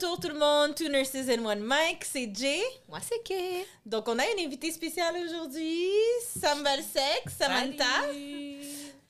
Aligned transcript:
retour 0.00 0.18
tout 0.18 0.28
le 0.28 0.38
monde, 0.38 0.74
Two 0.74 0.88
Nurses 0.88 1.28
and 1.28 1.44
One 1.44 1.62
Mic, 1.62 2.04
c'est 2.04 2.34
Jay. 2.34 2.62
Moi, 2.88 3.00
c'est 3.02 3.22
Kay. 3.22 3.66
Donc, 3.84 4.08
on 4.08 4.18
a 4.18 4.24
une 4.30 4.46
invitée 4.46 4.72
spéciale 4.72 5.14
aujourd'hui, 5.26 5.90
Sam 6.22 6.62
Valsec, 6.62 7.28
Samantha. 7.38 7.84
Salut. 8.06 8.62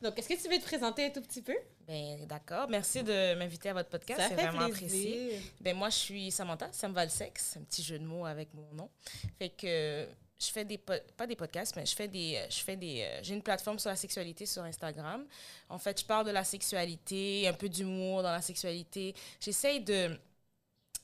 Donc, 0.03 0.19
est-ce 0.19 0.29
que 0.29 0.42
tu 0.42 0.49
veux 0.49 0.58
te 0.58 0.65
présenter 0.65 1.04
un 1.04 1.11
tout 1.11 1.21
petit 1.21 1.42
peu? 1.42 1.54
Ben, 1.87 2.26
d'accord. 2.26 2.67
Merci 2.69 3.04
de 3.04 3.35
m'inviter 3.35 3.69
à 3.69 3.74
votre 3.74 3.88
podcast. 3.88 4.21
C'est 4.29 4.35
vraiment 4.35 4.63
apprécié. 4.63 5.40
Ben, 5.61 5.76
moi, 5.76 5.90
je 5.90 5.97
suis 5.97 6.31
Samantha, 6.33 6.69
Sam 6.72 6.93
Valsex, 6.93 7.57
un 7.59 7.63
petit 7.63 7.85
jeu 7.85 7.99
de 7.99 8.04
mots 8.04 8.27
avec 8.27 8.53
mon 8.53 8.75
nom. 8.75 8.91
Fait 9.38 9.51
que 9.51 10.09
je 10.41 10.51
fais 10.51 10.65
des 10.65 10.79
pas 10.79 11.27
des 11.27 11.37
podcasts 11.37 11.77
mais 11.77 11.85
je 11.85 11.95
fais 11.95 12.09
des 12.09 12.43
je 12.49 12.61
fais 12.61 12.75
des 12.75 13.03
euh, 13.03 13.21
j'ai 13.22 13.35
une 13.35 13.43
plateforme 13.43 13.79
sur 13.79 13.91
la 13.91 13.97
sexualité 13.97 14.47
sur 14.47 14.63
Instagram. 14.63 15.25
En 15.69 15.79
fait, 15.79 16.01
je 16.01 16.05
parle 16.07 16.27
de 16.27 16.30
la 16.30 16.45
sexualité, 16.45 17.47
un 17.47 17.52
peu 17.52 17.69
d'humour 17.69 18.22
dans 18.22 18.32
la 18.32 18.41
sexualité. 18.41 19.14
J'essaye 19.38 19.80
de 19.80 20.18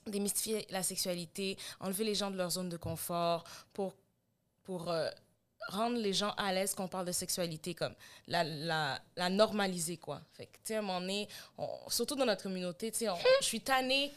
démystifier 0.06 0.66
la 0.70 0.82
sexualité, 0.82 1.56
enlever 1.80 2.04
les 2.04 2.14
gens 2.14 2.30
de 2.30 2.36
leur 2.36 2.50
zone 2.50 2.68
de 2.68 2.76
confort 2.76 3.44
pour 3.72 3.94
pour 4.64 4.90
euh, 4.90 5.08
rendre 5.68 5.96
les 5.96 6.12
gens 6.12 6.32
à 6.36 6.52
l'aise 6.52 6.74
quand 6.74 6.84
on 6.84 6.88
parle 6.88 7.06
de 7.06 7.12
sexualité, 7.12 7.74
comme 7.74 7.94
la, 8.26 8.44
la, 8.44 9.00
la 9.16 9.28
normaliser, 9.28 9.96
quoi. 9.96 10.20
Fait 10.32 10.46
que, 10.46 10.56
tu 10.56 10.60
sais, 10.64 10.74
à 10.76 10.78
un 10.78 10.82
moment 10.82 11.00
donné, 11.00 11.28
surtout 11.88 12.16
dans 12.16 12.26
notre 12.26 12.42
communauté, 12.42 12.90
tu 12.90 12.98
sais, 12.98 13.06
je 13.40 13.46
suis 13.46 13.60
tannée, 13.60 14.12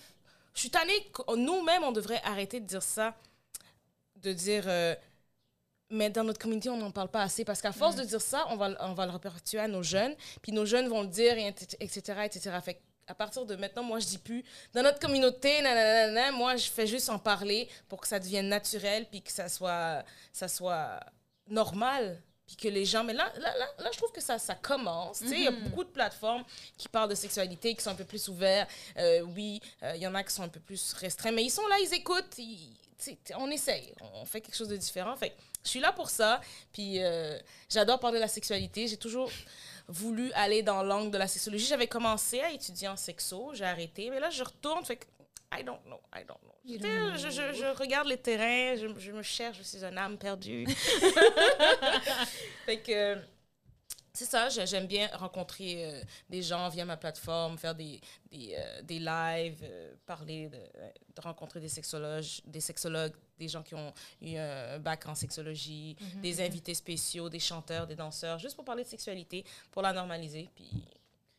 je 0.53 0.59
suis 0.61 0.69
tannée, 0.69 1.11
nous-mêmes, 1.37 1.83
on 1.83 1.91
devrait 1.91 2.21
arrêter 2.23 2.59
de 2.59 2.65
dire 2.65 2.83
ça, 2.83 3.15
de 4.17 4.33
dire, 4.33 4.63
euh, 4.67 4.95
mais 5.89 6.09
dans 6.09 6.23
notre 6.23 6.39
communauté, 6.39 6.69
on 6.69 6.77
n'en 6.77 6.91
parle 6.91 7.09
pas 7.09 7.21
assez, 7.21 7.45
parce 7.45 7.61
qu'à 7.61 7.71
force 7.71 7.95
de 7.95 8.03
dire 8.03 8.21
ça, 8.21 8.45
on 8.49 8.55
va, 8.55 8.75
on 8.81 8.93
va 8.93 9.05
le 9.05 9.11
réperpétuer 9.11 9.59
à 9.59 9.67
nos 9.67 9.83
jeunes, 9.83 10.15
puis 10.41 10.51
nos 10.51 10.65
jeunes 10.65 10.87
vont 10.87 11.01
le 11.01 11.07
dire, 11.07 11.35
etc., 11.37 12.21
etc. 12.25 12.57
Fait 12.63 12.81
à 13.09 13.15
partir 13.15 13.45
de 13.45 13.55
maintenant, 13.55 13.83
moi, 13.83 13.99
je 13.99 14.05
dis 14.05 14.17
plus. 14.19 14.45
Dans 14.73 14.83
notre 14.83 14.99
communauté, 14.99 15.61
nanana, 15.61 16.31
moi, 16.31 16.55
je 16.55 16.69
fais 16.69 16.85
juste 16.85 17.09
en 17.09 17.17
parler 17.17 17.67
pour 17.87 17.99
que 17.99 18.07
ça 18.07 18.19
devienne 18.19 18.47
naturel, 18.47 19.07
puis 19.09 19.21
que 19.21 19.31
ça 19.31 19.49
soit, 19.49 20.03
ça 20.31 20.47
soit 20.47 20.99
normal 21.47 22.21
puis 22.45 22.55
que 22.55 22.67
les 22.67 22.83
gens 22.83 23.03
mais 23.03 23.13
là 23.13 23.31
là, 23.37 23.57
là, 23.57 23.65
là 23.77 23.89
je 23.91 23.97
trouve 23.97 24.11
que 24.11 24.21
ça 24.21 24.39
ça 24.39 24.55
commence. 24.55 25.19
Tu 25.19 25.29
sais 25.29 25.35
il 25.35 25.43
y 25.43 25.47
a 25.47 25.51
mhm. 25.51 25.65
beaucoup 25.65 25.83
de 25.83 25.89
plateformes 25.89 26.43
qui 26.77 26.89
parlent 26.89 27.09
de 27.09 27.15
sexualité 27.15 27.75
qui 27.75 27.81
sont 27.83 27.91
un 27.91 27.95
peu 27.95 28.05
plus 28.05 28.27
ouverts 28.27 28.67
euh, 28.97 29.21
oui 29.21 29.61
euh, 29.83 29.93
il 29.95 30.01
y 30.01 30.07
en 30.07 30.15
a 30.15 30.23
qui 30.23 30.33
sont 30.33 30.43
un 30.43 30.49
peu 30.49 30.59
plus 30.59 30.93
restreints 30.93 31.31
mais 31.31 31.43
ils 31.43 31.51
sont 31.51 31.67
là 31.67 31.75
ils 31.79 31.93
écoutent 31.93 32.39
on 33.35 33.51
essaye 33.51 33.93
on 34.15 34.25
fait 34.25 34.41
quelque 34.41 34.55
chose 34.55 34.67
de 34.67 34.77
différent. 34.77 35.15
Fait 35.15 35.35
je 35.63 35.69
suis 35.69 35.79
là 35.79 35.91
pour 35.91 36.09
ça 36.09 36.41
puis 36.73 37.03
euh, 37.03 37.37
j'adore 37.69 37.99
parler 37.99 38.17
de 38.17 38.23
la 38.23 38.27
sexualité. 38.27 38.87
J'ai 38.87 38.97
toujours 38.97 39.29
voulu 39.89 40.31
aller 40.33 40.63
dans 40.63 40.83
l'angle 40.83 41.11
de 41.11 41.17
la 41.17 41.27
sexologie 41.27 41.65
j'avais 41.65 41.87
commencé 41.87 42.39
à 42.39 42.51
étudier 42.51 42.87
en 42.87 42.95
sexo 42.95 43.51
j'ai 43.53 43.65
arrêté 43.65 44.09
mais 44.09 44.19
là 44.19 44.29
je 44.29 44.43
retourne 44.43 44.85
fait 44.85 44.97
que 44.97 45.05
I 45.51 45.63
don't 45.63 45.83
know, 45.85 45.99
I 46.13 46.23
don't 46.23 46.37
know. 46.43 46.53
Je, 47.17 47.29
je, 47.31 47.53
je, 47.53 47.77
regarde 47.79 48.07
les 48.07 48.17
terrains, 48.17 48.75
je, 48.75 49.11
me 49.11 49.23
cherche, 49.23 49.57
je 49.57 49.63
suis 49.63 49.83
une 49.83 49.97
âme 49.97 50.15
perdue. 50.15 50.67
fait 52.67 52.79
que 52.81 53.17
c'est 54.19 54.25
ça, 54.25 54.49
j'aime 54.49 54.85
bien 54.85 55.07
rencontrer 55.13 55.85
euh, 55.85 56.01
des 56.29 56.41
gens 56.41 56.67
via 56.67 56.83
ma 56.83 56.97
plateforme, 56.97 57.57
faire 57.57 57.73
des, 57.73 58.01
des, 58.29 58.53
euh, 58.57 58.81
des 58.81 58.99
lives, 58.99 59.61
euh, 59.63 59.93
parler, 60.05 60.49
de, 60.49 60.57
de, 60.57 61.21
rencontrer 61.21 61.61
des 61.61 61.69
sexologues, 61.69 62.25
des 62.45 62.59
sexologues, 62.59 63.13
des 63.37 63.47
gens 63.47 63.63
qui 63.63 63.75
ont 63.75 63.93
eu 64.21 64.35
un 64.35 64.77
bac 64.79 65.07
en 65.07 65.15
sexologie, 65.15 65.95
mm-hmm, 65.95 66.21
des 66.21 66.41
invités 66.41 66.73
spéciaux, 66.73 67.29
des 67.29 67.39
chanteurs, 67.39 67.87
des 67.87 67.95
danseurs, 67.95 68.39
juste 68.39 68.57
pour 68.57 68.65
parler 68.65 68.83
de 68.83 68.89
sexualité, 68.89 69.45
pour 69.71 69.81
la 69.81 69.93
normaliser. 69.93 70.49
Puis 70.53 70.69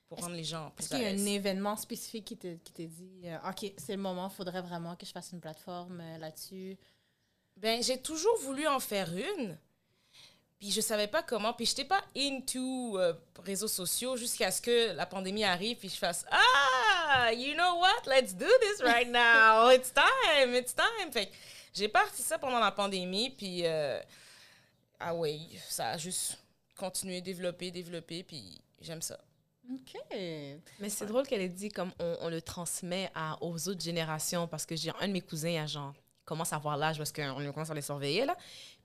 pour 0.09 0.19
rendre 0.19 0.35
les 0.35 0.45
gens 0.45 0.71
plus 0.71 0.85
Est-ce 0.85 0.95
qu'il 0.95 1.03
y 1.03 1.07
a 1.07 1.11
un 1.11 1.27
événement 1.27 1.77
spécifique 1.77 2.25
qui 2.25 2.37
t'a 2.39 2.49
qui 2.65 2.89
dit 2.89 3.25
OK, 3.47 3.73
c'est 3.77 3.95
le 3.95 4.03
moment, 4.03 4.29
il 4.33 4.35
faudrait 4.35 4.63
vraiment 4.63 4.97
que 4.97 5.05
je 5.05 5.13
fasse 5.13 5.33
une 5.33 5.41
plateforme 5.41 6.03
là-dessus? 6.19 6.79
Ben, 7.59 7.83
j'ai 7.83 8.01
toujours 8.01 8.39
voulu 8.39 8.67
en 8.67 8.81
faire 8.81 9.11
une. 9.15 9.59
Puis 10.61 10.71
je 10.71 10.83
savais 10.83 11.07
pas 11.07 11.23
comment, 11.23 11.55
puis 11.55 11.65
j'étais 11.65 11.87
pas 11.87 12.05
into 12.15 12.99
euh, 12.99 13.15
réseaux 13.43 13.67
sociaux 13.67 14.17
jusqu'à 14.17 14.51
ce 14.51 14.61
que 14.61 14.93
la 14.93 15.07
pandémie 15.07 15.43
arrive 15.43 15.79
puis 15.79 15.89
je 15.89 15.97
fasse 15.97 16.25
ah, 16.31 17.33
you 17.33 17.55
know 17.55 17.79
what? 17.79 18.03
Let's 18.07 18.35
do 18.35 18.47
this 18.61 18.83
right 18.83 19.09
now. 19.11 19.71
It's 19.71 19.91
time, 19.91 20.55
it's 20.55 20.75
time. 20.75 21.11
Fait 21.11 21.33
j'ai 21.73 21.89
parti 21.89 22.21
ça 22.21 22.39
pendant 22.39 22.61
la 22.61 22.73
pandémie 22.73 23.31
puis 23.31 23.65
ah 23.67 25.15
oui, 25.15 25.59
ça 25.67 25.93
a 25.93 25.97
juste 25.97 26.37
continué 26.77 27.23
développer, 27.23 27.71
développer 27.71 28.23
puis 28.23 28.61
j'aime 28.83 29.01
ça. 29.01 29.19
OK. 29.73 29.99
Mais 30.79 30.89
c'est 30.89 31.07
drôle 31.07 31.27
qu'elle 31.27 31.41
ait 31.41 31.49
dit 31.49 31.71
comme 31.71 31.93
on, 31.99 32.29
le 32.29 32.43
transmet 32.43 33.11
à, 33.15 33.43
aux 33.43 33.69
autres 33.69 33.81
générations 33.83 34.47
parce 34.47 34.67
que 34.67 34.77
j'ai 34.77 34.93
un 35.01 35.09
de 35.09 35.13
mes 35.13 35.21
cousins, 35.21 35.63
à 35.63 35.67
genre, 35.67 35.95
commence 36.25 36.53
à 36.53 36.57
avoir 36.57 36.77
l'âge 36.77 36.99
parce 36.99 37.13
qu'on 37.13 37.35
commence 37.53 37.71
à 37.71 37.75
les 37.75 37.83
surveiller, 37.83 38.25
là. 38.25 38.37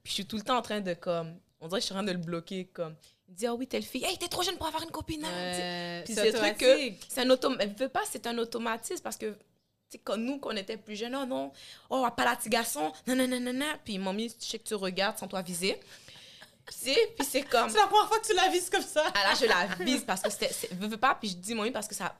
Puis 0.03 0.12
je 0.12 0.14
suis 0.14 0.25
tout 0.25 0.35
le 0.35 0.44
temps 0.44 0.58
en 0.58 0.62
train 0.62 0.81
de, 0.81 0.94
comme, 0.94 1.35
on 1.66 1.68
dirait 1.68 1.80
que 1.80 1.84
je 1.84 1.86
suis 1.86 1.94
en 1.94 1.98
train 1.98 2.03
de 2.03 2.12
le 2.12 2.18
bloquer, 2.18 2.66
comme, 2.66 2.96
il 3.28 3.36
dit, 3.36 3.48
ah 3.48 3.56
oui, 3.56 3.68
telle 3.68 3.84
fille, 3.84 4.03
hey, 4.06 4.18
t'es 4.18 4.28
trop 4.28 4.44
jeune 4.44 4.58
pour 4.58 4.68
avoir 4.68 4.84
une 4.84 4.92
copine. 4.92 5.26
Hein, 5.26 6.02
puis 6.06 6.14
c'est 6.14 6.31
truc 6.31 6.58
que, 6.58 6.92
c'est 7.09 7.22
un 7.22 7.30
automatisme. 7.30 7.70
Elle 7.70 7.76
veut 7.76 7.90
pas, 7.90 8.03
c'est 8.09 8.28
un 8.28 8.38
automatisme 8.38 9.02
parce 9.03 9.18
que, 9.18 9.31
tu 9.90 9.98
sais, 9.98 10.18
nous, 10.18 10.38
quand 10.38 10.53
on 10.53 10.58
était 10.58 10.78
plus 10.78 10.96
jeunes, 10.96 11.16
oh 11.16 11.26
non, 11.26 11.52
oh, 11.90 12.08
pas 12.16 12.24
la 12.24 12.38
garçon, 12.48 12.92
non, 13.08 13.16
non, 13.16 13.28
non, 13.28 13.40
non, 13.40 13.53
non. 13.53 13.74
Puis, 13.84 13.98
mamie, 13.98 14.34
je 14.40 14.46
sais 14.46 14.59
que 14.59 14.68
tu 14.68 14.76
regardes 14.76 15.18
sans 15.18 15.28
toi 15.28 15.42
viser. 15.42 15.80
Puis 16.66 16.96
c'est 17.28 17.44
comme. 17.44 17.70
C'est 17.70 17.78
la 17.78 17.88
première 17.88 18.08
fois 18.08 18.20
que 18.20 18.28
tu 18.28 18.36
la 18.36 18.50
vises 18.50 18.70
comme 18.70 18.82
ça. 18.82 19.03
Ah 19.14 19.30
là, 19.30 19.34
je 19.40 19.46
la 19.46 19.86
vise 19.86 20.03
parce 20.03 20.22
que 20.22 20.30
c'était. 20.30 20.52
Je 20.72 20.88
veux 20.88 20.97
pas, 20.97 21.16
puis 21.16 21.30
je 21.30 21.36
dis 21.36 21.53
mamie 21.53 21.72
parce 21.72 21.88
que 21.88 21.96
ça. 21.96 22.16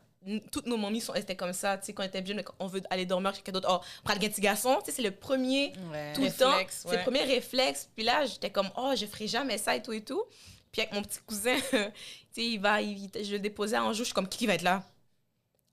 Toutes 0.52 0.66
nos 0.66 0.78
mamies 0.78 1.02
sont, 1.02 1.14
étaient 1.14 1.36
comme 1.36 1.54
ça, 1.54 1.78
tu 1.78 1.86
sais, 1.86 1.94
quand 1.94 2.04
on 2.04 2.08
était 2.08 2.26
jeunes, 2.26 2.44
on 2.60 2.68
veut 2.68 2.82
aller 2.90 3.06
dormir 3.06 3.34
chez 3.34 3.42
quelqu'un 3.42 3.60
d'autre. 3.60 3.82
Oh, 3.82 3.86
prends 4.04 4.14
le 4.14 4.20
petit 4.20 4.42
garçon, 4.42 4.80
tu 4.80 4.86
sais, 4.86 4.98
c'est 4.98 5.04
le 5.04 5.12
premier 5.12 5.74
tout 6.14 6.22
le 6.22 6.32
temps. 6.32 6.58
C'est 6.70 6.98
le 6.98 7.04
premier 7.04 7.24
réflexe. 7.24 7.90
Puis 7.96 8.04
là, 8.04 8.26
j'étais 8.26 8.50
comme, 8.50 8.70
oh, 8.78 8.94
je 8.96 9.06
ferai 9.06 9.28
jamais 9.28 9.58
ça 9.58 9.76
et 9.76 9.82
tout 9.82 9.94
et 9.94 10.02
tout. 10.02 10.24
Puis 10.72 10.82
avec 10.82 10.94
mon 10.94 11.02
petit 11.02 11.20
cousin, 11.26 11.56
tu 11.72 11.78
sais, 12.32 12.46
il 12.46 12.60
va, 12.60 12.82
il, 12.82 13.10
je 13.16 13.32
le 13.32 13.40
déposais 13.40 13.78
en 13.78 13.94
joue, 13.94 14.00
je 14.00 14.06
suis 14.06 14.14
comme, 14.14 14.28
qui, 14.28 14.40
qui 14.40 14.48
va 14.48 14.56
être 14.56 14.62
là? 14.62 14.84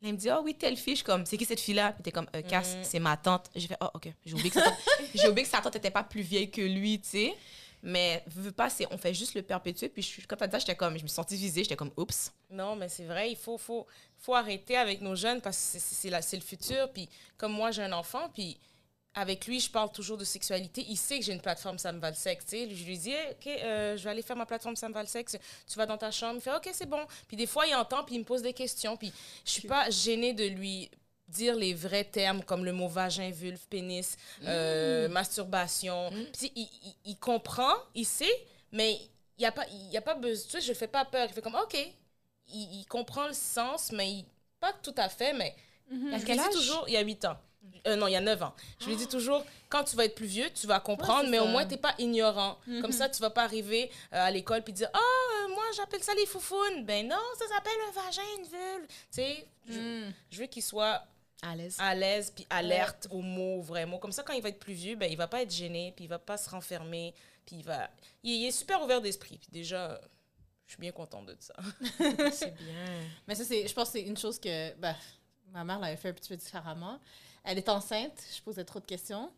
Là, 0.03 0.09
il 0.09 0.15
me 0.15 0.19
dit, 0.19 0.29
oh 0.31 0.43
oui, 0.45 0.55
telle 0.55 0.77
fille. 0.77 0.95
Je 0.95 0.99
suis 0.99 1.05
comme, 1.05 1.25
c'est 1.27 1.37
qui 1.37 1.45
cette 1.45 1.61
fille-là? 1.61 1.93
Puis 1.93 2.03
t'es 2.03 2.11
comme, 2.11 2.27
euh, 2.35 2.43
Cass, 2.43 2.77
mm. 2.77 2.79
c'est 2.83 2.99
ma 2.99 3.17
tante. 3.17 3.51
J'ai 3.55 3.69
fait, 3.69 3.77
oh, 3.81 3.89
ok. 3.95 4.13
J'ai 4.27 4.35
oublié 4.35 4.51
que 4.51 4.61
sa 4.61 4.63
tante, 4.63 4.79
j'ai 5.15 5.29
oublié 5.29 5.45
que 5.45 5.51
sa 5.51 5.61
tante 5.61 5.75
n'était 5.75 5.91
pas 5.91 6.03
plus 6.03 6.23
vieille 6.23 6.51
que 6.51 6.61
lui, 6.61 7.01
tu 7.01 7.09
sais. 7.09 7.35
Mais 7.83 8.23
veux 8.27 8.53
pas, 8.53 8.69
on 8.91 8.99
fait 8.99 9.13
juste 9.13 9.35
le 9.35 9.43
perpétuer. 9.43 9.89
Puis 9.89 10.03
je, 10.03 10.27
quand 10.27 10.37
tu 10.37 10.45
as 10.45 10.47
dit 10.47 10.53
ça, 10.53 10.59
j'étais 10.61 10.77
comme, 10.77 10.97
je 10.97 11.03
me 11.03 11.09
suis 11.09 11.15
sentie 11.15 11.37
visée, 11.37 11.65
j'étais 11.65 11.77
comme, 11.77 11.91
oups. 11.97 12.33
Non, 12.49 12.77
mais 12.77 12.89
c'est 12.89 13.05
vrai, 13.05 13.31
il 13.33 13.37
faut, 13.37 13.59
faut, 13.59 13.87
faut 14.19 14.35
arrêter 14.35 14.77
avec 14.77 15.01
nos 15.01 15.17
jeunes 15.17 15.41
parce 15.41 15.73
que 15.73 15.79
c'est 15.79 16.37
le 16.37 16.43
futur. 16.43 16.93
Puis 16.93 17.09
comme 17.37 17.53
moi, 17.53 17.73
j'ai 17.73 17.83
un 17.83 17.93
enfant, 17.93 18.29
puis 18.33 18.57
avec 19.15 19.47
lui, 19.47 19.61
je 19.61 19.71
parle 19.71 19.93
toujours 19.93 20.17
de 20.17 20.25
sexualité. 20.25 20.87
Il 20.89 20.97
sait 20.97 21.19
que 21.19 21.25
j'ai 21.25 21.33
une 21.33 21.41
plateforme 21.41 21.79
Sam 21.79 21.99
Valsex. 21.99 22.47
Je 22.51 22.85
lui 22.85 22.97
dis, 22.97 23.13
OK, 23.13 23.47
euh, 23.47 23.97
je 23.97 24.05
vais 24.05 24.11
aller 24.11 24.23
faire 24.23 24.37
ma 24.37 24.47
plateforme 24.47 24.77
Sam 24.77 24.93
Valsex. 24.93 25.37
Tu 25.67 25.77
vas 25.77 25.85
dans 25.85 25.99
ta 25.99 26.11
chambre. 26.11 26.37
Il 26.37 26.41
fait, 26.41 26.55
OK, 26.55 26.71
c'est 26.73 26.89
bon. 26.89 27.05
Puis 27.29 27.37
des 27.37 27.47
fois, 27.47 27.67
il 27.67 27.75
entend, 27.75 28.05
puis 28.05 28.15
il 28.15 28.21
me 28.21 28.25
pose 28.25 28.43
des 28.43 28.55
questions. 28.55 28.97
Puis 28.97 29.13
je 29.45 29.51
suis 29.51 29.69
pas 29.69 29.91
gênée 29.91 30.33
de 30.33 30.45
lui 30.45 30.91
dire 31.33 31.57
les 31.57 31.75
vrais 31.75 32.05
termes 32.05 32.43
comme 32.45 32.65
le 32.65 32.73
mot 32.73 32.89
vagin, 32.89 33.31
vulve, 33.31 33.67
pénis, 33.69 34.17
euh, 34.45 35.09
mm. 35.09 35.13
masturbation. 35.13 36.11
Mm. 36.11 36.25
il, 36.57 36.69
il, 37.05 37.17
comprend, 37.19 37.75
il 37.95 38.07
sait, 38.07 38.47
mais 38.71 38.93
il 39.39 39.41
n'y 39.41 39.47
a 39.47 39.53
pas, 39.53 39.67
il 39.71 39.91
y 39.91 39.97
a 39.97 40.03
pas 40.03 40.15
besoin. 40.15 40.45
Tu 40.45 40.51
sais, 40.51 40.61
je 40.61 40.71
ne 40.71 40.77
fais 40.77 40.89
pas 40.89 41.05
peur. 41.05 41.27
Il 41.29 41.33
fait 41.33 41.43
comme, 41.43 41.55
OK. 41.55 41.77
Il, 42.49 42.81
il 42.81 42.87
comprend 42.87 43.27
le 43.27 43.35
sens, 43.35 43.93
mais 43.93 44.25
pas 44.61 44.73
tout 44.73 44.95
à 44.97 45.09
fait, 45.09 45.33
mais. 45.33 45.55
Mm 45.91 46.15
-hmm. 46.15 46.53
toujours, 46.53 46.85
il 46.89 46.95
y 46.95 46.97
a 46.97 47.01
8 47.03 47.25
ans. 47.25 47.37
Euh, 47.87 47.97
non, 47.97 48.07
il 48.07 48.13
y 48.13 48.17
a 48.17 48.21
9 48.21 48.43
ans. 48.43 48.55
Je 48.81 48.87
lui 48.87 48.97
dis 48.97 49.07
toujours, 49.07 49.45
quand 49.69 49.85
tu 49.85 49.97
vas 49.97 50.05
être 50.05 50.15
plus 50.15 50.27
vieux, 50.27 50.49
tu 50.51 50.67
vas 50.67 50.81
comprendre, 50.81 51.29
mais 51.29 51.39
au 51.39 51.47
moins, 51.47 51.65
tu 51.65 51.73
n'es 51.73 51.77
pas 51.81 51.95
ignorant. 51.99 52.59
Comme 52.81 52.93
ça, 52.93 53.09
tu 53.09 53.21
vas 53.21 53.31
pas 53.31 53.45
arriver 53.45 53.91
euh, 54.13 54.29
à 54.29 54.31
l'école 54.31 54.63
puis 54.63 54.73
dire, 54.73 54.91
oh, 54.95 55.49
moi, 55.49 55.65
j'appelle 55.77 56.03
ça 56.03 56.15
les 56.15 56.27
foufounes. 56.27 56.85
Ben 56.85 57.07
non, 57.07 57.25
ça 57.39 57.47
s'appelle 57.49 57.81
un 57.89 57.93
vagin, 58.01 58.29
une 58.39 58.49
vulve. 58.55 58.87
Tu 58.89 58.95
sais, 59.11 59.47
je, 59.69 59.79
mm. 59.79 60.13
je, 60.31 60.39
veux 60.41 60.47
qu'il 60.47 60.63
soit 60.63 61.03
à 61.43 61.57
l'aise. 61.57 61.77
À 61.79 61.95
l'aise, 61.95 62.33
puis 62.35 62.47
alerte 62.49 63.09
aux 63.11 63.21
mots, 63.21 63.61
vrais 63.61 63.85
mots. 63.85 63.99
Comme 63.99 64.13
ça, 64.13 64.23
quand 64.23 64.33
il 64.33 64.43
va 64.43 64.49
être 64.49 64.61
plus 64.61 64.75
vieux, 64.75 64.97
ben, 64.97 65.11
il 65.11 65.17
va 65.17 65.27
pas 65.27 65.43
être 65.43 65.53
gêné, 65.53 65.93
puis 65.95 66.05
il 66.05 66.09
va 66.09 66.19
pas 66.19 66.37
se 66.37 66.49
renfermer, 66.49 67.15
puis 67.45 67.57
il 67.57 67.65
va... 67.65 67.91
Il, 68.23 68.45
est 68.47 68.53
super 68.53 68.83
ouvert 68.83 69.01
d'esprit. 69.01 69.39
Puis 69.39 69.51
déjà, 69.51 70.01
je 70.67 70.73
suis 70.73 70.81
bien 70.81 70.93
contente 70.93 71.27
de 71.27 71.37
ça. 71.39 71.55
c'est 72.33 72.55
bien. 72.55 73.01
Mais 73.27 73.35
ça, 73.35 73.45
c'est, 73.45 73.67
je 73.67 73.75
pense 73.75 73.91
que 73.91 73.99
c'est 73.99 74.07
une 74.07 74.17
chose 74.17 74.39
que 74.39 74.75
ben, 74.77 74.95
ma 75.51 75.65
mère 75.65 75.81
l'avait 75.81 75.97
fait 75.97 76.11
un 76.11 76.15
petit 76.15 76.29
peu 76.29 76.37
différemment. 76.37 77.01
Elle 77.45 77.59
est 77.59 77.69
enceinte, 77.69 78.23
je 78.35 78.41
posais 78.41 78.65
trop 78.65 78.79
de 78.79 78.87
questions. 78.87 79.31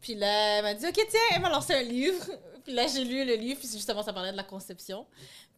Puis 0.00 0.14
là, 0.14 0.58
elle 0.58 0.62
m'a 0.62 0.74
dit, 0.74 0.86
OK, 0.86 0.94
tiens, 1.08 1.20
elle 1.34 1.42
m'a 1.42 1.50
lancé 1.50 1.74
un 1.74 1.82
livre. 1.82 2.24
Puis 2.64 2.74
là, 2.74 2.86
j'ai 2.86 3.04
lu 3.04 3.24
le 3.24 3.34
livre, 3.34 3.58
puis 3.58 3.68
justement, 3.72 4.02
ça 4.02 4.12
parlait 4.12 4.32
de 4.32 4.36
la 4.36 4.44
conception. 4.44 5.06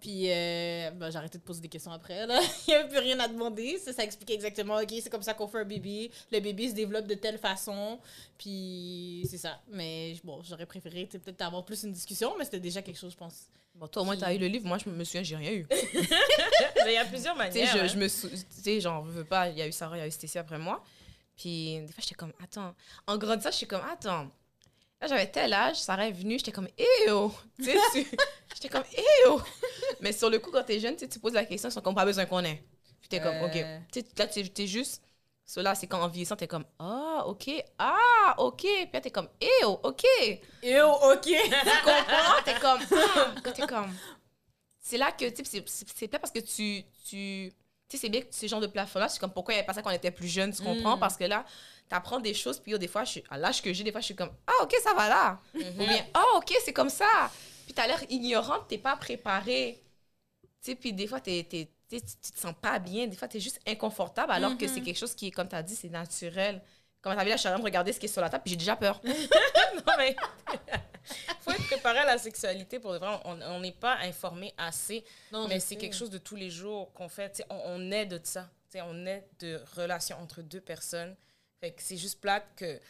Puis 0.01 0.31
euh, 0.31 0.91
ben, 0.93 1.11
j'ai 1.11 1.17
arrêté 1.17 1.37
de 1.37 1.43
poser 1.43 1.61
des 1.61 1.69
questions 1.69 1.91
après. 1.91 2.27
Là. 2.27 2.41
Il 2.69 2.71
n'y 2.71 2.75
avait 2.75 2.89
plus 2.89 2.99
rien 2.99 3.19
à 3.19 3.27
demander. 3.27 3.77
Ça, 3.79 3.93
ça 3.93 4.05
expliquait 4.05 4.35
exactement, 4.35 4.77
OK, 4.77 4.93
c'est 5.03 5.11
comme 5.11 5.23
ça 5.23 5.35
qu'on 5.35 5.49
fait 5.49 5.59
un 5.59 5.65
bébé. 5.65 6.13
Le 6.31 6.39
bébé 6.39 6.69
se 6.69 6.75
développe 6.75 7.09
de 7.09 7.15
telle 7.15 7.39
façon. 7.39 7.99
Puis 8.39 9.27
c'est 9.29 9.39
ça. 9.39 9.61
Mais 9.69 10.15
bon, 10.23 10.43
j'aurais 10.43 10.67
préféré 10.67 11.07
peut-être 11.07 11.43
avoir 11.43 11.65
plus 11.65 11.83
une 11.83 11.93
discussion, 11.93 12.35
mais 12.39 12.45
c'était 12.45 12.61
déjà 12.61 12.83
quelque 12.83 12.99
chose, 12.99 13.13
je 13.13 13.17
pense. 13.17 13.49
Bon, 13.75 13.87
toi, 13.87 14.03
au 14.03 14.05
moins, 14.05 14.17
tu 14.17 14.25
as 14.25 14.35
eu 14.35 14.39
le 14.39 14.47
livre. 14.47 14.67
Moi, 14.67 14.79
je 14.79 14.91
me 14.91 15.05
souviens, 15.05 15.23
j'ai 15.23 15.37
rien 15.37 15.53
eu. 15.53 15.67
il 15.95 16.93
y 16.93 16.97
a 16.97 17.05
plusieurs 17.05 17.37
manières. 17.37 17.53
Tu 17.53 17.71
sais, 17.71 17.89
je, 17.89 17.95
hein. 17.95 18.75
me 18.75 18.81
genre, 18.81 19.05
veux 19.05 19.25
pas, 19.25 19.49
il 19.49 19.59
y 19.59 19.63
a 19.63 19.67
eu 19.67 19.73
Sarah, 19.73 19.97
il 19.97 20.01
y 20.01 20.03
a 20.03 20.07
eu 20.07 20.11
Stécie 20.11 20.39
après 20.39 20.59
moi. 20.59 20.83
Puis 21.43 21.81
des 21.81 21.93
fois, 21.93 22.03
j'étais 22.03 22.15
comme, 22.15 22.33
attends. 22.41 22.73
En 23.05 23.19
grandissant, 23.19 23.51
je 23.51 23.57
suis 23.57 23.67
comme, 23.67 23.83
attends. 23.91 24.29
Là, 25.01 25.09
j'avais 25.09 25.29
tel 25.29 25.53
âge, 25.53 25.81
ça 25.81 25.95
est 26.07 26.13
venu, 26.13 26.39
j'étais 26.39 26.53
comme, 26.53 26.69
éo. 26.79 27.33
Tu 27.57 27.65
sais, 27.65 28.07
j'étais 28.55 28.69
comme, 28.69 28.85
éo. 29.27 29.43
Mais 30.01 30.13
sur 30.13 30.31
le 30.31 30.39
coup, 30.39 30.53
quand 30.53 30.63
t'es 30.63 30.79
jeune, 30.79 30.95
tu 30.95 31.19
poses 31.19 31.33
la 31.33 31.45
question, 31.45 31.69
ils 31.69 31.73
sont 31.73 31.81
comme, 31.81 31.97
pas 31.97 32.05
besoin 32.05 32.27
qu'on 32.27 32.45
ait. 32.45 32.63
Puis 33.01 33.09
t'es 33.09 33.21
comme, 33.21 33.43
ok. 33.43 33.65
Tu 33.93 34.05
là, 34.17 34.27
t'es 34.29 34.67
juste. 34.69 35.03
Cela, 35.45 35.75
c'est 35.75 35.89
quand 35.89 36.01
en 36.01 36.07
vieillissant, 36.07 36.37
t'es 36.37 36.47
comme, 36.47 36.65
ah, 36.79 37.25
ok, 37.27 37.51
ah, 37.77 38.37
ok. 38.39 38.61
Puis 38.61 38.89
là, 38.93 39.01
t'es 39.01 39.11
comme, 39.11 39.29
éo, 39.41 39.81
ok. 39.83 40.05
Éo, 40.63 40.93
ok. 41.13 41.23
tu 41.23 41.41
comprends? 41.85 42.43
T'es 42.45 42.55
comme, 42.61 42.81
ah, 43.45 43.51
t'es 43.51 43.67
comme. 43.67 43.93
C'est 44.79 44.97
là 44.99 45.11
que, 45.11 45.29
tu 45.29 45.45
sais, 45.45 45.65
c'est 45.67 46.07
pas 46.07 46.21
parce 46.21 46.31
que 46.31 46.39
tu 46.39 46.85
tu 47.05 47.53
sais, 47.93 47.99
c'est 47.99 48.09
bien 48.09 48.21
que 48.21 48.27
ce 48.31 48.47
genre 48.47 48.61
de 48.61 48.67
plafond-là, 48.67 49.09
c'est 49.09 49.19
comme 49.19 49.33
pourquoi 49.33 49.55
il 49.55 49.57
n'y 49.57 49.61
avait 49.61 49.67
pas 49.67 49.75
ça 49.75 49.83
quand 49.83 49.91
on 49.91 49.95
était 49.95 50.11
plus 50.11 50.29
jeune, 50.29 50.53
tu 50.53 50.63
comprends? 50.63 50.97
Mm. 50.97 51.01
Parce 51.01 51.17
que 51.17 51.25
là, 51.25 51.45
tu 51.89 51.95
apprends 51.95 52.21
des 52.21 52.35
choses, 52.35 52.59
puis 52.59 52.79
des 52.79 52.89
fois, 52.89 53.05
je 53.05 53.11
suis, 53.11 53.25
à 53.31 53.39
l'âge 53.39 53.63
que 53.63 53.73
j'ai, 53.73 53.85
des 53.85 53.93
fois, 53.93 54.01
je 54.01 54.07
suis 54.07 54.17
comme, 54.17 54.31
ah, 54.47 54.63
ok, 54.63 54.75
ça 54.83 54.95
va 54.95 55.09
là. 55.09 55.41
Mm-hmm. 55.55 55.75
Ou 55.75 55.87
bien, 55.87 56.07
ah, 56.15 56.25
ok, 56.37 56.53
c'est 56.65 56.73
comme 56.73 56.89
ça. 56.91 57.31
Puis 57.65 57.75
tu 57.75 57.81
as 57.81 57.87
l'air 57.87 58.03
ignorante, 58.09 58.67
tu 58.69 58.79
pas 58.79 58.97
préparé. 58.97 59.81
Tu 60.63 60.71
sais, 60.71 60.75
puis 60.75 60.93
des 60.93 61.07
fois, 61.07 61.21
t'es, 61.21 61.47
t'es, 61.49 61.69
tu 61.89 62.01
te 62.01 62.39
sens 62.39 62.55
pas 62.61 62.79
bien, 62.79 63.07
des 63.07 63.17
fois, 63.17 63.29
tu 63.29 63.37
es 63.37 63.41
juste 63.41 63.61
inconfortable, 63.67 64.33
alors 64.33 64.57
que 64.57 64.67
c'est 64.67 64.81
mm-hmm. 64.81 64.85
quelque 64.85 64.99
chose 64.99 65.15
qui, 65.15 65.31
comme 65.31 65.49
tu 65.49 65.57
as 65.57 65.63
dit, 65.63 65.75
c'est 65.75 65.91
naturel. 65.91 66.63
Comme 67.01 67.15
tu 67.15 67.19
as 67.19 67.25
vu, 67.25 67.31
là, 67.31 67.37
je 67.37 67.41
suis 67.41 67.49
en 67.49 67.53
train 67.53 67.61
de 67.61 67.65
regarder 67.65 67.93
ce 67.93 68.01
qui 68.01 68.07
est 68.07 68.09
sur 68.09 68.23
la 68.23 68.31
table, 68.31 68.43
puis 68.45 68.53
j'ai 68.53 68.59
déjà 68.59 68.77
peur. 68.77 69.01
non, 69.05 69.93
mais 69.99 70.15
faut 71.41 71.51
être 71.51 71.67
préparé 71.67 71.99
à 71.99 72.07
la 72.07 72.19
sexualité 72.19 72.79
pour 72.79 72.93
de 72.93 72.99
vrai. 72.99 73.21
On 73.25 73.61
n'est 73.61 73.73
pas 73.73 73.99
informé 73.99 74.55
assez, 74.57 75.05
non, 75.33 75.49
mais 75.49 75.61
c'est 75.61 75.77
quelque 75.77 75.97
chose 75.97 76.11
de 76.11 76.19
tous 76.19 76.37
les 76.37 76.51
jours 76.51 76.93
qu'on 76.93 77.09
fait. 77.09 77.45
On, 77.51 77.61
on, 77.67 77.91
est 77.91 78.07
de 78.07 78.21
ça. 78.23 78.49
on 78.77 79.07
est 79.07 79.27
de 79.41 79.61
relations 79.77 80.19
entre 80.21 80.43
deux 80.43 80.61
personnes. 80.61 81.15
Fait 81.61 81.73
que 81.73 81.83
c'est 81.83 81.97
juste 81.97 82.21
plate 82.21 82.45
que 82.57 82.81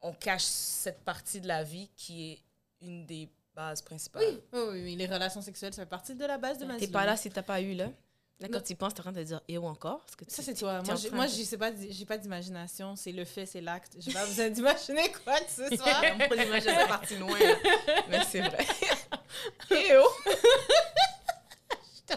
on 0.00 0.12
cache 0.12 0.42
cette 0.44 1.02
partie 1.02 1.40
de 1.40 1.48
la 1.48 1.62
vie 1.62 1.88
qui 1.96 2.32
est 2.32 2.42
une 2.82 3.06
des 3.06 3.28
bases 3.54 3.80
principales. 3.80 4.22
Oui, 4.22 4.40
oui, 4.52 4.82
oui, 4.82 4.96
les 4.96 5.06
relations 5.06 5.40
sexuelles, 5.40 5.72
ça 5.72 5.82
fait 5.82 5.88
partie 5.88 6.14
de 6.14 6.24
la 6.24 6.38
base 6.38 6.58
de 6.58 6.66
ma 6.66 6.74
vie. 6.74 6.86
T'es 6.86 6.92
pas 6.92 7.06
là 7.06 7.16
si 7.16 7.30
t'as 7.30 7.42
pas 7.42 7.60
eu, 7.60 7.74
là. 7.74 7.90
Là, 8.40 8.48
quand 8.52 8.60
tu 8.60 8.74
penses, 8.74 8.94
t'es 8.94 9.00
en 9.00 9.04
train 9.04 9.12
de 9.12 9.22
dire 9.22 9.40
et 9.46 9.58
ou 9.58 9.64
encore. 9.64 10.04
que 10.18 10.24
ça, 10.28 10.42
c'est 10.42 10.54
toi. 10.54 10.82
Moi, 10.82 10.94
moi 11.12 11.26
je 11.26 11.42
sais 11.42 11.56
pas, 11.56 11.70
j'ai 11.88 12.04
pas 12.04 12.18
d'imagination. 12.18 12.96
C'est 12.96 13.12
le 13.12 13.24
fait, 13.24 13.46
c'est 13.46 13.60
l'acte. 13.60 13.94
J'ai 13.98 14.12
pas 14.12 14.26
besoin 14.26 14.50
d'imaginer 14.50 15.12
quoi 15.24 15.38
que 15.38 15.50
ce 15.50 15.76
soit. 15.76 16.02
Pour 16.28 16.36
l'imaginer, 16.36 16.74
c'est 16.80 16.88
parti 16.88 17.16
loin. 17.16 17.38
Mais 18.08 18.20
c'est 18.28 18.40
vrai. 18.40 18.66
et 19.70 19.96
oh! 19.96 20.10
Je 22.08 22.14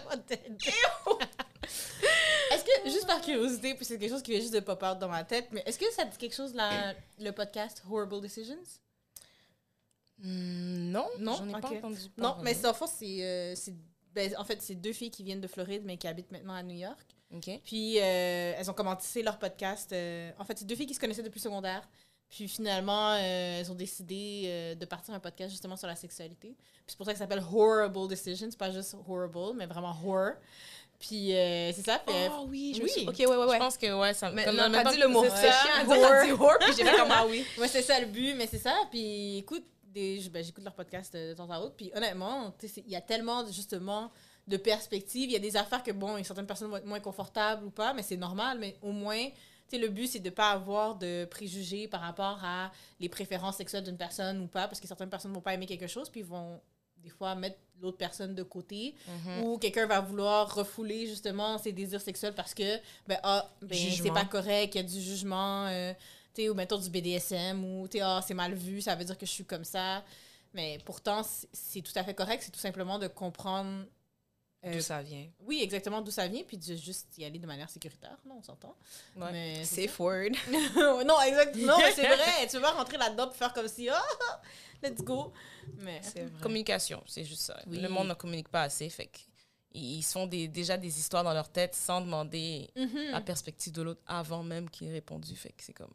Est-ce 2.54 2.64
que, 2.64 2.90
juste 2.90 3.08
par 3.08 3.22
curiosité, 3.22 3.76
puis 3.76 3.86
c'est 3.86 3.98
quelque 3.98 4.12
chose 4.12 4.22
qui 4.22 4.32
vient 4.32 4.42
juste 4.42 4.54
de 4.54 4.60
pop 4.60 4.82
out 4.84 5.00
dans 5.00 5.08
ma 5.08 5.24
tête, 5.24 5.48
mais 5.52 5.64
est-ce 5.66 5.80
que 5.80 5.92
ça 5.94 6.04
dit 6.04 6.18
quelque 6.18 6.36
chose, 6.36 6.54
là, 6.54 6.94
le 7.20 7.32
podcast 7.32 7.84
Horrible 7.90 8.22
Decisions? 8.22 8.58
Hmm, 10.20 10.92
non, 10.92 11.08
non, 11.20 11.36
j'en 11.36 11.48
ai 11.48 11.62
pas 11.62 11.70
entendu 11.70 12.02
Non, 12.18 12.38
mais 12.42 12.54
c'est 12.54 12.68
en 12.68 12.74
fait, 12.74 13.56
c'est 13.56 13.76
ben, 14.18 14.34
en 14.38 14.44
fait, 14.44 14.62
c'est 14.64 14.76
deux 14.76 14.94
filles 14.94 15.12
qui 15.12 15.24
viennent 15.24 15.42
de 15.42 15.48
Floride, 15.48 15.84
mais 15.86 15.98
qui 15.98 16.08
habitent 16.08 16.32
maintenant 16.32 16.56
à 16.56 16.64
New 16.64 16.76
York. 16.76 17.06
Puis, 17.64 18.00
euh, 18.00 18.54
elles 18.58 18.70
ont 18.70 18.74
commencé 18.74 19.22
leur 19.22 19.38
podcast. 19.38 19.94
Euh, 19.94 20.32
en 20.40 20.44
fait, 20.44 20.58
c'est 20.58 20.66
deux 20.66 20.76
filles 20.76 20.88
qui 20.88 20.96
se 20.96 21.00
connaissaient 21.00 21.22
depuis 21.22 21.38
le 21.38 21.44
secondaire. 21.44 21.88
Puis 22.30 22.48
finalement, 22.48 23.14
euh, 23.14 23.60
elles 23.60 23.72
ont 23.72 23.76
décidé 23.76 24.76
de 24.78 24.86
partir 24.86 25.14
un 25.14 25.20
podcast 25.20 25.52
justement 25.52 25.78
sur 25.78 25.88
la 25.88 25.96
sexualité. 25.96 26.56
Puis 26.58 26.86
c'est 26.88 26.98
pour 26.98 27.06
ça 27.06 27.14
que 27.14 27.20
ça 27.20 27.24
s'appelle 27.24 27.44
Horrible 27.54 28.10
Decisions. 28.10 28.50
pas 28.58 28.72
juste 28.72 28.96
horrible, 29.08 29.56
mais 29.56 29.66
vraiment 29.66 29.92
horror. 30.04 30.32
Puis 31.00 31.30
c'est 31.30 31.86
ça. 31.86 32.02
oh 32.08 32.48
oui, 32.50 32.74
je 32.76 32.84
oui. 32.84 33.06
Ok, 33.08 33.16
ouais, 33.20 33.28
ouais, 33.28 33.46
ouais. 33.46 33.54
Je 33.54 33.60
pense 33.60 33.78
que 33.78 33.94
ouais, 33.98 34.14
ça. 34.14 34.32
Mais 34.32 34.50
on 34.50 34.54
n'a 34.54 34.84
pas 34.84 34.92
dit 34.92 35.00
le 35.00 35.08
mot. 35.08 35.24
C'est 35.24 35.52
chiant. 35.52 35.88
On 35.88 36.26
dit 36.26 36.32
horror. 36.32 36.58
Puis 36.60 36.74
j'ai 36.78 36.84
fait 36.84 36.98
comme 36.98 37.12
ah 37.12 37.26
oui. 37.30 37.46
Ouais, 37.58 37.68
c'est 37.70 37.84
ça 37.84 37.98
le 38.00 38.08
but, 38.08 38.34
mais 38.34 38.48
c'est 38.48 38.58
ça. 38.58 38.76
Puis 38.92 39.38
écoute, 39.38 39.64
ben, 40.32 40.44
j'écoute 40.44 40.64
leur 40.64 40.74
podcast 40.74 41.16
de 41.16 41.34
temps 41.34 41.50
à 41.50 41.60
autre. 41.60 41.76
Puis 41.76 41.92
honnêtement, 41.96 42.54
il 42.64 42.90
y 42.90 42.96
a 42.96 43.02
tellement 43.02 43.46
justement 43.48 44.12
de 44.48 44.58
perspectives. 44.58 45.30
Il 45.30 45.34
y 45.34 45.36
a 45.36 45.40
des 45.40 45.58
affaires 45.58 45.84
que, 45.84 45.92
bon, 45.92 46.24
certaines 46.24 46.48
personnes 46.48 46.70
vont 46.70 46.78
être 46.78 46.86
moins 46.86 47.00
confortables 47.00 47.66
ou 47.66 47.70
pas, 47.70 47.94
mais 47.94 48.04
c'est 48.04 48.18
normal. 48.18 48.60
Mais 48.60 48.78
au 48.82 48.92
moins, 48.92 49.28
le 49.74 49.88
but, 49.88 50.08
c'est 50.08 50.20
de 50.20 50.30
ne 50.30 50.34
pas 50.34 50.52
avoir 50.52 50.96
de 50.96 51.26
préjugés 51.26 51.88
par 51.88 52.02
rapport 52.02 52.40
à 52.44 52.72
les 53.00 53.10
préférences 53.10 53.58
sexuelles 53.58 53.84
d'une 53.84 53.98
personne 53.98 54.40
ou 54.42 54.48
pas, 54.48 54.68
parce 54.68 54.80
que 54.80 54.88
certaines 54.88 55.10
personnes 55.10 55.32
ne 55.32 55.36
vont 55.36 55.42
pas 55.42 55.54
aimer 55.54 55.66
quelque 55.66 55.88
chose, 55.88 56.10
puis 56.10 56.22
vont 56.22 56.62
des 57.04 57.10
fois 57.10 57.36
mettre 57.36 57.58
l'autre 57.82 57.98
personne 57.98 58.34
de 58.34 58.44
côté 58.44 58.96
mm-hmm. 59.08 59.44
ou 59.44 59.58
quelqu'un 59.60 59.86
va 59.86 60.00
vouloir 60.00 60.54
refouler 60.54 61.06
justement 61.06 61.60
ses 61.60 61.72
désirs 61.72 62.02
sexuels 62.02 62.34
parce 62.34 62.56
que 62.56 62.78
ben 63.08 63.20
ah 63.22 63.48
ben 63.62 63.78
c'est 63.78 64.12
pas 64.12 64.26
correct 64.26 64.74
il 64.74 64.78
y 64.78 64.80
a 64.80 64.84
du 64.84 65.00
jugement 65.00 65.68
euh, 65.68 65.94
ou 66.50 66.54
mettons 66.54 66.78
du 66.78 66.90
BDSM, 66.90 67.64
ou 67.64 67.88
ah, 68.02 68.22
c'est 68.26 68.34
mal 68.34 68.54
vu, 68.54 68.82
ça 68.82 68.96
veut 68.96 69.06
dire 69.06 69.18
que 69.18 69.26
je 69.26 69.32
suis 69.32 69.46
comme 69.46 69.64
ça. 69.64 70.04
Mais 70.54 70.80
pourtant, 70.86 71.22
c'est 71.52 71.82
tout 71.82 71.92
à 71.96 72.04
fait 72.04 72.14
correct, 72.14 72.44
c'est 72.44 72.52
tout 72.52 72.60
simplement 72.60 73.00
de 73.00 73.08
comprendre. 73.08 73.86
Euh, 74.66 74.74
d'où 74.74 74.82
ça 74.82 75.02
vient. 75.02 75.28
Oui, 75.42 75.60
exactement 75.62 76.02
d'où 76.02 76.10
ça 76.10 76.28
vient, 76.28 76.44
puis 76.44 76.58
de 76.58 76.76
juste 76.76 77.16
y 77.18 77.26
aller 77.26 77.38
de 77.38 77.46
manière 77.46 77.70
sécuritaire, 77.70 78.18
non, 78.26 78.38
on 78.40 78.44
s'entend. 78.44 78.76
Ouais. 79.16 79.64
Safe 79.64 80.00
word. 80.00 80.32
non, 81.06 81.22
exactement, 81.22 81.78
mais 81.78 81.92
c'est 81.92 82.08
vrai. 82.16 82.48
tu 82.50 82.58
vas 82.60 82.72
rentrer 82.72 82.98
là-dedans 82.98 83.28
pour 83.28 83.36
faire 83.36 83.54
comme 83.54 83.68
si, 83.68 83.90
ah, 83.90 84.02
let's 84.82 85.04
go. 85.04 85.32
Mais 85.80 86.02
Communication, 86.42 87.04
c'est 87.06 87.24
juste 87.24 87.42
ça. 87.42 87.60
Le 87.68 87.88
monde 87.88 88.08
ne 88.08 88.14
communique 88.14 88.50
pas 88.50 88.64
assez, 88.64 88.90
fait 88.90 89.10
ils 89.78 90.04
font 90.04 90.28
des, 90.28 90.48
déjà 90.48 90.78
des 90.78 91.00
histoires 91.00 91.24
dans 91.24 91.34
leur 91.34 91.50
tête 91.50 91.76
sans 91.76 92.02
demander 92.02 92.70
mm-hmm. 92.76 93.12
la 93.12 93.22
perspective 93.22 93.74
de 93.74 93.82
l'autre 93.82 94.02
avant 94.08 94.44
même 94.44 94.70
qu'il 94.70 94.88
ait 94.88 94.94
répondu. 94.94 95.36
Fait 95.36 95.50
que 95.50 95.64
c'est 95.64 95.74
comme. 95.74 95.94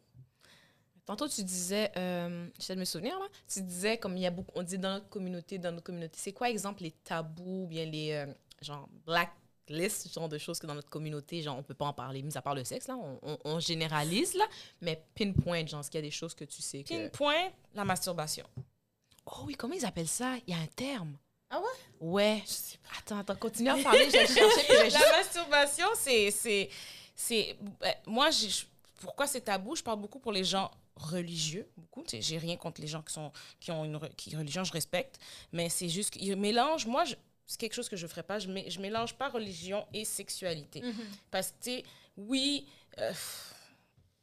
Tantôt, 1.05 1.27
tu 1.27 1.43
disais, 1.43 1.91
euh, 1.97 2.47
j'essaie 2.57 2.75
de 2.75 2.79
me 2.79 2.85
souvenir, 2.85 3.19
là, 3.19 3.25
tu 3.51 3.61
disais, 3.61 3.97
comme 3.97 4.15
il 4.15 4.23
y 4.23 4.25
a 4.25 4.31
beaucoup, 4.31 4.51
on 4.55 4.63
dit 4.63 4.77
dans 4.77 4.93
notre 4.93 5.09
communauté, 5.09 5.57
dans 5.57 5.71
notre 5.71 5.83
communauté, 5.83 6.15
c'est 6.17 6.31
quoi, 6.31 6.49
exemple, 6.49 6.83
les 6.83 6.91
tabous, 6.91 7.67
bien 7.67 7.85
les, 7.85 8.13
euh, 8.13 8.33
genre, 8.61 8.87
blacklist, 9.05 10.07
ce 10.07 10.13
genre 10.13 10.29
de 10.29 10.37
choses 10.37 10.59
que 10.59 10.67
dans 10.67 10.75
notre 10.75 10.89
communauté, 10.89 11.41
genre, 11.41 11.57
on 11.57 11.63
peut 11.63 11.73
pas 11.73 11.87
en 11.87 11.93
parler, 11.93 12.21
mis 12.21 12.37
à 12.37 12.41
part 12.41 12.55
le 12.55 12.63
sexe, 12.63 12.87
là, 12.87 12.95
on, 12.95 13.37
on, 13.43 13.59
généralise, 13.59 14.33
là, 14.35 14.45
mais 14.79 15.03
pinpoint, 15.13 15.65
genre, 15.65 15.81
est-ce 15.81 15.91
qu'il 15.91 15.97
y 15.97 16.03
a 16.03 16.07
des 16.07 16.11
choses 16.11 16.33
que 16.33 16.45
tu 16.45 16.61
sais 16.61 16.83
que... 16.83 17.09
Pinpoint, 17.09 17.51
la 17.75 17.83
masturbation. 17.83 18.45
Oh 19.25 19.41
oui, 19.45 19.55
comment 19.55 19.73
ils 19.73 19.85
appellent 19.85 20.07
ça? 20.07 20.35
Il 20.47 20.53
y 20.53 20.57
a 20.57 20.61
un 20.61 20.67
terme. 20.67 21.17
Ah 21.49 21.59
ouais? 21.59 21.65
Ouais. 21.99 22.43
Je 22.45 22.51
sais 22.51 22.77
pas. 22.77 22.89
Attends, 22.99 23.19
attends, 23.19 23.35
continue 23.35 23.69
à 23.69 23.75
parler, 23.75 24.05
je 24.05 24.11
vais 24.11 24.27
chercher. 24.27 24.89
La 24.89 25.17
masturbation, 25.17 25.87
c'est... 25.95 26.31
c'est 27.13 27.57
ben, 27.81 27.93
moi, 28.05 28.29
pourquoi 29.01 29.27
c'est 29.27 29.41
tabou? 29.41 29.75
Je 29.75 29.83
parle 29.83 29.99
beaucoup 29.99 30.19
pour 30.19 30.31
les 30.31 30.45
gens 30.45 30.71
religieux 30.95 31.67
beaucoup 31.77 32.03
j'ai 32.07 32.37
rien 32.37 32.55
contre 32.55 32.81
les 32.81 32.87
gens 32.87 33.01
qui 33.01 33.13
sont 33.13 33.31
qui 33.59 33.71
ont 33.71 33.83
une 33.83 33.99
qui 34.15 34.35
religion 34.35 34.63
je 34.63 34.71
respecte 34.71 35.19
mais 35.51 35.69
c'est 35.69 35.89
juste 35.89 36.11
qu'ils 36.11 36.35
mélangent 36.35 36.85
moi 36.85 37.03
c'est 37.47 37.59
quelque 37.59 37.73
chose 37.73 37.89
que 37.89 37.95
je 37.95 38.05
ferais 38.07 38.23
pas 38.23 38.39
je 38.39 38.47
je 38.67 38.79
mélange 38.79 39.15
pas 39.15 39.29
religion 39.29 39.85
et 39.93 40.05
sexualité 40.05 40.81
mm-hmm. 40.81 41.05
parce 41.31 41.53
que 41.63 41.81
oui 42.17 42.67
euh, 42.99 43.11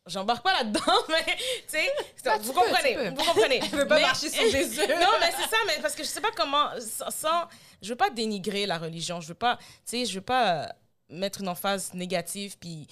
J'embarque 0.07 0.43
pas 0.43 0.55
là-dedans, 0.55 0.81
mais 1.09 1.25
tu 1.25 1.43
sais, 1.69 1.91
bah, 2.25 2.39
vous, 2.39 2.53
comprenez, 2.55 3.11
vous 3.11 3.17
comprenez. 3.17 3.61
Je 3.71 3.77
veux 3.77 3.87
pas 3.87 4.01
marcher 4.01 4.31
sur 4.31 4.43
des 4.43 4.79
œufs. 4.81 4.89
non, 4.89 5.11
mais 5.21 5.31
c'est 5.31 5.49
ça, 5.49 5.59
mais 5.67 5.81
parce 5.83 5.95
que 5.95 6.03
je 6.03 6.09
sais 6.09 6.23
pas 6.23 6.31
comment, 6.35 6.69
sans, 6.81 7.49
je 7.83 7.91
veux 7.91 7.97
pas 7.97 8.09
dénigrer 8.09 8.67
la 8.67 8.79
religion, 8.79 9.21
je 9.21 9.29
veux 9.29 9.35
pas, 9.35 9.57
tu 9.57 9.65
sais, 9.85 10.07
je 10.07 10.15
veux 10.15 10.25
pas 10.25 10.65
euh, 10.65 10.69
mettre 11.11 11.43
une 11.43 11.49
emphase 11.49 11.93
négative 11.93 12.57
puis 12.59 12.89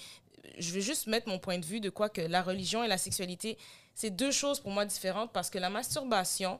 je 0.59 0.71
vais 0.71 0.81
juste 0.81 1.07
mettre 1.07 1.27
mon 1.27 1.39
point 1.39 1.57
de 1.57 1.65
vue 1.65 1.79
de 1.79 1.89
quoi 1.89 2.09
que 2.09 2.21
la 2.21 2.41
religion 2.41 2.83
et 2.83 2.87
la 2.87 2.97
sexualité, 2.97 3.57
c'est 3.95 4.09
deux 4.09 4.31
choses 4.31 4.59
pour 4.59 4.71
moi 4.71 4.85
différentes 4.85 5.31
parce 5.31 5.49
que 5.49 5.57
la 5.57 5.69
masturbation, 5.69 6.59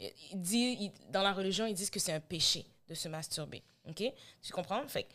il 0.00 0.10
dit, 0.34 0.90
dans 1.10 1.22
la 1.22 1.32
religion, 1.32 1.66
ils 1.66 1.74
disent 1.74 1.90
que 1.90 2.00
c'est 2.00 2.12
un 2.12 2.20
péché 2.20 2.66
de 2.88 2.94
se 2.94 3.08
masturber. 3.08 3.62
OK? 3.88 4.02
Tu 4.42 4.52
comprends? 4.52 4.86
Fait 4.88 5.06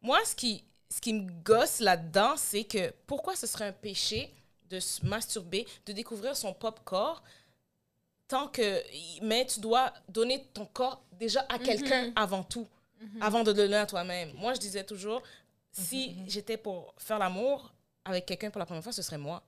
moi, 0.00 0.18
ce 0.24 0.34
qui, 0.34 0.64
ce 0.90 1.00
qui 1.00 1.12
me 1.12 1.30
gosse 1.42 1.80
là-dedans, 1.80 2.34
c'est 2.36 2.64
que 2.64 2.92
pourquoi 3.06 3.36
ce 3.36 3.46
serait 3.46 3.66
un 3.66 3.72
péché 3.72 4.32
de 4.68 4.80
se 4.80 5.04
masturber, 5.04 5.66
de 5.86 5.92
découvrir 5.92 6.36
son 6.36 6.52
propre 6.52 6.82
corps, 6.82 7.22
tant 8.26 8.48
que. 8.48 8.82
Mais 9.22 9.46
tu 9.46 9.60
dois 9.60 9.92
donner 10.08 10.44
ton 10.54 10.66
corps 10.66 11.02
déjà 11.12 11.46
à 11.48 11.58
quelqu'un 11.58 12.08
mm-hmm. 12.08 12.12
avant 12.16 12.42
tout, 12.42 12.66
mm-hmm. 13.00 13.22
avant 13.22 13.42
de 13.44 13.50
le 13.50 13.56
donner 13.56 13.76
à 13.76 13.86
toi-même. 13.86 14.32
Moi, 14.34 14.54
je 14.54 14.60
disais 14.60 14.84
toujours, 14.84 15.22
si 15.72 16.10
mhm, 16.10 16.22
mhm. 16.22 16.30
j'étais 16.30 16.56
pour 16.56 16.94
faire 16.98 17.18
l'amour 17.18 17.72
avec 18.04 18.26
quelqu'un 18.26 18.50
pour 18.50 18.58
la 18.58 18.66
première 18.66 18.82
fois, 18.82 18.92
ce 18.92 19.02
serait 19.02 19.18
moi. 19.18 19.42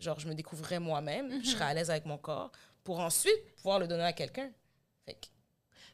Genre, 0.00 0.18
je 0.18 0.28
me 0.28 0.34
découvrirais 0.34 0.80
moi-même, 0.80 1.42
je 1.42 1.50
serais 1.50 1.64
mhm. 1.64 1.70
à 1.70 1.74
l'aise 1.74 1.90
avec 1.90 2.04
mon 2.04 2.18
corps, 2.18 2.50
pour 2.82 2.98
ensuite 3.00 3.54
pouvoir 3.56 3.78
le 3.78 3.86
donner 3.86 4.04
à 4.04 4.12
quelqu'un. 4.12 4.50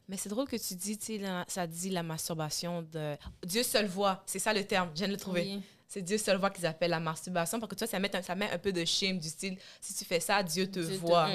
Mais 0.09 0.17
c'est 0.17 0.29
drôle 0.29 0.49
que 0.49 0.57
tu 0.57 0.75
dis, 0.75 0.99
tu 0.99 1.21
sais, 1.21 1.45
ça 1.47 1.69
dit 1.69 1.91
la 1.91 2.03
masturbation 2.03 2.83
de... 2.83 3.17
Dieu 3.45 3.63
seul 3.63 3.87
voit, 3.87 4.25
c'est 4.27 4.41
ça 4.41 4.53
le 4.53 4.65
terme, 4.65 4.91
je 4.93 4.99
viens 4.99 5.07
de 5.07 5.13
le 5.13 5.19
trouver. 5.19 5.61
C'est 5.87 6.03
Dieu 6.03 6.19
seul 6.19 6.37
voit 6.37 6.51
qu'ils 6.51 6.67
appellent 6.67 6.91
la 6.91 6.99
masturbation, 6.99 7.61
parce 7.61 7.71
que 7.71 7.77
toi, 7.77 7.87
ça 7.87 7.99
met 8.01 8.15
un, 8.17 8.23
ça 8.23 8.35
met 8.35 8.51
un 8.51 8.59
peu 8.59 8.73
de 8.73 8.85
shame 8.85 9.19
du 9.19 9.29
style, 9.29 9.57
si 9.81 9.95
tu 9.95 10.05
fais 10.05 10.19
ça, 10.19 10.43
Dieu 10.43 10.69
te 10.69 10.81
voit. 10.81 11.29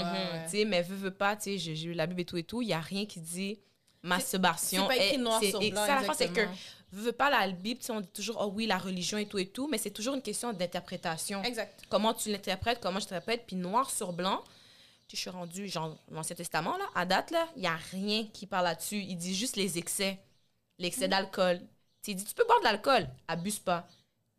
Tu 0.46 0.58
sais, 0.58 0.66
mais 0.66 0.82
veux, 0.82 0.96
veux 0.96 1.14
pas, 1.14 1.38
tu 1.38 1.58
sais, 1.58 1.58
j'ai 1.58 1.74
lu 1.88 1.94
la 1.94 2.06
Bible 2.06 2.22
et 2.22 2.26
tout 2.26 2.38
et 2.38 2.44
tout, 2.44 2.62
il 2.62 2.68
n'y 2.68 2.74
a 2.74 2.82
rien 2.82 3.06
qui 3.06 3.22
dit 3.22 3.60
masturbation. 4.06 4.88
C'est 4.90 4.98
pas 4.98 5.04
écrit 5.04 5.18
noir 5.18 5.44
sur 5.44 5.60
blanc, 5.60 5.86
ça, 5.86 6.02
la 6.02 6.14
c'est 6.14 6.30
que 6.30 6.48
veux 6.92 7.12
pas 7.12 7.30
la 7.30 7.50
Bible, 7.50 7.82
on 7.90 8.02
dit 8.02 8.08
toujours 8.08 8.38
oh 8.42 8.52
oui 8.54 8.68
la 8.68 8.78
religion 8.78 9.18
et 9.18 9.26
tout 9.26 9.38
et 9.38 9.48
tout, 9.48 9.68
mais 9.68 9.78
c'est 9.78 9.92
toujours 9.92 10.16
une 10.16 10.22
question 10.22 10.54
d'interprétation. 10.54 11.44
Exact. 11.44 11.84
Comment 11.90 12.14
tu 12.14 12.32
l'interprètes, 12.32 12.80
comment 12.82 13.00
je 13.00 13.06
t'interprète, 13.06 13.44
puis 13.46 13.56
noir 13.56 13.90
sur 13.90 14.14
blanc. 14.14 14.44
Je 15.08 15.18
suis 15.18 15.30
rendu 15.30 15.68
genre 15.68 15.96
l'Ancien 16.10 16.36
Testament 16.36 16.78
là, 16.78 16.86
à 16.96 17.06
date 17.06 17.32
là, 17.32 17.48
il 17.56 17.64
y 17.64 17.68
a 17.68 17.78
rien 17.92 18.26
qui 18.34 18.48
parle 18.48 18.66
là-dessus. 18.66 18.98
Il 18.98 19.18
dit 19.18 19.36
juste 19.36 19.56
les 19.56 19.78
excès, 19.78 20.20
l'excès 20.80 21.08
mm. 21.08 21.12
d'alcool. 21.12 21.62
Il 22.08 22.16
dit 22.16 22.26
tu 22.26 22.34
peux 22.34 22.46
boire 22.46 22.60
de 22.60 22.66
l'alcool, 22.66 23.08
abuse 23.28 23.60
pas. 23.60 23.88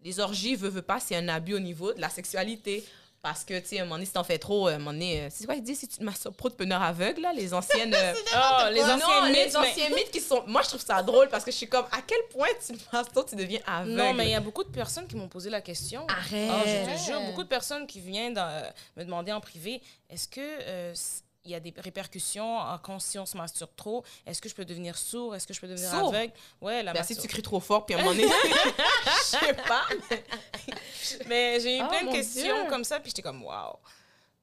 Les 0.03 0.21
orgies, 0.21 0.55
veux, 0.55 0.69
veux 0.69 0.83
pas, 0.83 1.01
c'est 1.01 1.17
un 1.17 1.29
abus 1.29 1.55
au 1.55 1.61
niveau 1.61 1.93
de 1.93 2.01
la 2.01 2.09
sexualité. 2.09 2.85
Parce 3.23 3.45
que, 3.45 3.59
tu 3.59 3.69
sais, 3.69 3.79
à 3.79 3.83
un 3.83 3.85
moment 3.85 3.97
donné, 3.97 4.07
si 4.07 4.13
t'en 4.13 4.25
fais 4.25 4.39
trop, 4.39 4.69
à 4.69 4.73
un 4.73 4.79
moment 4.79 4.93
donné, 4.93 5.23
euh, 5.23 5.29
c'est 5.31 5.47
quoi, 5.47 5.57
ils 5.57 5.63
disent 5.63 5.81
si 5.81 5.89
tu 5.89 5.99
te 5.99 6.05
masturbes 6.05 6.37
trop 6.37 6.49
de 6.49 6.55
preneurs 6.55 6.83
aveugles, 6.83 7.23
là, 7.23 7.33
les 7.33 7.53
anciennes. 7.55 7.95
Euh, 8.07 8.15
oh, 8.35 8.71
les 8.73 8.83
anciens 8.83 9.29
mythes. 9.29 9.47
Les 9.47 9.57
anciens 9.57 9.89
mythes 9.91 10.11
qui 10.11 10.21
sont. 10.21 10.45
Moi, 10.47 10.63
je 10.63 10.69
trouve 10.69 10.85
ça 10.85 11.03
drôle 11.03 11.29
parce 11.29 11.45
que 11.45 11.51
je 11.51 11.57
suis 11.57 11.69
comme, 11.69 11.85
à 11.91 12.03
quel 12.07 12.19
point 12.31 12.49
tu 12.65 12.75
masturbes, 12.93 13.29
tu 13.29 13.37
deviens 13.37 13.61
aveugle? 13.67 13.97
Non, 13.97 14.13
mais 14.15 14.27
il 14.27 14.31
y 14.31 14.35
a 14.35 14.41
beaucoup 14.41 14.65
de 14.65 14.71
personnes 14.71 15.07
qui 15.07 15.17
m'ont 15.17 15.29
posé 15.29 15.51
la 15.51 15.61
question. 15.61 16.07
Arrête! 16.09 16.51
Oh, 16.53 16.63
je 16.67 16.93
te 16.93 17.05
jure, 17.05 17.21
beaucoup 17.23 17.43
de 17.43 17.49
personnes 17.49 17.87
qui 17.87 18.01
viennent 18.01 18.39
me 18.97 19.05
demander 19.05 19.33
en 19.33 19.41
privé, 19.41 19.81
est-ce 20.11 20.29
que 20.29 20.41
euh, 20.41 20.95
il 21.47 21.53
y 21.53 21.55
a 21.55 21.61
des 21.61 21.73
répercussions 21.77 22.59
quand 22.83 22.99
si 22.99 23.19
on 23.19 23.27
se 23.27 23.37
masturbe 23.37 23.71
trop. 23.77 24.05
Est-ce 24.27 24.43
que 24.43 24.49
je 24.49 24.55
peux 24.55 24.65
devenir 24.65 24.99
sourd? 24.99 25.35
Est-ce 25.35 25.47
que 25.47 25.55
je 25.55 25.61
peux 25.61 25.69
devenir 25.69 25.95
aveugle? 25.95 26.33
Ouais, 26.61 26.83
la 26.83 26.93
ben, 26.93 27.03
Si 27.03 27.17
tu 27.17 27.29
cries 27.29 27.43
trop 27.43 27.61
fort, 27.61 27.87
puis 27.87 27.95
à 27.95 27.99
un 27.99 28.03
moment 28.03 28.15
donné, 28.15 28.29
je 29.05 29.23
sais 29.23 29.55
pas. 29.55 29.87
Mais 31.29 31.61
j'ai 31.61 31.79
eu 31.79 31.83
oh, 31.83 31.89
plein 31.89 32.05
de 32.05 32.13
questions 32.13 32.67
comme 32.69 32.85
ça, 32.85 33.01
puis 33.01 33.11
j'étais 33.11 33.23
comme, 33.23 33.43
waouh! 33.45 33.77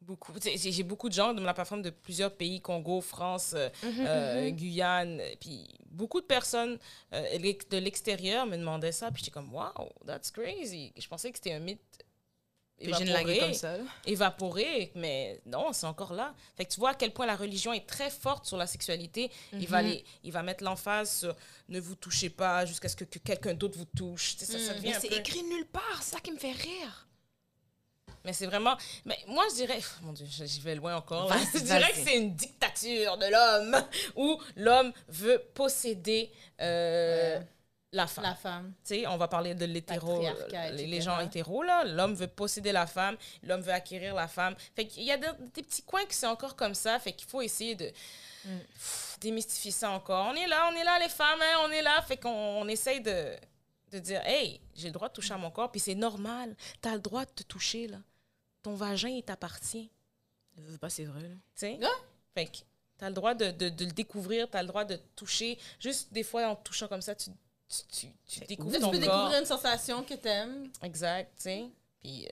Beaucoup. 0.02 0.34
J'ai 0.44 0.84
beaucoup 0.84 1.08
de 1.08 1.14
gens 1.14 1.34
de 1.34 1.42
la 1.42 1.54
plateforme 1.54 1.82
de 1.82 1.90
plusieurs 1.90 2.34
pays, 2.34 2.60
Congo, 2.60 3.00
France, 3.00 3.54
euh, 3.56 3.70
mhm, 3.84 3.94
euh, 4.00 4.42
mhm. 4.42 4.52
Guyane, 4.52 5.22
puis 5.40 5.70
beaucoup 5.86 6.20
de 6.20 6.26
personnes 6.26 6.78
euh, 7.14 7.38
de 7.38 7.78
l'extérieur 7.78 8.46
me 8.46 8.58
demandaient 8.58 8.92
ça, 8.92 9.12
puis 9.12 9.24
j'étais 9.24 9.32
comme, 9.32 9.54
wow, 9.54 9.94
that's 10.06 10.30
crazy. 10.30 10.92
Je 10.98 11.08
pensais 11.08 11.32
que 11.32 11.38
c'était 11.38 11.54
un 11.54 11.60
mythe 11.60 12.03
évaporé, 12.80 13.40
comme 13.40 13.54
ça. 13.54 13.76
évaporé, 14.06 14.92
mais 14.96 15.42
non, 15.46 15.74
c'est 15.74 15.86
encore 15.86 16.14
là. 16.14 16.34
Fait 16.56 16.66
que 16.66 16.74
tu 16.74 16.80
vois 16.80 16.92
à 16.92 16.96
quel 16.96 17.12
point 17.12 17.26
la 17.26 17.36
religion 17.36 17.74
est 17.74 17.88
très 17.88 18.10
forte 18.10 18.46
sur 18.46 18.58
la 18.58 18.68
sexualité. 18.68 19.32
il, 19.54 19.68
va 19.68 19.84
mhm. 19.84 19.98
il 20.24 20.32
va 20.32 20.44
mettre 20.44 20.64
l'emphase 20.64 21.20
sur 21.20 21.36
ne 21.70 21.80
vous 21.80 21.96
touchez 21.96 22.30
pas 22.30 22.66
jusqu'à 22.66 22.90
ce 22.90 22.96
que, 22.96 23.06
quelqu'un 23.06 23.54
d'autre 23.54 23.78
vous 23.78 23.86
touche. 23.86 24.36
Ça, 24.38 24.46
ça 24.46 24.74
mhm. 24.74 24.94
c'est 25.00 25.14
écrit 25.14 25.44
nulle 25.44 25.68
part, 25.68 26.02
ça 26.02 26.20
qui 26.20 26.32
me 26.32 26.38
fait 26.38 26.52
rire. 26.52 27.08
Mais 28.26 28.32
c'est 28.32 28.46
vraiment. 28.46 28.78
Mais 29.06 29.18
moi, 29.28 29.44
je 29.52 29.56
dirais. 29.56 29.80
Mon 30.02 30.14
Dieu, 30.14 30.26
j'y 30.30 30.62
vais 30.62 30.76
loin 30.76 30.96
encore. 30.96 31.32
Je 31.54 31.60
dirais 31.60 31.92
que 31.92 31.98
c'est 31.98 32.18
une 32.18 32.34
dictature 32.34 33.18
de 33.18 33.26
l'homme 33.26 33.84
où 34.16 34.40
l'homme 34.56 34.94
veut 35.10 35.44
posséder. 35.54 36.32
Euh, 36.62 37.42
la 37.94 38.08
femme. 38.08 38.24
La 38.24 38.36
femme. 38.36 38.74
Tu 38.84 38.96
sais, 38.96 39.08
on 39.08 39.18
va 39.18 39.28
parler 39.28 39.54
de 39.54 39.66
l'hétéro, 39.66 40.26
les, 40.72 41.02
gens 41.02 41.20
hétéros, 41.20 41.62
là. 41.62 41.84
L'homme 41.84 42.16
veut 42.16 42.28
posséder 42.28 42.72
la 42.72 42.88
femme, 42.88 43.16
l'homme 43.44 43.62
veut 43.62 43.72
acquérir 43.72 44.16
la 44.16 44.28
femme. 44.28 44.56
Fait 44.76 44.88
qu'il 44.88 45.04
y 45.04 45.12
a 45.12 45.18
des, 45.18 45.62
petits 45.62 45.84
coins 45.84 46.06
qui 46.06 46.16
sont 46.16 46.28
encore 46.28 46.56
comme 46.56 46.74
ça, 46.74 46.98
fait 47.00 47.14
qu'il 47.14 47.28
faut 47.28 47.42
essayer 47.42 47.76
de 47.76 47.92
mm. 48.46 48.50
démystifier 49.22 49.72
ça 49.72 49.92
encore. 49.92 50.26
On 50.26 50.34
est 50.34 50.48
là, 50.48 50.70
on 50.72 50.76
est 50.76 50.84
là, 50.84 50.98
les 51.00 51.10
femmes, 51.10 51.40
hein, 51.42 51.58
on 51.66 51.70
est 51.70 51.84
là. 51.84 52.02
Fait 52.02 52.18
qu'on 52.18 52.30
on 52.30 52.68
essaye 52.68 53.00
de, 53.00 53.36
de 53.92 54.00
dire, 54.00 54.22
hey, 54.26 54.60
j'ai 54.76 54.88
le 54.88 54.94
droit 54.94 55.08
de 55.08 55.14
toucher 55.14 55.36
à 55.36 55.38
mon 55.38 55.52
corps, 55.52 55.72
puis 55.72 55.80
c'est 55.80 55.96
normal. 55.96 56.56
Tu 56.82 56.90
as 56.90 56.94
le 56.94 57.00
droit 57.00 57.26
de 57.26 57.32
te 57.32 57.44
toucher, 57.44 57.88
là. 57.88 57.98
Ton 58.64 58.74
vagin, 58.74 59.10
il 59.10 59.24
t'appartient. 59.24 59.92
pas, 60.82 60.90
c'est 60.90 61.06
vrai, 61.06 61.22
Tu 61.56 61.68
sais? 61.68 61.80
Fait 62.34 62.48
que 62.48 62.58
tu 62.98 63.06
as 63.06 63.10
le 63.10 63.14
droit 63.14 63.36
de, 63.36 63.52
de, 63.52 63.70
de 63.70 63.86
le 63.86 63.92
découvrir, 63.92 64.50
tu 64.50 64.58
as 64.58 64.64
le 64.64 64.68
droit 64.68 64.86
de 64.86 64.96
toucher. 65.16 65.60
Juste 65.80 66.12
des 66.12 66.24
fois, 66.24 66.48
en 66.48 66.56
touchant 66.56 66.88
comme 66.88 67.02
ça, 67.02 67.14
tu 67.14 67.30
tu, 67.92 68.08
tu, 68.28 68.40
découvres 68.42 68.76
tu 68.76 68.90
peux 68.90 69.00
découvrir 69.00 69.40
une 69.40 69.46
sensation 69.46 70.04
que 70.04 70.14
tu 70.14 70.28
aimes. 70.28 70.70
Exact, 70.82 71.32
tu 71.36 71.44
sais. 71.44 71.70
Puis 72.00 72.10
il 72.10 72.26
euh, 72.26 72.32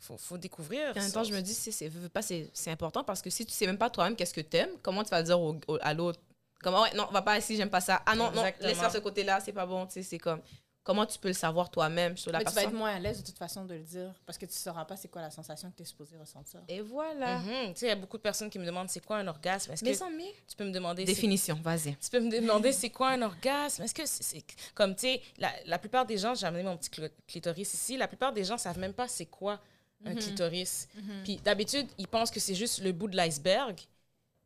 faut, 0.00 0.16
faut, 0.16 0.38
découvrir. 0.38 0.90
en 0.90 1.00
même 1.00 1.12
temps, 1.12 1.24
je 1.24 1.32
me 1.32 1.40
dis, 1.40 1.54
c'est, 1.54 1.90
pas, 2.10 2.22
c'est, 2.22 2.50
important 2.68 3.04
parce 3.04 3.22
que 3.22 3.30
si 3.30 3.46
tu 3.46 3.52
sais 3.52 3.66
même 3.66 3.78
pas 3.78 3.90
toi-même 3.90 4.16
qu'est-ce 4.16 4.34
que 4.34 4.40
tu 4.40 4.56
aimes, 4.56 4.76
comment 4.82 5.04
tu 5.04 5.10
vas 5.10 5.22
dire 5.22 5.38
à 5.80 5.94
l'autre? 5.94 6.20
Comment, 6.62 6.82
ouais, 6.82 6.94
non, 6.94 7.06
va 7.10 7.22
pas 7.22 7.38
ici, 7.38 7.56
j'aime 7.56 7.70
pas 7.70 7.80
ça. 7.80 8.02
Ah 8.06 8.14
non, 8.14 8.30
non, 8.30 8.44
laisse 8.60 8.78
faire 8.78 8.92
ce 8.92 8.98
côté-là, 8.98 9.40
c'est 9.40 9.52
pas 9.52 9.66
bon, 9.66 9.86
tu 9.86 9.94
sais, 9.94 10.02
c'est 10.02 10.18
comme 10.18 10.40
comment 10.82 11.06
tu 11.06 11.18
peux 11.18 11.28
le 11.28 11.34
savoir 11.34 11.70
toi-même 11.70 12.16
sur 12.16 12.32
la 12.32 12.38
Mais 12.38 12.44
Tu 12.44 12.52
vas 12.52 12.62
être 12.64 12.72
moins 12.72 12.94
à 12.94 12.98
l'aise 12.98 13.20
de 13.20 13.26
toute 13.26 13.38
façon 13.38 13.64
de 13.64 13.74
le 13.74 13.82
dire 13.82 14.12
parce 14.26 14.38
que 14.38 14.46
tu 14.46 14.52
ne 14.52 14.56
sauras 14.56 14.84
pas 14.84 14.96
c'est 14.96 15.08
quoi 15.08 15.22
la 15.22 15.30
sensation 15.30 15.70
que 15.70 15.76
tu 15.76 15.82
es 15.82 15.86
supposé 15.86 16.16
ressentir. 16.16 16.60
Et 16.68 16.80
voilà. 16.80 17.38
Mhm. 17.38 17.74
Tu 17.74 17.80
sais, 17.80 17.86
il 17.86 17.88
y 17.88 17.92
a 17.92 17.96
beaucoup 17.96 18.16
de 18.16 18.22
personnes 18.22 18.50
qui 18.50 18.58
me 18.58 18.66
demandent 18.66 18.90
c'est 18.90 19.04
quoi 19.04 19.18
un 19.18 19.26
orgasme? 19.26 19.72
Est-ce 19.72 19.84
que 19.84 20.48
tu 20.48 20.56
peux 20.56 20.64
me 20.64 20.72
demander. 20.72 21.04
Définition, 21.04 21.58
vas-y. 21.62 21.96
Tu 21.96 22.10
peux 22.10 22.20
me 22.20 22.30
demander 22.30 22.72
c'est 22.72 22.90
quoi 22.90 23.10
un 23.10 23.22
orgasme? 23.22 23.82
Est-ce 23.82 23.94
que 23.94 24.06
c'est. 24.06 24.44
Comme, 24.74 24.94
tu 24.94 25.02
sais, 25.02 25.22
la, 25.38 25.52
la, 25.66 25.78
plupart 25.78 26.06
des 26.06 26.18
gens, 26.18 26.34
j'ai 26.34 26.46
amené 26.46 26.62
mon 26.62 26.76
petit 26.76 26.90
clitoris 27.26 27.74
ici, 27.74 27.96
la 27.96 28.08
plupart 28.08 28.32
des 28.32 28.44
gens 28.44 28.54
ne 28.54 28.60
savent 28.60 28.78
même 28.78 28.94
pas 28.94 29.08
c'est 29.08 29.26
quoi 29.26 29.60
un 30.04 30.14
mhm. 30.14 30.18
clitoris. 30.18 30.88
Mhm. 30.94 31.22
Puis 31.22 31.36
d'habitude, 31.36 31.86
ils 31.98 32.08
pensent 32.08 32.30
que 32.30 32.40
c'est 32.40 32.54
juste 32.54 32.80
le 32.80 32.92
bout 32.92 33.08
de 33.08 33.16
l'iceberg. 33.16 33.78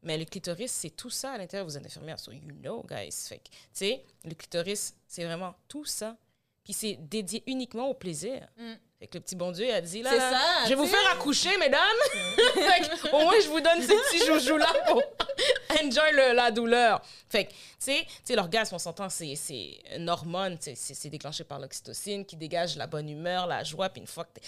Mais 0.02 0.18
le 0.18 0.24
clitoris, 0.24 0.70
c'est 0.70 0.90
tout 0.90 1.10
ça 1.10 1.32
à 1.32 1.38
l'intérieur. 1.38 1.66
Vous 1.66 1.76
êtes 1.76 1.84
infirmière, 1.84 2.18
so 2.20 2.30
you 2.30 2.40
know, 2.62 2.84
guys. 2.88 3.10
Fait 3.28 3.40
tu 3.42 3.50
sais, 3.72 4.04
le 4.24 4.34
clitoris, 4.34 4.94
c'est 5.08 5.24
vraiment 5.24 5.54
tout 5.66 5.84
ça 5.84 6.16
puis 6.66 6.72
c'est 6.72 6.98
dédié 7.00 7.44
uniquement 7.46 7.88
au 7.88 7.94
plaisir. 7.94 8.44
Mm. 8.56 8.72
Fait 8.98 9.06
que 9.06 9.18
le 9.18 9.20
petit 9.20 9.36
bon 9.36 9.52
Dieu 9.52 9.72
a 9.72 9.80
dit 9.80 10.02
là, 10.02 10.10
je 10.64 10.70
vais 10.70 10.74
vous 10.74 10.86
faire 10.86 11.12
accoucher, 11.12 11.56
mesdames. 11.58 11.80
au 13.12 13.20
moins, 13.20 13.38
je 13.40 13.48
vous 13.48 13.60
donne 13.60 13.80
ces 13.82 13.94
petits 13.94 14.26
joujoux-là 14.26 14.66
pour 14.88 15.00
enjoy 15.84 16.12
la 16.34 16.50
douleur. 16.50 17.00
Fait 17.28 17.44
que, 17.44 17.50
tu 17.50 17.56
sais, 18.24 18.34
l'orgasme, 18.34 18.74
on 18.74 18.78
s'entend, 18.80 19.08
c'est 19.08 19.80
une 19.94 20.08
hormone, 20.08 20.56
c'est 20.60 21.08
déclenché 21.08 21.44
par 21.44 21.60
l'oxytocine 21.60 22.24
qui 22.24 22.36
dégage 22.36 22.76
la 22.76 22.88
bonne 22.88 23.08
humeur, 23.08 23.46
la 23.46 23.62
joie, 23.62 23.90
puis 23.90 24.00
une 24.00 24.08
fois 24.08 24.24
que 24.24 24.40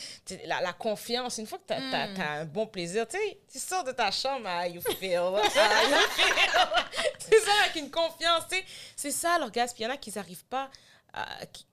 la, 0.47 0.61
la, 0.61 0.73
confiance, 0.73 1.39
une 1.39 1.47
fois 1.47 1.59
que 1.59 1.67
tu 1.69 1.75
as, 1.75 2.09
mm. 2.09 2.21
un 2.21 2.45
bon 2.47 2.67
plaisir, 2.67 3.07
tu 3.07 3.17
sais, 3.17 3.39
tu 3.53 3.61
sors 3.61 3.85
de 3.85 3.93
ta 3.93 4.11
chambre, 4.11 4.47
ah, 4.49 4.67
you 4.67 4.81
feel, 4.99 5.21
ah, 5.37 5.43
c'est 7.19 7.41
ça, 7.41 7.53
avec 7.65 7.77
une 7.77 7.91
confiance, 7.91 8.45
tu 8.51 8.57
sais. 8.57 8.65
C'est 8.97 9.13
ça 9.13 9.39
l'orgasme. 9.39 9.77
Il 9.79 9.83
y 9.83 9.87
en 9.87 9.91
a 9.91 9.97
qui 9.97 10.11
n'arrivent 10.11 10.47
pas 10.47 10.69
à, 11.13 11.47
qui 11.47 11.65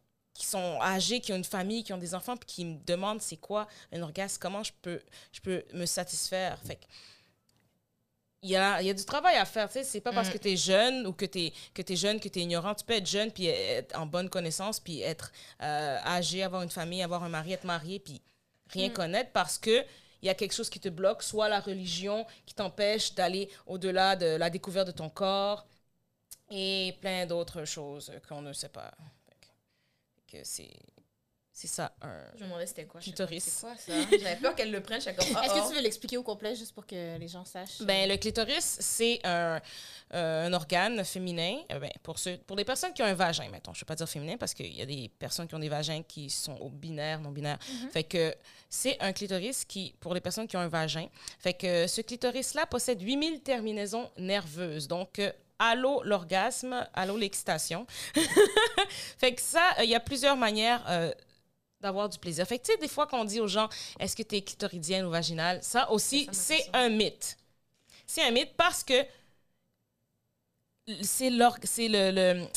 sont 0.44 0.80
âgés, 0.82 1.20
qui 1.22 1.32
ont 1.32 1.36
une 1.36 1.44
famille, 1.44 1.84
qui 1.84 1.94
ont 1.94 1.98
des 1.98 2.15
enfants, 2.15 2.36
puis 2.36 2.48
qui 2.48 2.65
me 2.65 2.77
demandent 2.86 3.22
c'est 3.22 3.38
quoi 3.38 3.68
un 3.94 4.01
orgasme, 4.01 4.38
comment 4.42 4.63
je 4.63 4.74
peux, 4.82 5.00
je 5.32 5.39
peux 5.39 5.63
me 5.74 5.86
satisfaire. 5.86 6.60
Fait 6.65 6.80
il 8.42 8.51
y 8.51 8.56
a, 8.56 8.80
il 8.80 8.86
y 8.86 8.89
a 8.92 8.94
du 8.94 9.06
travail 9.06 9.38
à 9.38 9.46
faire, 9.46 9.68
tu 9.68 9.74
sais, 9.74 9.84
c'est 9.84 10.01
pas 10.01 10.12
parce 10.12 10.30
mm. 10.30 10.34
que 10.34 10.38
tu 10.38 10.51
es 10.51 10.56
jeune 10.56 11.08
ou 11.08 11.13
que 11.13 11.25
tu 11.25 11.46
es, 11.46 11.54
que 11.74 11.82
es 11.82 11.96
jeune, 11.96 12.20
que 12.20 12.27
tu 12.27 12.39
es 12.39 12.44
ignorant. 12.44 12.75
Tu 12.75 12.86
peux 12.86 12.94
être 12.94 13.08
jeune, 13.08 13.32
puis 13.32 13.48
être 13.48 13.98
en 13.98 14.06
bonne 14.06 14.30
connaissance, 14.30 14.80
puis 14.80 15.01
être 15.01 15.32
euh, 15.63 15.98
âgé, 16.06 16.44
avoir 16.44 16.62
une 16.62 16.70
famille, 16.70 17.01
avoir 17.01 17.24
un 17.24 17.30
mari, 17.30 17.54
être 17.54 17.63
marié, 17.63 18.00
puis 18.00 18.22
rien 18.70 18.89
mm. 18.89 18.94
connaître 18.94 19.32
parce 19.32 19.58
que 19.58 19.84
il 20.22 20.27
y 20.27 20.30
a 20.30 20.36
quelque 20.36 20.54
chose 20.54 20.70
qui 20.70 20.80
te 20.80 20.89
bloque, 20.89 21.24
soit 21.24 21.50
la 21.50 21.60
religion 21.60 22.25
qui 22.46 22.54
t'empêche 22.54 23.13
d'aller 23.15 23.50
au-delà 23.68 24.15
de 24.15 24.38
la 24.38 24.50
découverte 24.50 24.88
de 24.88 24.92
ton 24.92 25.10
corps 25.10 25.68
et 26.50 26.96
plein 27.01 27.25
d'autres 27.25 27.65
choses 27.65 28.12
qu'on 28.27 28.42
ne 28.42 28.54
sait 28.54 28.70
pas 28.70 28.92
que 30.27 30.44
c'est 30.44 30.72
c'est 31.58 31.67
ça, 31.70 31.94
un 32.01 32.20
Je 32.36 32.44
me 32.44 32.50
demandais 32.50 32.65
c'était 32.65 32.84
quoi. 32.84 33.00
Clitoris. 33.00 33.46
C'est 33.46 33.62
quoi 33.62 33.77
ça? 33.77 33.94
J'avais 34.12 34.36
peur 34.36 34.55
qu'elle 34.55 34.72
le 34.72 34.82
prenne. 34.82 34.98
Est-ce 34.98 35.12
que 35.12 35.36
ah, 35.38 35.65
tu 35.70 35.74
veux 35.74 35.82
l'expliquer 35.82 36.17
au 36.17 36.24
complet 36.24 36.53
juste 36.53 36.74
pour 36.74 36.86
que 36.86 37.17
les 37.17 37.29
gens 37.29 37.46
sachent? 37.46 37.82
Ben, 37.82 38.10
le 38.10 38.17
clitoris, 38.17 38.75
c'est 38.82 39.22
un, 39.24 39.62
euh, 40.13 40.48
un, 40.48 40.51
organe 40.51 41.05
féminin. 41.05 41.60
Euh, 41.72 41.79
ben, 41.79 41.89
pour, 42.03 42.20
ceux, 42.20 42.36
pour 42.46 42.58
des 42.58 42.65
personnes 42.65 42.91
qui 42.91 43.03
ont 43.03 43.05
un 43.05 43.13
vagin, 43.13 43.48
mettons. 43.50 43.74
Je 43.74 43.77
ne 43.77 43.82
vais 43.84 43.86
pas 43.86 43.96
dire 43.96 44.10
féminin 44.10 44.36
parce 44.38 44.53
qu'il 44.53 44.74
y 44.75 44.82
a 44.82 44.86
des 44.86 45.10
personnes 45.17 45.48
qui 45.48 45.55
ont 45.55 45.60
des 45.60 45.70
vagins 45.70 46.03
qui 46.03 46.29
sont 46.29 46.58
au 46.58 46.70
binaire, 46.70 47.22
non 47.22 47.32
binaire. 47.32 47.58
Mm-hmm. 47.58 47.89
Fait 47.89 48.03
que 48.03 48.36
c'est 48.70 49.01
un 49.01 49.13
clitoris 49.13 49.63
qui, 49.63 49.96
pour 50.01 50.13
les 50.13 50.20
personnes 50.20 50.50
qui 50.50 50.58
ont 50.58 50.60
un 50.60 50.67
vagin, 50.67 51.08
fait 51.39 51.53
que 51.53 51.88
ce 51.88 52.01
clitoris-là 52.01 52.65
possède 52.65 53.01
8000 53.01 53.39
terminaisons 53.39 54.12
nerveuses. 54.17 54.89
Donc, 54.89 55.20
euh, 55.20 55.32
allô 55.59 56.03
l'orgasme, 56.03 56.88
allô 56.93 57.17
l'excitation. 57.17 57.85
fait 59.17 59.33
que 59.33 59.41
ça, 59.41 59.83
il 59.83 59.89
y 59.89 59.95
a 59.95 60.00
plusieurs 60.00 60.38
manières 60.38 60.83
euh, 60.89 61.12
d'avoir 61.81 62.09
du 62.09 62.17
plaisir. 62.17 62.45
Fait 62.47 62.59
que 62.59 62.65
tu 62.65 62.71
sais, 62.71 62.77
des 62.77 62.88
fois 62.88 63.07
qu'on 63.07 63.25
dit 63.25 63.39
aux 63.39 63.47
gens, 63.47 63.69
est-ce 64.00 64.15
que 64.15 64.24
tu 64.24 64.35
es 64.35 64.41
clitoridienne 64.41 65.05
ou 65.05 65.12
vaginale, 65.12 65.59
ça 65.62 65.91
aussi, 65.91 66.27
c'est 66.31 66.69
un 66.74 66.89
mythe. 66.89 67.38
C'est 68.05 68.24
un 68.24 68.31
mythe 68.31 68.55
parce 68.55 68.83
que 68.83 69.05
c'est 71.01 71.29
le, 71.29 72.12
le, 72.12 72.47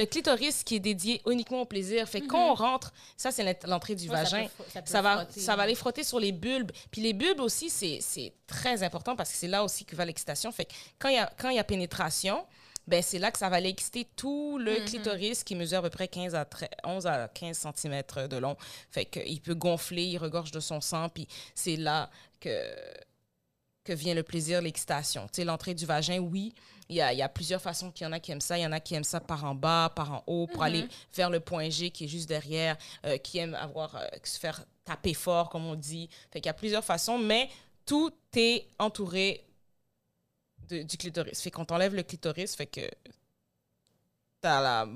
le 0.00 0.06
clitoris 0.06 0.64
qui 0.64 0.76
est 0.76 0.80
dédié 0.80 1.20
uniquement 1.26 1.60
au 1.60 1.64
plaisir. 1.66 2.08
Fait 2.08 2.22
quand 2.22 2.52
on 2.52 2.54
mhm. 2.54 2.60
rentre, 2.60 2.92
ça 3.16 3.30
c'est 3.30 3.66
l'entrée 3.66 3.94
du 3.94 4.08
vagin, 4.08 4.46
ça, 4.84 5.02
va, 5.02 5.26
ça 5.30 5.56
va 5.56 5.62
aller 5.64 5.74
frotter 5.74 6.04
sur 6.04 6.18
les 6.18 6.32
bulbes. 6.32 6.72
Puis 6.90 7.02
les 7.02 7.12
bulbes 7.12 7.40
aussi, 7.40 7.68
c'est 7.68 8.32
très 8.46 8.82
important 8.82 9.14
parce 9.14 9.30
que 9.30 9.36
c'est 9.36 9.48
là 9.48 9.62
aussi 9.62 9.84
que 9.84 9.94
va 9.94 10.04
l'excitation. 10.04 10.50
Fait 10.52 10.66
quand 10.98 11.10
il 11.10 11.16
y 11.16 11.18
a, 11.18 11.30
quand 11.36 11.50
il 11.50 11.56
y 11.56 11.58
a 11.58 11.64
pénétration, 11.64 12.44
ben 12.86 13.02
c'est 13.02 13.18
là 13.18 13.30
que 13.30 13.38
ça 13.38 13.50
va 13.50 13.56
aller 13.56 13.68
exciter 13.68 14.08
tout 14.16 14.58
le 14.58 14.80
mhm. 14.80 14.84
clitoris 14.86 15.44
qui 15.44 15.54
mesure 15.54 15.78
à 15.78 15.82
peu 15.82 15.90
près 15.90 16.08
15 16.08 16.34
à 16.34 16.46
11 16.84 17.06
à 17.06 17.28
15 17.28 17.66
cm 17.76 18.02
de 18.28 18.36
long. 18.38 18.56
Fait 18.90 19.04
qu'il 19.04 19.40
peut 19.42 19.54
gonfler, 19.54 20.04
il 20.04 20.18
regorge 20.18 20.50
de 20.50 20.60
son 20.60 20.80
sang, 20.80 21.10
puis 21.10 21.28
c'est 21.54 21.76
là 21.76 22.10
que 22.40 22.50
que 23.90 23.94
vient 23.94 24.14
le 24.14 24.22
plaisir, 24.22 24.62
l'excitation. 24.62 25.26
Tu 25.26 25.36
sais, 25.36 25.44
l'entrée 25.44 25.74
du 25.74 25.84
vagin, 25.84 26.18
oui, 26.18 26.54
il 26.88 26.96
y 26.96 27.00
a, 27.00 27.12
y 27.12 27.22
a, 27.22 27.28
plusieurs 27.28 27.60
façons 27.60 27.90
qu'il 27.90 28.04
y 28.04 28.08
en 28.08 28.12
a 28.12 28.20
qui 28.20 28.30
aiment 28.30 28.40
ça. 28.40 28.56
Il 28.56 28.62
y 28.62 28.66
en 28.66 28.72
a 28.72 28.78
qui 28.78 28.94
aiment 28.94 29.04
ça 29.04 29.20
par 29.20 29.44
en 29.44 29.54
bas, 29.54 29.92
par 29.94 30.12
en 30.12 30.24
haut, 30.28 30.46
pour 30.46 30.62
aller 30.62 30.82
mhm. 30.82 30.88
vers 31.14 31.30
le 31.30 31.40
point 31.40 31.68
G 31.70 31.90
qui 31.90 32.04
est 32.04 32.08
juste 32.08 32.28
derrière, 32.28 32.76
euh, 33.04 33.18
qui 33.18 33.38
aiment 33.38 33.56
avoir, 33.56 33.96
euh, 33.96 34.06
se 34.22 34.38
faire 34.38 34.64
taper 34.84 35.14
fort, 35.14 35.50
comme 35.50 35.66
on 35.66 35.74
dit. 35.74 36.08
Fait 36.30 36.40
qu'il 36.40 36.46
y 36.46 36.50
a 36.50 36.54
plusieurs 36.54 36.84
façons, 36.84 37.18
mais 37.18 37.50
tout 37.84 38.12
est 38.36 38.68
entouré 38.78 39.44
de, 40.68 40.82
du 40.82 40.96
clitoris. 40.96 41.40
Fait 41.40 41.50
qu'on 41.50 41.64
t'enlève 41.64 41.94
le 41.94 42.04
clitoris, 42.04 42.54
fait 42.54 42.66
que 42.66 42.88
t'as 44.40 44.60
la, 44.60 44.88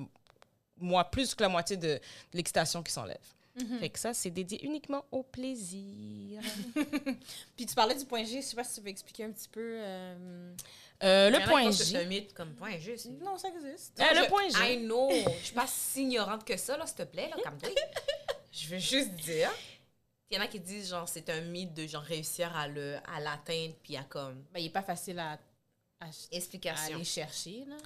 moi, 0.79 1.05
plus 1.11 1.35
que 1.35 1.43
la 1.43 1.49
moitié 1.49 1.77
de, 1.77 1.89
de 1.89 2.01
l'excitation 2.33 2.81
qui 2.83 2.93
s'enlève. 2.93 3.19
Mhm. 3.57 3.79
Fait 3.79 3.89
que 3.89 3.99
ça, 3.99 4.13
c'est 4.13 4.31
dédié 4.31 4.65
uniquement 4.65 5.05
au 5.13 5.23
plaisir. 5.23 6.41
Puis 7.57 7.67
tu 7.67 7.75
parlais 7.75 7.95
du 7.95 8.05
point 8.05 8.25
G, 8.25 8.41
je 8.41 8.47
sais 8.47 8.57
pas 8.57 8.65
si 8.65 8.75
tu 8.75 8.81
veux 8.81 8.89
expliquer 8.89 9.25
un 9.25 9.31
petit 9.31 9.49
peu. 9.49 9.77
Euh... 9.79 10.55
Euh, 11.03 11.31
le 11.31 11.45
point 11.47 11.71
G. 11.71 11.85
C'est 11.85 11.99
un 11.99 12.05
mythe 12.05 12.35
comme 12.35 12.55
point 12.55 12.79
G. 12.79 12.97
Non, 13.23 13.37
ça 13.37 13.49
existe. 13.49 14.01
Euh, 14.01 14.23
le 14.23 14.29
point 14.29 14.49
G. 14.49 14.75
I 14.75 14.79
know. 14.79 15.11
Je 15.11 15.45
suis 15.45 15.55
pas 15.55 15.67
si 15.67 16.03
ignorante 16.03 16.45
que 16.45 16.57
ça, 16.57 16.77
là, 16.77 16.87
s'il 16.87 16.97
te 16.97 17.03
plaît, 17.05 17.29
là, 17.29 17.37
comme 17.45 17.59
Je 18.53 18.69
veux 18.69 18.79
juste 18.79 19.11
dire. 19.17 19.51
Il 20.31 20.37
y 20.37 20.41
en 20.41 20.43
a 20.43 20.49
qui 20.49 20.59
disent, 20.59 20.91
genre, 20.91 21.09
c'est 21.09 21.29
un 21.31 21.43
mythe 21.43 21.75
de, 21.75 21.87
genre, 21.87 22.03
réussir 22.03 22.57
à 22.57 22.67
le 22.67 22.97
à 23.07 23.21
l'atteindre, 23.21 23.75
puis 23.83 23.97
à 23.97 24.05
comme. 24.05 24.43
Ben, 24.53 24.61
il 24.61 24.67
est 24.67 24.71
pas 24.71 24.83
facile 24.83 25.19
à, 25.19 25.39
à, 26.01 26.07
Explication. 26.33 26.95
à 26.95 26.97
aller 26.97 27.05
chercher, 27.05 27.65
là. 27.69 27.77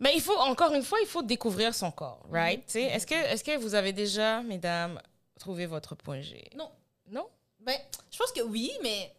Mais 0.00 0.14
il 0.14 0.20
faut, 0.20 0.36
encore 0.36 0.74
une 0.74 0.82
fois, 0.82 0.98
il 1.00 1.06
faut 1.06 1.22
découvrir 1.22 1.74
son 1.74 1.90
corps, 1.90 2.26
right? 2.30 2.68
Mm 2.74 2.78
Est-ce 2.78 3.06
que, 3.06 3.14
est 3.14 3.42
que 3.42 3.56
vous 3.56 3.74
avez 3.74 3.92
déjà, 3.92 4.42
mesdames, 4.42 5.00
trouvé 5.38 5.66
votre 5.66 5.94
point 5.94 6.20
G? 6.20 6.50
Non. 6.56 6.70
Non? 7.10 7.28
Ben, 7.60 7.78
je 8.10 8.18
pense 8.18 8.32
que 8.32 8.42
oui, 8.42 8.72
mais 8.82 9.14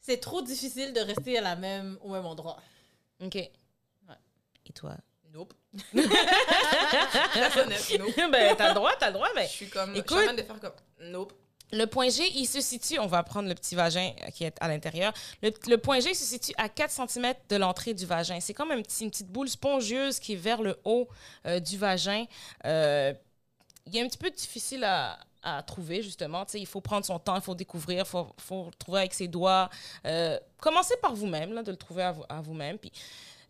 c'est 0.00 0.18
trop 0.18 0.42
difficile 0.42 0.92
de 0.92 1.00
rester 1.00 1.38
à 1.38 1.40
la 1.40 1.56
même, 1.56 1.98
au 2.02 2.10
même 2.10 2.26
endroit. 2.26 2.58
OK. 3.20 3.34
Ouais. 3.34 3.50
Et 4.66 4.72
toi? 4.72 4.96
Nope. 5.32 5.54
nope. 5.94 6.06
ben, 8.30 8.56
t'as 8.56 8.68
le 8.68 8.74
droit, 8.74 8.92
t'as 8.98 9.08
le 9.08 9.14
droit, 9.14 9.28
mais... 9.34 9.46
Je 9.46 9.52
suis 9.52 9.68
comme... 9.68 9.94
Écoute, 9.94 10.18
je 10.18 10.26
suis 10.28 10.36
de 10.36 10.42
faire 10.42 10.60
comme... 10.60 10.72
Nope. 11.00 11.32
Le 11.72 11.84
point 11.86 12.08
G, 12.08 12.22
il 12.36 12.46
se 12.46 12.60
situe, 12.60 12.98
on 13.00 13.06
va 13.06 13.22
prendre 13.24 13.48
le 13.48 13.54
petit 13.54 13.74
vagin 13.74 14.12
qui 14.32 14.44
est 14.44 14.56
à 14.60 14.68
l'intérieur. 14.68 15.12
Le, 15.42 15.76
point 15.76 15.98
G 15.98 16.14
se 16.14 16.24
situe 16.24 16.52
à 16.56 16.68
4 16.68 17.08
cm 17.08 17.34
de 17.48 17.56
l'entrée 17.56 17.92
du 17.92 18.06
vagin. 18.06 18.38
C'est 18.40 18.54
comme 18.54 18.70
une 18.70 18.82
petite 18.82 19.26
boule 19.26 19.48
spongieuse 19.48 20.20
qui 20.20 20.34
est 20.34 20.36
vers 20.36 20.62
le 20.62 20.78
haut 20.84 21.08
euh, 21.46 21.58
du 21.58 21.76
vagin. 21.76 22.24
Euh, 22.66 23.12
il 23.86 23.96
est 23.96 24.00
un 24.00 24.06
petit 24.06 24.18
peu 24.18 24.30
difficile 24.30 24.84
à, 24.84 25.18
à 25.42 25.60
trouver, 25.62 26.02
justement. 26.02 26.44
il 26.54 26.66
faut 26.66 26.80
prendre 26.80 27.04
son 27.04 27.18
temps, 27.18 27.34
il 27.34 27.42
faut 27.42 27.54
découvrir, 27.54 28.04
il 28.04 28.08
faut, 28.08 28.28
faut, 28.38 28.70
trouver 28.78 29.00
avec 29.00 29.14
ses 29.14 29.26
doigts. 29.26 29.68
Euh, 30.06 30.38
commencez 30.58 30.96
par 31.02 31.14
vous-même, 31.14 31.62
de 31.64 31.70
le 31.72 31.76
trouver 31.76 32.04
à, 32.28 32.40
vous-même. 32.42 32.78
Puis, 32.78 32.92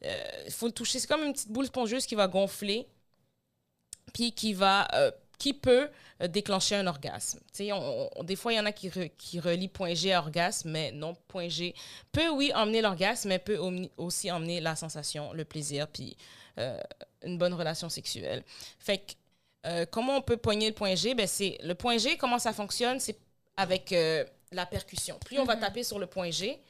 il 0.02 0.52
faut 0.52 0.66
le 0.66 0.72
toucher. 0.72 1.00
C'est 1.00 1.06
comme 1.06 1.22
une 1.22 1.34
petite 1.34 1.50
boule 1.50 1.66
spongieuse 1.66 2.06
qui 2.06 2.14
va 2.14 2.28
gonfler, 2.28 2.86
puis 4.14 4.32
qui 4.32 4.54
va 4.54 4.88
qui 5.38 5.54
peut 5.54 5.88
euh, 6.22 6.28
déclencher 6.28 6.76
un 6.76 6.86
orgasme. 6.86 7.40
On, 7.60 8.24
des 8.24 8.36
fois, 8.36 8.52
il 8.52 8.56
y 8.56 8.60
en 8.60 8.66
a 8.66 8.72
qui, 8.72 8.90
qui 9.16 9.40
relient 9.40 9.68
point 9.68 9.94
G 9.94 10.12
à 10.12 10.20
orgasme, 10.20 10.70
mais 10.70 10.92
non, 10.92 11.14
point 11.28 11.48
G 11.48 11.74
peut, 12.12 12.28
oui, 12.28 12.52
emmener 12.54 12.80
l'orgasme, 12.80 13.28
mais 13.28 13.38
peut 13.38 13.58
aussi 13.96 14.30
emmener 14.30 14.60
la 14.60 14.76
sensation, 14.76 15.32
le 15.32 15.44
plaisir, 15.44 15.88
puis 15.88 16.16
euh, 16.58 16.78
une 17.22 17.38
bonne 17.38 17.54
relation 17.54 17.88
sexuelle. 17.88 18.42
Fait 18.78 18.98
que, 18.98 19.12
euh, 19.66 19.86
comment 19.90 20.16
on 20.16 20.22
peut 20.22 20.36
poigner 20.36 20.68
le 20.68 20.74
point 20.74 20.94
G? 20.94 21.14
Ben, 21.14 21.26
c'est, 21.26 21.58
le 21.62 21.74
point 21.74 21.98
G, 21.98 22.16
comment 22.16 22.38
ça 22.38 22.52
fonctionne? 22.52 23.00
C'est 23.00 23.18
avec 23.56 23.94
la 24.52 24.66
percussion. 24.66 25.18
Plus 25.24 25.38
on 25.38 25.44
va 25.44 25.56
mm-hmm. 25.56 25.60
taper 25.60 25.82
sur 25.82 25.98
le 25.98 26.06
point 26.06 26.30
G, 26.30 26.60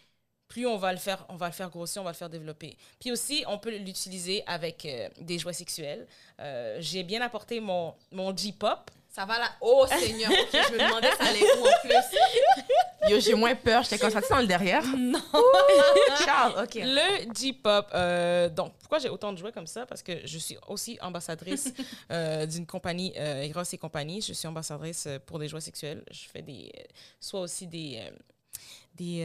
plus 0.49 0.67
on 0.67 0.77
va 0.77 0.93
le 0.93 0.99
faire, 0.99 1.25
on 1.29 1.37
va 1.37 1.47
le 1.47 1.53
faire 1.53 1.71
grossir, 1.71 2.03
on 2.03 2.05
va 2.05 2.13
le 2.13 2.17
faire 2.17 2.31
développer. 2.31 2.77
Puis 3.01 3.11
aussi, 3.11 3.45
on 3.47 3.59
peut 3.59 3.77
l'utiliser 3.77 4.43
avec 4.47 4.85
euh, 4.85 5.09
des 5.21 5.39
jouets 5.39 5.53
sexuels. 5.53 6.07
Euh, 6.41 6.77
j'ai 6.81 7.03
bien 7.03 7.21
apporté 7.21 7.61
mon, 7.61 7.95
mon 8.13 8.37
G-pop. 8.37 8.91
Ça 9.09 9.25
va 9.25 9.39
là? 9.39 9.51
Oh 9.63 9.87
Seigneur, 9.89 10.31
je 10.53 10.73
me 10.75 10.79
demandais 10.79 11.11
ça 11.13 11.25
allait 11.25 11.43
où 11.59 11.67
en 11.67 11.81
plus. 11.83 13.09
Yo, 13.11 13.19
j'ai 13.19 13.35
moins 13.35 13.55
peur. 13.55 13.83
J'étais 13.83 13.99
comme 13.99 14.11
ça, 14.11 14.21
dans 14.21 14.41
le 14.41 14.47
derrière. 14.47 14.85
Non. 14.97 15.23
Charles, 16.25 16.65
ok. 16.65 16.75
Le 16.75 17.33
G-pop. 17.35 17.89
Euh, 17.95 18.51
donc, 18.51 18.75
pourquoi 18.79 18.99
j'ai 18.99 19.09
autant 19.09 19.33
de 19.33 19.39
jouets 19.39 19.53
comme 19.53 19.67
ça? 19.67 19.87
Parce 19.87 20.03
que 20.03 20.27
je 20.27 20.39
suis 20.39 20.59
aussi 20.69 20.99
ambassadrice 21.01 21.73
d'une 22.49 22.67
compagnie, 22.67 23.15
Eros 23.17 23.63
et 23.73 23.79
compagnie. 23.79 24.21
Je 24.21 24.35
suis 24.35 24.49
ambassadrice 24.49 25.09
pour 25.25 25.39
des 25.39 25.49
jouets 25.49 25.63
sexuels. 25.63 26.05
Je 26.11 26.29
fais 26.29 26.43
des, 26.43 26.71
soit 27.19 27.41
aussi 27.41 27.67
des, 27.67 28.03
des 28.95 29.25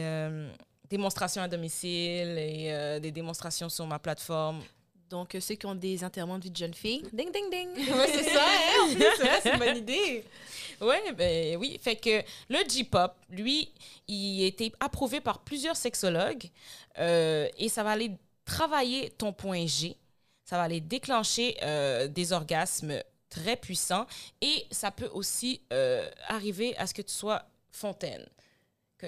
démonstrations 0.92 1.42
à 1.42 1.48
domicile 1.48 2.36
et 2.38 2.70
euh, 2.70 3.00
des 3.00 3.10
démonstrations 3.10 3.68
sur 3.70 3.86
ma 3.86 3.98
plateforme. 3.98 4.60
Donc, 5.08 5.34
euh, 5.34 5.40
ceux 5.40 5.54
qui 5.54 5.66
ont 5.66 5.74
des 5.74 6.04
enterrements 6.04 6.38
de 6.38 6.44
vie 6.44 6.50
de 6.50 6.56
jeune 6.56 6.74
fille, 6.74 7.02
ding, 7.12 7.30
ding, 7.32 7.50
ding. 7.50 7.70
ouais, 7.76 8.08
c'est 8.08 8.30
ça, 8.30 8.44
hein? 8.44 9.40
c'est 9.42 9.52
une 9.52 9.58
bonne 9.58 9.76
idée. 9.88 10.24
Ouais, 10.80 11.12
ben 11.12 11.56
oui. 11.56 11.78
Fait 11.82 11.96
que 11.96 12.22
le 12.48 12.58
J-pop, 12.68 13.14
lui, 13.30 13.72
il 14.06 14.44
a 14.44 14.46
été 14.46 14.72
approuvé 14.80 15.20
par 15.20 15.40
plusieurs 15.40 15.76
sexologues 15.76 16.46
euh, 16.98 17.48
et 17.56 17.68
ça 17.68 17.82
va 17.82 17.90
aller 17.90 18.10
travailler 18.44 19.10
ton 19.10 19.32
point 19.32 19.66
G. 19.66 19.96
Ça 20.44 20.56
va 20.56 20.64
aller 20.64 20.80
déclencher 20.80 21.56
des 22.10 22.32
orgasmes 22.32 23.00
très 23.30 23.56
puissants 23.56 24.06
et 24.42 24.66
ça 24.70 24.90
peut 24.90 25.08
aussi 25.14 25.62
arriver 26.28 26.76
à 26.76 26.86
ce 26.86 26.92
que 26.92 27.00
tu 27.00 27.14
sois 27.14 27.42
fontaine 27.70 28.26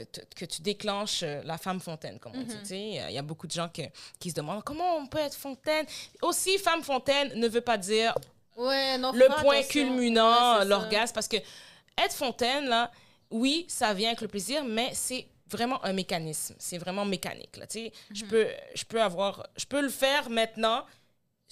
que, 0.03 0.45
tu 0.45 0.63
déclenches 0.63 1.23
euh, 1.23 1.43
la 1.45 1.59
femme 1.59 1.81
fontaine, 1.81 2.19
comme 2.19 2.33
on 2.35 2.43
dit. 2.43 2.55
Mm-hmm. 2.55 3.09
Il 3.09 3.15
y 3.15 3.19
a 3.19 3.23
beaucoup 3.23 3.47
de 3.47 3.53
gens 3.53 3.69
qui 3.69 4.31
se 4.31 4.35
demandent 4.35 4.65
comment 4.65 4.97
on 4.97 5.07
peut 5.07 5.19
être 5.19 5.37
fontaine? 5.37 5.87
Aussi, 6.23 6.59
femme 6.59 6.83
fontaine 6.83 7.33
ne 7.39 7.49
veut 7.49 7.61
pas 7.61 7.79
dire 7.79 8.15
ouais, 8.57 8.99
non, 8.99 9.13
le 9.13 9.29
point 9.41 9.63
culminant, 9.63 10.65
l'orgasme, 10.65 11.15
parce 11.15 11.29
que 11.29 11.37
être 11.37 12.15
fontaine, 12.15 12.67
là, 12.67 12.91
oui, 13.31 13.67
ça 13.69 13.95
vient 13.95 14.09
avec 14.09 14.21
le 14.21 14.29
plaisir, 14.29 14.65
mais 14.65 14.91
c'est 14.95 15.27
vraiment 15.49 15.85
un 15.85 15.93
mécanisme. 15.93 16.55
C'est 16.59 16.79
vraiment 16.79 17.05
mécanique. 17.05 17.57
Là, 17.57 17.67
je, 17.71 17.79
mm-hmm. 17.79 18.29
peux, 18.29 18.47
je, 18.75 18.85
peux 18.85 19.01
avoir, 19.01 19.47
je 19.57 19.67
peux 19.67 19.81
le 19.81 19.89
faire 19.89 20.29
maintenant 20.31 20.85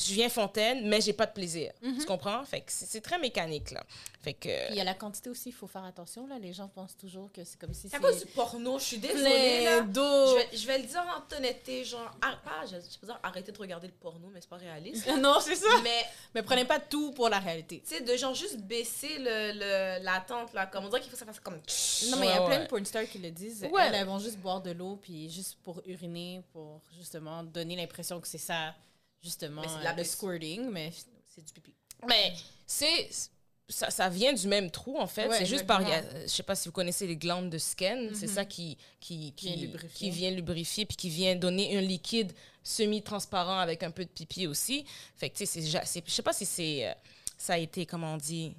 je 0.06 0.14
viens 0.14 0.28
fontaine, 0.28 0.88
mais 0.88 1.00
j'ai 1.00 1.12
pas 1.12 1.26
de 1.26 1.32
plaisir. 1.32 1.72
Tu 1.82 1.88
mhm. 1.88 2.04
comprends? 2.04 2.44
Fait 2.44 2.60
que 2.60 2.72
c'est 2.72 3.00
très 3.00 3.18
mécanique, 3.18 3.70
là. 3.70 3.84
Fait 4.22 4.34
que... 4.34 4.70
il 4.70 4.76
y 4.76 4.80
a 4.80 4.84
la 4.84 4.94
quantité 4.94 5.30
aussi, 5.30 5.48
il 5.48 5.54
faut 5.54 5.66
faire 5.66 5.84
attention, 5.84 6.26
là. 6.28 6.38
Les 6.38 6.52
gens 6.52 6.68
pensent 6.68 6.96
toujours 6.96 7.30
que 7.32 7.42
c'est 7.44 7.58
comme 7.58 7.74
si 7.74 7.88
c'est... 7.88 7.96
à 7.96 7.98
cause 7.98 8.20
du 8.20 8.26
porno, 8.26 8.78
je 8.78 8.84
suis 8.84 8.98
désolée, 8.98 9.64
là. 9.64 9.84
Je 9.84 10.36
vais, 10.36 10.56
je 10.56 10.66
vais, 10.66 10.78
le 10.78 10.84
dire 10.84 11.02
en 11.02 11.36
honnêteté, 11.36 11.84
genre... 11.84 12.08
pas, 12.20 12.64
je, 12.66 12.76
je 12.76 12.98
peux 13.00 13.06
dire 13.06 13.18
arrêtez 13.22 13.50
de 13.50 13.58
regarder 13.58 13.88
le 13.88 13.92
porno, 13.94 14.30
mais 14.32 14.40
c'est 14.40 14.48
pas 14.48 14.58
réaliste. 14.58 15.08
non, 15.18 15.38
c'est 15.40 15.56
ça! 15.56 15.66
Mais, 15.82 16.04
mais 16.34 16.42
prenez 16.42 16.64
pas 16.64 16.78
tout 16.78 17.10
pour 17.12 17.28
la 17.28 17.40
réalité. 17.40 17.82
Tu 17.86 17.96
sais, 17.96 18.00
de 18.00 18.16
genre 18.16 18.34
juste 18.34 18.58
baisser 18.58 19.18
l'attente, 20.02 20.52
le, 20.52 20.56
là. 20.56 20.66
Comme 20.66 20.84
on 20.84 20.88
dirait 20.88 21.00
qu'il 21.00 21.10
faut 21.10 21.16
que 21.16 21.20
ça 21.20 21.26
fasse 21.26 21.40
comme... 21.40 21.60
Non, 22.10 22.16
mais 22.18 22.26
il 22.26 22.34
y 22.34 22.38
a 22.38 22.46
plein 22.46 22.62
de 22.62 22.68
porn 22.68 22.84
stars 22.84 23.08
qui 23.08 23.18
le 23.18 23.30
disent. 23.32 23.64
Elles, 23.64 23.94
elles 23.94 24.06
vont 24.06 24.20
juste 24.20 24.38
boire 24.38 24.60
de 24.60 24.70
l'eau, 24.70 25.00
puis 25.02 25.30
juste 25.30 25.58
pour 25.64 25.82
uriner, 25.84 26.42
pour 26.52 26.80
justement 26.96 27.42
donner 27.42 27.74
l'impression 27.74 28.20
que 28.20 28.28
c'est 28.28 28.38
ça 28.38 28.74
justement 29.22 29.62
la, 29.82 29.94
le 29.94 30.04
squirting, 30.04 30.68
mais 30.70 30.92
c'est 31.28 31.44
du 31.44 31.52
pipi. 31.52 31.74
Mais 32.08 32.34
c'est 32.66 33.08
ça, 33.68 33.90
ça, 33.90 34.08
vient 34.08 34.32
du 34.32 34.46
même 34.48 34.70
trou, 34.70 34.98
en 34.98 35.06
fait. 35.06 35.30
c'est 35.32 35.46
juste 35.46 35.66
par. 35.66 35.82
Je 35.82 36.26
sais 36.26 36.42
pas 36.42 36.54
si 36.54 36.68
vous 36.68 36.72
connaissez 36.72 37.06
les 37.06 37.16
glandes 37.16 37.50
de 37.50 37.58
Skene. 37.58 38.14
C'est 38.14 38.26
mhm. 38.26 38.34
ça 38.34 38.44
qui, 38.44 38.76
qui, 39.00 39.32
qui, 39.32 39.54
vient 39.54 39.78
qui, 39.94 40.10
vient 40.10 40.30
lubrifier 40.30 40.84
puis 40.84 40.96
qui 40.96 41.08
vient 41.08 41.36
donner 41.36 41.76
un 41.76 41.80
liquide 41.80 42.32
semi-transparent 42.62 43.58
avec 43.58 43.82
un 43.82 43.90
peu 43.90 44.04
de 44.04 44.10
pipi 44.10 44.46
aussi. 44.46 44.84
Fait 45.16 45.30
que, 45.30 45.36
tu 45.38 45.46
sais, 45.46 45.62
je 45.62 45.78
sais 46.06 46.22
pas 46.22 46.32
si 46.32 46.44
c'est. 46.44 46.88
Euh, 46.88 46.92
ça 47.38 47.54
a 47.54 47.58
été, 47.58 47.86
comment 47.86 48.14
on 48.14 48.18
dit 48.18 48.54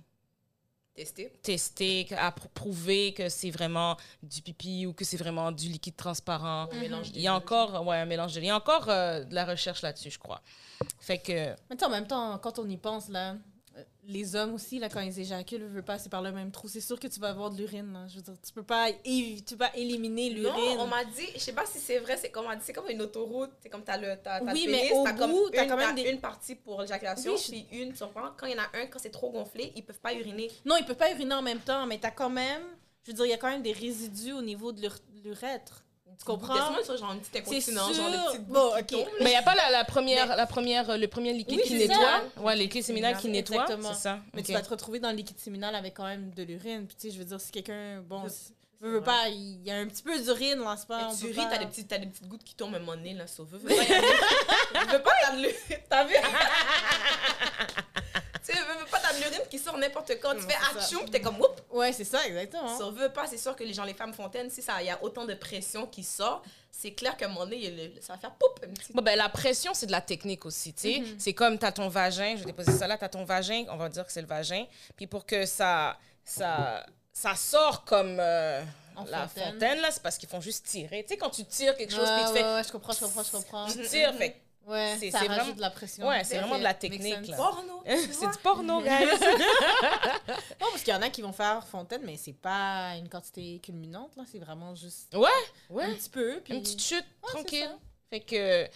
Testé. 0.96 1.32
Testé, 1.42 2.08
à 2.16 2.32
prouver 2.32 3.14
que 3.14 3.28
c'est 3.28 3.50
vraiment 3.50 3.98
du 4.22 4.44
pipi 4.44 4.86
ou 4.86 4.94
que 4.94 5.04
c'est 5.04 5.18
vraiment 5.18 5.52
du 5.52 5.68
liquide 5.68 5.96
transparent. 5.96 6.70
Un 6.72 6.80
mélange 6.80 7.10
Il 7.16 7.22
y 7.22 7.28
a 7.28 7.34
encore, 7.34 7.86
ouais, 7.88 7.98
un 7.98 8.06
mélange 8.06 8.34
de 8.34 8.42
Il 8.42 8.46
y 8.46 8.50
a 8.52 8.56
encore 8.56 8.90
euh, 8.90 9.24
de 9.24 9.34
la 9.34 9.46
recherche 9.46 9.82
là-dessus, 9.82 10.12
je 10.12 10.20
crois. 10.20 10.42
Fait 11.00 11.18
que. 11.18 11.56
Mais 11.70 11.84
en 11.84 11.90
même 11.90 12.06
temps, 12.06 12.38
quand 12.38 12.60
on 12.60 12.70
y 12.70 12.78
pense, 12.78 13.10
là, 13.10 13.36
les 14.06 14.36
hommes 14.36 14.54
aussi, 14.54 14.80
là, 14.80 14.90
quand 14.90 15.00
ils 15.00 15.20
éjaculent, 15.20 15.64
ne 15.64 15.68
veulent 15.68 15.84
passer 15.84 16.10
par 16.10 16.22
le 16.22 16.32
même 16.32 16.52
trou. 16.52 16.68
C'est 16.68 16.82
sûr 16.82 17.00
que 17.00 17.08
tu 17.08 17.20
vas 17.20 17.30
avoir 17.30 17.50
de 17.50 17.58
l'urine. 17.58 18.06
Je 18.10 18.18
veux 18.18 18.22
dire, 18.22 18.34
tu 18.46 18.52
peux 18.52 18.64
pas, 18.64 18.92
tu 18.92 19.44
peux 19.50 19.58
pas 19.58 19.72
éliminer 19.76 20.30
l'urine. 20.30 20.78
Non, 20.78 20.84
on 20.84 20.88
m'a 20.88 21.06
dit, 21.06 21.28
je 21.34 21.40
sais 21.40 21.54
pas 21.54 21.66
si 21.66 21.80
c'est 21.80 22.00
vrai, 22.00 22.18
c'est 22.18 22.30
comme, 22.30 22.46
c'est 22.62 22.74
comme 22.74 22.90
une 22.90 23.02
autoroute. 23.02 23.52
C'est 23.62 23.70
comme 23.70 23.84
as 23.88 23.98
le, 23.98 24.12
as, 24.26 24.44
oui, 24.54 24.68
mais 24.70 24.92
au 24.92 25.06
as 25.06 25.14
bout, 25.14 25.50
as 25.58 25.66
quand 25.66 25.78
même 25.78 25.98
une 25.98 26.20
partie 26.20 26.56
pour 26.56 26.82
l'éjaculation, 26.82 27.36
puis 27.36 27.66
une, 27.72 27.94
tu 27.94 28.04
Quand 28.38 28.48
il 28.48 28.52
y 28.52 28.60
en 28.60 28.64
a 28.64 28.78
un, 28.82 28.88
quand 28.88 29.00
c'est 29.00 29.10
trop 29.10 29.32
gonflé, 29.32 29.72
ils 29.76 29.84
peuvent 29.84 30.00
pas 30.00 30.14
uriner. 30.14 30.52
Non, 30.66 30.76
ils 30.78 30.86
peuvent 30.86 30.98
pas 30.98 31.12
uriner 31.12 31.36
en 31.36 31.42
même 31.42 31.60
temps, 31.60 31.86
mais 31.86 32.00
tu 32.00 32.06
as 32.06 32.12
quand 32.12 32.30
même, 32.30 32.64
je 33.06 33.12
veux 33.12 33.16
dire, 33.16 33.26
il 33.26 33.30
y 33.30 33.34
a 33.34 33.38
quand 33.38 33.50
même 33.50 33.64
des 33.64 33.74
résidus 33.74 34.34
au 34.34 34.42
niveau 34.42 34.72
de 34.72 34.90
l'urètre. 35.24 35.83
Tu 36.20 36.26
comprends? 36.26 36.56
C'est 36.84 36.98
genre 36.98 37.12
un 37.12 37.18
petit 37.18 37.38
incontinent, 37.38 37.94
genre 37.94 38.12
des 38.12 38.18
petites 38.18 38.48
bon, 38.48 38.72
okay. 38.80 39.06
Mais 39.20 39.26
il 39.26 39.30
n'y 39.30 39.36
a 39.36 39.42
pas 39.42 39.56
la, 39.56 39.72
la 39.72 39.84
première, 39.84 40.36
la 40.36 40.46
première, 40.46 40.98
le 40.98 41.08
premier 41.08 41.34
liquide 41.34 41.62
qui 41.62 41.76
nettoie? 41.76 42.22
Ouais, 42.38 42.56
les 42.56 42.64
liquide 42.64 42.84
séminal 42.84 43.18
qui 43.18 43.30
nettoie. 43.30 43.66
C'est 43.68 43.94
ça. 43.94 44.20
Mais 44.34 44.44
tu 44.44 44.54
vas 44.54 44.62
te 44.62 44.70
retrouver 44.70 45.00
dans 45.00 45.10
le 45.10 45.18
liquide 45.18 45.40
séminal 45.40 45.76
avec 45.76 45.96
quand 45.96 46.06
même 46.06 46.32
de 46.32 46.44
l'urine. 46.44 46.86
Puis 46.88 46.96
tu 46.96 47.08
sais, 47.08 47.14
je 47.14 47.20
veux 47.20 47.26
dire, 47.26 47.40
si 47.40 47.52
quelqu'un, 47.52 48.02
bon, 48.02 48.24
veux 48.90 49.02
pas, 49.02 49.30
il 49.30 49.64
y 49.64 49.72
a 49.72 49.78
un 49.78 49.88
petit 49.88 50.04
peu 50.04 50.20
d'urine, 50.20 50.60
là, 50.60 50.76
c'est 50.78 50.88
pas. 50.88 51.10
tu 51.18 51.28
ris, 51.28 51.36
t'as 51.36 51.58
des, 51.58 51.66
petites, 51.66 51.90
des 51.90 52.06
petites 52.06 52.28
gouttes 52.28 52.44
qui 52.44 52.56
tombent 52.56 52.76
à 52.76 52.80
moment 52.80 52.96
donné, 52.96 53.14
là, 53.14 53.28
sauf. 53.28 53.48
Veux 53.50 53.60
pas 53.60 53.74
veux 54.92 55.02
pas 55.02 55.12
T'as 55.90 56.04
vu? 56.06 56.16
Tu 59.18 59.24
veux 59.24 59.30
pas 59.30 59.30
t'as 59.30 59.30
de 59.30 59.32
l'urine 59.32 59.50
qui 59.50 59.60
sort 59.60 59.78
n'importe 59.78 60.12
quand. 60.22 60.36
Tu 60.36 60.42
fais 60.42 60.78
action, 60.78 61.00
puis 61.02 61.12
t'es 61.12 61.22
comme, 61.22 61.40
whoop! 61.40 61.62
Ouais, 61.72 61.92
c'est 61.92 62.04
ça, 62.04 62.26
exactement. 62.26 62.78
Ça 62.78 62.90
veut 62.90 63.10
pas, 63.10 63.28
c'est 63.28 63.38
sûr 63.38 63.56
que 63.56 63.64
les 63.64 63.74
gens, 63.74 63.84
les 63.84 63.94
femmes 63.94 64.14
fontaines, 64.14 64.50
si 64.50 64.62
il 64.80 64.86
y 64.86 64.90
a 64.90 65.02
autant 65.04 65.26
de 65.26 65.34
pression 65.34 65.88
qui 65.88 66.04
sort, 66.04 66.44
c'est 66.72 66.92
clair 66.92 67.16
qu'à 67.16 67.26
un 67.26 67.30
moment 67.30 67.46
donné, 67.46 67.94
ça 68.02 68.14
va 68.14 68.20
faire 68.20 68.32
poup! 68.32 68.60
Bon, 68.94 69.02
ben, 69.02 69.16
la 69.16 69.30
pression, 69.30 69.74
c'est 69.74 69.86
de 69.86 69.92
la 69.92 70.02
technique 70.02 70.46
aussi, 70.46 70.74
tu 70.74 70.82
sais. 70.82 71.00
Mm-hmm. 71.00 71.16
C'est 71.20 71.34
comme, 71.34 71.58
t'as 71.58 71.72
ton 71.72 71.88
vagin, 71.88 72.36
je 72.36 72.40
vais 72.40 72.52
déposer 72.52 72.72
ça 72.72 72.88
là, 72.88 72.98
t'as 72.98 73.10
ton 73.10 73.24
vagin, 73.24 73.66
on 73.70 73.78
va 73.78 73.90
dire 73.90 74.06
que 74.06 74.12
c'est 74.12 74.22
le 74.22 74.28
vagin. 74.28 74.66
Puis 74.96 75.08
pour 75.08 75.26
que 75.26 75.46
ça, 75.46 75.98
ça, 76.24 76.86
ça 77.12 77.36
sort 77.36 77.86
comme. 77.86 78.18
Euh, 78.20 78.64
la 79.08 79.28
fontaine, 79.28 79.80
là, 79.82 79.90
c'est 79.92 80.02
parce 80.02 80.18
qu'ils 80.18 80.30
font 80.30 80.42
juste 80.42 80.66
tirer. 80.66 81.04
Tu 81.04 81.14
sais, 81.14 81.18
quand 81.18 81.30
tu 81.30 81.46
tires 81.46 81.76
quelque 81.76 81.94
chose, 81.94 82.08
puis 82.08 82.26
tu 82.28 82.38
fais. 82.38 82.44
Ouais, 82.44 82.64
je 82.64 82.72
comprends, 82.72 82.94
je 82.94 83.00
comprends, 83.00 83.24
je 83.24 83.32
comprends. 83.32 83.68
Tu 83.68 83.82
tires, 83.88 84.14
fait 84.16 84.43
Ouais, 84.66 84.96
c'est 85.00 85.10
vraiment 85.10 85.52
de 85.52 85.62
la 85.62 85.70
pression. 85.70 86.08
Ouais, 86.08 86.24
c'est 86.24 86.38
vraiment 86.38 86.58
de 86.58 86.64
la 86.64 86.74
technique. 86.74 87.28
Là. 87.28 87.36
Porno. 87.36 87.84
c'est 87.86 88.32
du 88.32 88.38
porno, 88.42 88.82
guys. 88.82 88.90
non, 90.62 90.68
parce 90.72 90.84
qu'il 90.84 90.94
y 90.94 90.98
en 90.98 91.02
a 91.02 91.10
qui 91.10 91.22
vont 91.22 91.34
faire 91.34 91.66
fontaine, 91.68 92.02
mais 92.06 92.18
c'est 92.18 92.34
pas 92.34 92.96
une 92.96 93.10
quantité 93.10 93.60
culminante, 93.60 94.12
là. 94.16 94.24
C'est 94.32 94.40
vraiment 94.40 94.74
juste. 94.76 95.14
Ouais, 95.16 95.30
ouais. 95.70 95.84
Un 95.84 95.94
petit 95.94 96.10
peu. 96.10 96.40
Puis... 96.44 96.54
Une 96.54 96.62
petite 96.62 96.82
chute, 96.82 97.06
tranquille. 97.22 97.76
Fait 98.10 98.22
que 98.22 98.68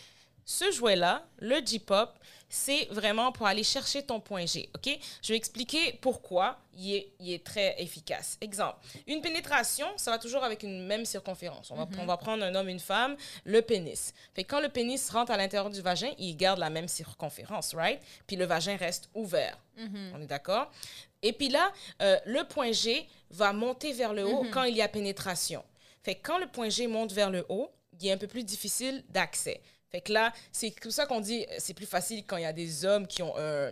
ce 0.43 0.71
jouet-là, 0.71 1.25
le 1.39 1.65
J-pop, 1.65 2.17
c'est 2.49 2.85
vraiment 2.91 3.31
pour 3.31 3.45
aller 3.45 3.63
chercher 3.63 4.03
ton 4.03 4.19
point 4.19 4.45
G, 4.45 4.69
OK? 4.75 4.97
Je 5.21 5.33
vais 5.33 5.37
expliquer 5.37 5.93
pourquoi 6.01 6.57
il 6.73 6.95
est, 6.95 7.13
il 7.19 7.33
est 7.33 7.43
très 7.43 7.75
efficace. 7.81 8.37
Exemple, 8.39 8.77
une 9.05 9.21
pénétration, 9.21 9.87
ça 9.97 10.11
va 10.11 10.17
toujours 10.17 10.43
avec 10.43 10.63
une 10.63 10.85
même 10.85 11.05
circonférence. 11.05 11.71
On 11.71 11.75
va, 11.75 11.85
mhm. 11.85 11.99
on 11.99 12.05
va 12.05 12.17
prendre 12.17 12.43
un 12.43 12.55
homme, 12.55 12.69
une 12.69 12.79
femme, 12.79 13.17
le 13.43 13.61
pénis. 13.61 14.13
Fait 14.33 14.43
quand 14.43 14.61
le 14.61 14.69
pénis 14.69 15.09
rentre 15.09 15.31
à 15.31 15.37
l'intérieur 15.37 15.69
du 15.69 15.81
vagin, 15.81 16.11
il 16.17 16.37
garde 16.37 16.59
la 16.59 16.69
même 16.69 16.87
circonférence, 16.87 17.73
right? 17.73 18.01
Puis 18.27 18.37
le 18.37 18.45
vagin 18.45 18.77
reste 18.77 19.09
ouvert. 19.13 19.57
Mhm. 19.77 20.13
On 20.15 20.21
est 20.21 20.27
d'accord? 20.27 20.71
Et 21.21 21.33
puis 21.33 21.49
là, 21.49 21.71
euh, 22.01 22.17
le 22.25 22.43
point 22.45 22.71
G 22.71 23.07
va 23.31 23.51
monter 23.51 23.91
vers 23.91 24.13
le 24.13 24.25
haut 24.25 24.43
mhm. 24.43 24.51
quand 24.51 24.63
il 24.63 24.75
y 24.75 24.81
a 24.81 24.87
pénétration. 24.87 25.63
Fait 26.03 26.15
quand 26.15 26.37
le 26.37 26.47
point 26.47 26.69
G 26.69 26.87
monte 26.87 27.11
vers 27.11 27.29
le 27.29 27.45
haut, 27.49 27.71
il 27.99 28.07
est 28.07 28.11
un 28.11 28.17
peu 28.17 28.27
plus 28.27 28.43
difficile 28.43 29.03
d'accès. 29.09 29.61
Fait 29.89 30.01
que 30.01 30.11
là, 30.11 30.33
c'est 30.51 30.71
tout 30.71 30.91
ça 30.91 31.05
qu'on 31.05 31.21
dit, 31.21 31.45
c'est 31.59 31.73
plus 31.73 31.85
facile 31.85 32.25
quand 32.25 32.37
il 32.37 32.43
y 32.43 32.45
a 32.45 32.53
des 32.53 32.85
hommes 32.85 33.07
qui 33.07 33.23
ont 33.23 33.33
un, 33.37 33.71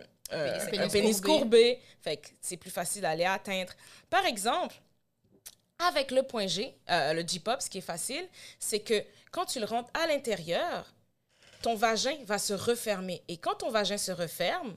pénis, 0.90 1.20
courbé. 1.20 1.80
Fait 2.00 2.16
que 2.16 2.28
c'est 2.40 2.56
plus 2.56 2.70
facile 2.70 3.02
d'aller 3.02 3.24
atteindre. 3.24 3.72
Par 4.08 4.24
exemple, 4.24 4.74
avec 5.78 6.10
le 6.10 6.22
point 6.22 6.46
G, 6.46 6.74
euh, 6.90 7.12
le 7.12 7.26
G-pop, 7.26 7.60
ce 7.60 7.68
qui 7.68 7.78
est 7.78 7.82
facile, 7.82 8.26
c'est 8.58 8.80
que 8.80 9.04
quand 9.30 9.44
tu 9.44 9.60
le 9.60 9.66
rentres 9.66 9.90
à 9.94 10.06
l'intérieur, 10.06 10.92
ton 11.62 11.74
vagin 11.74 12.16
va 12.24 12.38
se 12.38 12.54
refermer. 12.54 13.22
Et 13.28 13.36
quand 13.36 13.56
ton 13.56 13.70
vagin 13.70 13.98
se 13.98 14.12
referme, 14.12 14.74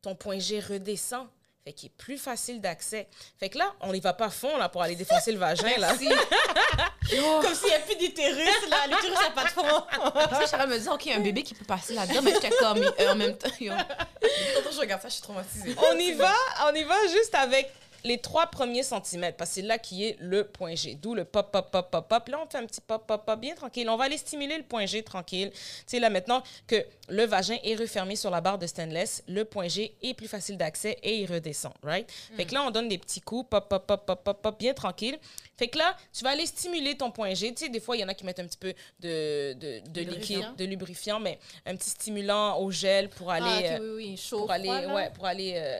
ton 0.00 0.14
point 0.14 0.38
G 0.38 0.60
redescend 0.60 1.28
fait 1.68 1.74
qu'il 1.74 1.88
est 1.88 1.96
plus 1.98 2.16
facile 2.16 2.62
d'accès. 2.62 3.06
Fait 3.38 3.50
que 3.50 3.58
là, 3.58 3.74
on 3.82 3.92
n'y 3.92 4.00
va 4.00 4.14
pas 4.14 4.26
à 4.26 4.30
fond 4.30 4.56
là, 4.56 4.70
pour 4.70 4.82
aller 4.82 4.96
défoncer 4.96 5.32
le 5.32 5.38
vagin. 5.38 5.76
là. 5.76 5.88
Comme 7.10 7.54
s'il 7.54 7.68
n'y 7.68 7.74
a 7.74 7.80
plus 7.80 7.96
d'utérus, 7.96 8.68
là. 8.70 8.86
L'utérus 8.88 9.18
n'a 9.20 9.30
pas 9.30 9.44
de 9.44 9.50
fond. 9.50 10.46
Charles 10.50 10.70
me 10.70 10.78
dit, 10.78 10.88
OK, 10.88 11.04
il 11.04 11.12
y 11.12 11.14
a 11.14 11.18
un 11.18 11.20
bébé 11.20 11.42
qui 11.42 11.52
peut 11.52 11.66
passer 11.66 11.92
là-dedans, 11.92 12.22
mais 12.22 12.32
j'étais 12.32 12.56
comme, 12.58 12.78
euh, 12.78 13.12
en 13.12 13.16
même 13.16 13.36
temps. 13.36 13.50
Quand 13.60 14.72
je 14.72 14.80
regarde 14.80 15.02
ça, 15.02 15.08
je 15.08 15.14
suis 15.14 15.22
traumatisée. 15.22 15.74
On 15.92 15.98
y 15.98 16.12
va, 16.12 16.32
on 16.70 16.74
y 16.74 16.84
va 16.84 17.06
juste 17.08 17.34
avec 17.34 17.70
les 18.04 18.18
trois 18.18 18.46
premiers 18.46 18.82
centimètres, 18.82 19.36
parce 19.36 19.50
que 19.50 19.54
c'est 19.56 19.62
là 19.62 19.78
qui 19.78 20.04
est 20.04 20.16
le 20.20 20.44
point 20.44 20.74
G. 20.74 20.94
D'où 20.94 21.14
le 21.14 21.24
pop, 21.24 21.50
pop, 21.50 21.70
pop, 21.70 21.90
pop, 21.90 22.08
pop. 22.08 22.28
Là, 22.28 22.40
on 22.44 22.48
fait 22.48 22.58
un 22.58 22.66
petit 22.66 22.80
pop, 22.80 23.06
pop, 23.06 23.24
pop, 23.24 23.40
bien 23.40 23.54
tranquille. 23.54 23.88
On 23.88 23.96
va 23.96 24.04
aller 24.04 24.18
stimuler 24.18 24.56
le 24.56 24.62
point 24.62 24.86
G 24.86 25.02
tranquille. 25.02 25.50
Tu 25.50 25.58
sais, 25.86 26.00
là, 26.00 26.10
maintenant 26.10 26.42
que 26.66 26.76
le 27.08 27.24
vagin 27.24 27.56
est 27.64 27.74
refermé 27.74 28.16
sur 28.16 28.30
la 28.30 28.40
barre 28.40 28.58
de 28.58 28.66
stainless, 28.66 29.22
le 29.26 29.44
point 29.44 29.68
G 29.68 29.94
est 30.02 30.14
plus 30.14 30.28
facile 30.28 30.56
d'accès 30.56 30.98
et 31.02 31.18
il 31.18 31.32
redescend, 31.32 31.72
right? 31.82 32.10
Fait 32.36 32.44
que 32.44 32.54
là, 32.54 32.62
on 32.62 32.70
donne 32.70 32.88
des 32.88 32.98
petits 32.98 33.20
coups, 33.20 33.48
pop, 33.48 33.68
pop, 33.68 33.86
pop, 33.86 34.06
pop, 34.06 34.22
pop, 34.24 34.42
pop, 34.42 34.58
bien 34.58 34.74
tranquille. 34.74 35.18
Fait 35.56 35.68
que 35.68 35.78
là, 35.78 35.96
tu 36.12 36.22
vas 36.22 36.30
aller 36.30 36.46
stimuler 36.46 36.96
ton 36.96 37.10
point 37.10 37.34
G. 37.34 37.52
Tu 37.52 37.64
sais, 37.64 37.68
des 37.68 37.80
fois, 37.80 37.96
il 37.96 38.00
y 38.00 38.04
en 38.04 38.08
a 38.08 38.14
qui 38.14 38.24
mettent 38.24 38.40
un 38.40 38.46
petit 38.46 38.58
peu 38.58 38.74
de, 39.00 39.54
de, 39.54 39.80
de 39.88 40.00
liquide, 40.02 40.54
de 40.56 40.64
lubrifiant, 40.64 41.18
mais 41.18 41.38
un 41.66 41.74
petit 41.74 41.90
stimulant 41.90 42.58
au 42.60 42.70
gel 42.70 43.08
pour 43.08 43.30
aller... 43.30 43.68
Ah, 43.70 43.78
oui, 43.80 43.90
oui, 43.96 44.16
chaud, 44.16 44.40
pour, 44.40 44.52
aller 44.52 44.68
ouais, 44.68 45.10
pour 45.14 45.26
aller... 45.26 45.54
Euh, 45.56 45.78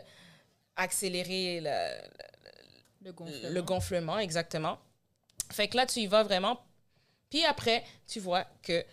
accélérer 0.79 1.61
le, 3.03 3.61
gonflement. 3.61 4.19
exactement. 4.19 4.79
Fait 5.51 5.69
que 5.69 5.77
là, 5.77 5.85
tu 5.85 6.01
y 6.01 6.07
vas 6.07 6.23
vraiment. 6.23 6.61
Puis 7.29 7.45
après, 7.45 7.85
tu 8.07 8.21
vois 8.21 8.47
que 8.63 8.85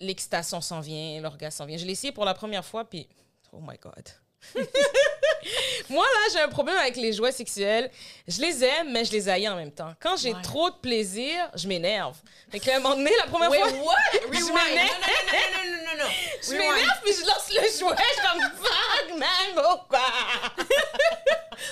l'excitation 0.00 0.60
s'en 0.60 0.80
vient, 0.80 1.20
l'orgasme 1.20 1.58
s'en 1.58 1.66
vient. 1.66 1.78
Je 1.78 1.86
l'ai 1.86 1.92
essayé 1.92 2.12
pour 2.12 2.24
la 2.24 2.34
première 2.34 2.64
fois, 2.64 2.84
puis 2.84 3.08
oh 3.52 3.60
my 3.60 3.78
God. 3.78 4.08
Moi, 5.88 6.04
là, 6.04 6.32
j'ai 6.32 6.40
un 6.40 6.48
problème 6.48 6.76
avec 6.76 6.96
les 6.96 7.12
jouets 7.12 7.32
sexuels. 7.32 7.90
Je 8.26 8.40
les 8.40 8.64
aime, 8.64 8.92
mais 8.92 9.04
je 9.04 9.12
les 9.12 9.28
haïs 9.28 9.48
en 9.48 9.56
même 9.56 9.72
temps. 9.72 9.94
Quand 10.00 10.16
j'ai 10.16 10.34
trop 10.42 10.70
de 10.70 10.76
plaisir, 10.76 11.50
je 11.54 11.66
m'énerve. 11.68 12.16
Fait 12.50 12.60
qu'à 12.60 12.76
un 12.76 12.80
moment 12.80 12.96
donné, 12.96 13.10
la 13.18 13.26
première 13.26 13.50
Wait, 13.50 13.58
fois. 13.60 13.70
What? 13.70 13.94
Je 14.32 14.44
m'énerve. 14.44 14.90
Non, 15.32 15.38
non, 15.52 15.64
non, 15.64 15.70
non, 15.70 15.98
non, 15.98 16.04
non. 16.04 16.10
Je 16.42 16.52
m'énerve, 16.52 17.00
puis 17.04 17.12
je 17.12 17.26
lance 17.26 17.48
le 17.50 17.60
jouet. 17.60 17.68
Je 17.68 18.14
suis 18.14 18.22
comme 18.22 18.42
fuck, 18.56 19.18
man, 19.18 19.54
pourquoi? 19.54 19.98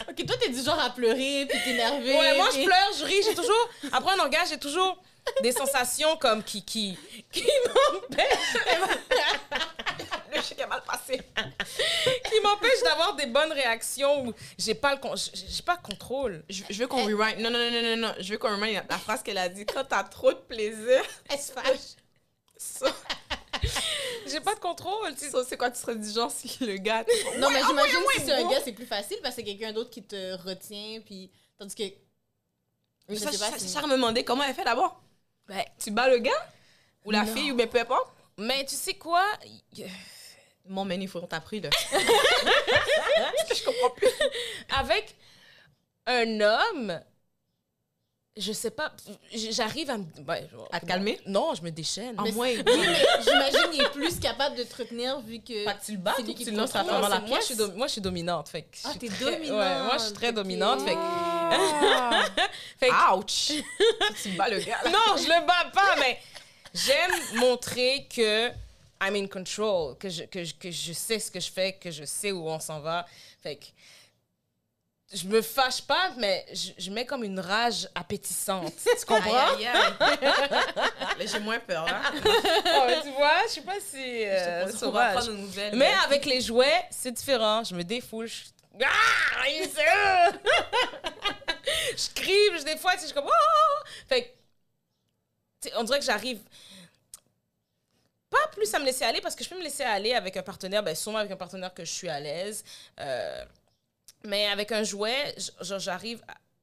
ok, 0.09 0.27
toi, 0.27 0.37
t'es 0.41 0.49
du 0.51 0.63
genre 0.63 0.79
à 0.79 0.91
pleurer, 0.91 1.47
puis 1.49 1.59
t'énerver. 1.65 2.17
Ouais, 2.17 2.37
moi, 2.37 2.49
je 2.53 2.65
pleure, 2.65 2.91
je 2.99 3.05
ris. 3.05 3.23
J'ai 3.23 3.35
toujours. 3.35 3.69
Après 3.93 4.13
un 4.13 4.19
orgasme, 4.19 4.51
j'ai 4.51 4.59
toujours 4.59 4.99
des 5.43 5.53
sensations 5.53 6.17
comme 6.17 6.43
qui, 6.43 6.65
qui, 6.65 6.99
qui 7.33 7.45
m'empêchent. 7.67 8.57
le 10.35 10.43
chèque 10.43 10.61
a 10.61 10.67
mal 10.67 10.83
passé. 10.87 11.21
qui 12.29 12.41
m'empêche 12.43 12.83
bonnes 13.47 13.57
réactions 13.57 14.27
où 14.27 14.35
j'ai 14.59 14.75
pas 14.75 14.95
le 14.95 15.01
j'ai 15.17 15.63
pas 15.63 15.77
le 15.77 15.83
contrôle. 15.83 16.45
Je, 16.49 16.63
veux 16.75 16.87
qu'on 16.87 17.05
rewind. 17.05 17.39
Non, 17.39 17.51
non, 17.51 17.59
non, 17.59 17.83
non, 17.83 17.97
non, 17.97 18.15
Je 18.19 18.33
veux 18.33 18.39
qu'on 18.39 18.51
rewind 18.51 18.83
la, 18.89 18.99
phrase 18.99 19.23
qu'elle 19.23 19.39
a 19.39 19.49
dit. 19.49 19.65
Quand 19.67 19.85
t'as 19.85 20.05
trop 20.05 20.33
de 20.33 20.39
plaisir, 20.39 21.03
elle 21.31 21.39
se 21.39 21.53
fâche. 21.53 21.97
J'ai 24.27 24.41
pas 24.41 24.55
de 24.55 24.61
contrôle. 24.61 25.15
c'est 25.17 25.57
quoi, 25.57 25.71
tu 25.71 25.79
serais 25.79 25.97
du 25.97 26.11
genre 26.11 26.31
si 26.31 26.65
le 26.65 26.77
gars. 26.77 27.05
Non, 27.39 27.51
mais 27.51 27.63
j'imagine 27.67 28.01
que 28.07 28.21
si 28.21 28.27
c'est 28.27 28.33
un 28.33 28.49
gars, 28.49 28.61
c'est 28.63 28.73
plus 28.73 28.87
facile 28.87 29.19
parce 29.23 29.35
que 29.35 29.43
c'est 29.43 29.47
quelqu'un 29.47 29.73
d'autre 29.73 29.91
qui 29.91 30.03
te 30.03 30.35
retient. 30.43 31.01
Puis... 31.05 31.31
Tandis 31.59 31.75
que. 31.75 31.85
Je 33.09 33.15
ça, 33.15 33.31
sais 33.31 33.39
pas 33.39 33.59
ça, 33.59 33.83
me 33.83 33.93
demandait 33.93 34.25
comment 34.25 34.43
elle 34.43 34.55
fait 34.55 34.65
d'abord. 34.65 35.01
Ben, 35.47 35.65
tu 35.79 35.93
bats 35.93 36.09
le 36.09 36.19
gars 36.19 36.53
Ou 37.05 37.13
la 37.13 37.25
fille, 37.25 37.53
ou 37.53 37.55
bien 37.55 37.69
peu 37.69 37.79
importe 37.79 38.09
Mais 38.37 38.65
tu 38.65 38.75
sais 38.75 38.95
quoi? 38.95 39.25
Mon 40.69 40.85
menu, 40.85 41.05
il 41.05 41.09
faut 41.09 41.21
qu'on 41.21 41.27
t'appris, 41.27 41.61
là. 41.61 41.71
je 41.93 43.65
comprends 43.65 43.91
plus. 43.91 44.09
Avec 44.79 45.15
un 46.07 46.41
homme, 46.41 47.01
je 48.37 48.53
sais 48.53 48.71
pas, 48.71 48.93
j'arrive 49.33 49.89
à 49.91 49.99
me. 49.99 50.05
à 50.71 50.81
te 50.81 50.87
calmer? 50.87 51.19
Non, 51.27 51.55
je 51.55 51.63
me 51.63 51.71
déchaîne. 51.71 52.19
En 52.19 52.31
moins, 52.33 52.51
j'imagine 52.51 53.71
qu'il 53.73 53.83
est 53.83 53.91
plus 53.93 54.21
capable 54.21 54.57
de 54.57 54.63
te 54.63 54.77
retenir 54.77 55.21
vu 55.21 55.41
que. 55.41 55.65
Pas 55.65 55.75
que 55.75 55.85
tu 55.85 55.93
le 55.93 55.99
bats 55.99 56.15
ou 56.19 56.23
tu 56.23 56.51
le 56.51 56.57
lances 56.57 56.75
à 56.75 56.85
la 56.85 57.21
pièce? 57.21 57.29
Moi, 57.29 57.39
je 57.41 57.45
suis, 57.45 57.77
moi, 57.77 57.87
je 57.87 57.93
suis 57.93 58.01
dominante. 58.01 58.49
Fait 58.49 58.69
ah, 58.85 58.93
t'es 58.99 59.09
dominante. 59.09 59.59
Ouais, 59.59 59.83
moi, 59.85 59.97
je 59.99 60.03
suis 60.05 60.13
très 60.13 60.33
dominante. 60.33 60.83
Fait 60.83 60.97
fait 62.79 62.91
Ouch! 63.15 63.53
tu 64.23 64.29
bats 64.31 64.49
le 64.49 64.59
gars. 64.61 64.83
Non, 64.87 65.17
je 65.17 65.25
le 65.25 65.47
bats 65.47 65.71
pas, 65.73 65.97
mais 65.99 66.19
j'aime 66.75 67.41
montrer 67.41 68.07
que 68.15 68.51
I'm 69.01 69.15
in 69.15 69.27
control, 69.27 69.97
que 69.99 70.09
je, 70.09 70.25
que, 70.25 70.53
que 70.59 70.71
je 70.71 70.93
sais 70.93 71.19
ce 71.19 71.31
que 71.31 71.41
je 71.41 71.51
fais, 71.51 71.73
que 71.75 71.91
je 71.91 72.05
sais 72.05 72.33
où 72.33 72.49
on 72.49 72.59
s'en 72.59 72.81
va. 72.81 73.07
Fait 73.43 73.57
que 73.57 73.67
je 75.13 75.27
me 75.27 75.41
fâche 75.41 75.83
pas, 75.83 76.11
mais 76.17 76.45
je, 76.53 76.73
je, 76.79 76.91
mets 76.91 77.07
comme 77.07 77.23
une 77.23 77.39
rage 77.39 77.89
appétissante. 77.95 78.75
Tu 78.99 79.07
comprends? 79.07 79.55
Aïe, 79.55 79.67
aïe, 79.67 79.93
mais 81.19 81.27
j'ai 81.27 81.39
moins 81.39 81.61
peur, 81.61 81.87
oh, 81.87 82.87
tu 83.03 83.11
vois, 83.11 83.43
je 83.47 83.53
sais 83.53 83.61
pas 83.61 83.79
si. 83.81 84.25
Euh, 84.25 84.69
sauvage. 84.73 85.29
Nouvelles, 85.29 85.77
mais 85.77 85.93
avec 86.05 86.25
les 86.25 86.41
jouets, 86.41 86.87
c'est 86.91 87.13
différent. 87.13 87.63
Je 87.63 87.75
me 87.75 87.85
défoule. 87.85 88.27
Je... 88.27 88.45
Ah, 88.83 89.45
je 91.97 92.09
crie, 92.15 92.59
je, 92.59 92.65
des 92.65 92.77
fois, 92.77 92.93
je 92.97 93.05
suis 93.05 93.15
comme. 93.15 93.27
Oh! 93.27 93.85
Fait 94.09 94.35
on 95.77 95.85
dirait 95.85 95.99
que 95.99 96.05
j'arrive 96.05 96.41
pas 98.31 98.47
plus 98.53 98.73
à 98.75 98.79
me 98.79 98.85
laisser 98.85 99.05
aller 99.05 99.21
parce 99.21 99.35
que 99.35 99.45
je 99.45 99.49
peux 99.49 99.57
me 99.57 99.63
laisser 99.63 99.83
aller 99.83 100.15
avec 100.15 100.37
un 100.37 100.43
partenaire, 100.43 100.83
ben, 100.83 100.95
sûrement 100.95 101.19
avec 101.19 101.33
un 101.33 101.37
partenaire 101.37 101.73
que 101.73 101.85
je 101.85 101.93
suis 101.93 102.09
à 102.09 102.21
l'aise. 102.21 102.65
Euh, 103.01 103.45
mais 104.25 104.47
avec 104.47 104.73
un 104.73 104.83
jouet, 104.83 105.35
j'arrive, 105.61 106.23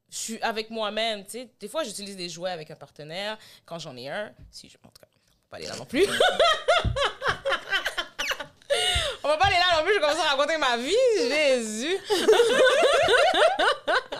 je 0.10 0.17
suis 0.17 0.41
avec 0.41 0.69
moi-même, 0.69 1.23
tu 1.26 1.32
sais. 1.32 1.49
Des 1.60 1.67
fois, 1.67 1.84
j'utilise 1.84 2.15
des 2.17 2.30
jouets 2.30 2.52
avec 2.52 2.69
un 2.71 2.76
partenaire 2.76 3.38
quand 3.65 3.80
j'en 3.80 3.95
ai 3.95 4.10
un. 4.10 4.32
Si, 4.52 4.69
je, 4.69 4.78
en 4.84 4.89
tout 4.89 5.02
cas, 5.02 5.08
on 5.15 5.17
va 5.32 5.49
pas 5.49 5.58
aller 5.58 5.67
là 5.67 5.76
non 5.78 5.86
plus. 5.86 6.06
on 9.23 9.28
va 9.28 9.38
pas 9.38 9.45
aller 9.45 9.56
là 9.56 9.78
non 9.78 9.84
plus, 9.86 9.93
je 9.95 9.99
commence 9.99 10.19
à 10.19 10.36
raconter 10.36 10.58
ma 10.58 10.78
vie, 10.78 10.93
Jésus. 11.17 11.97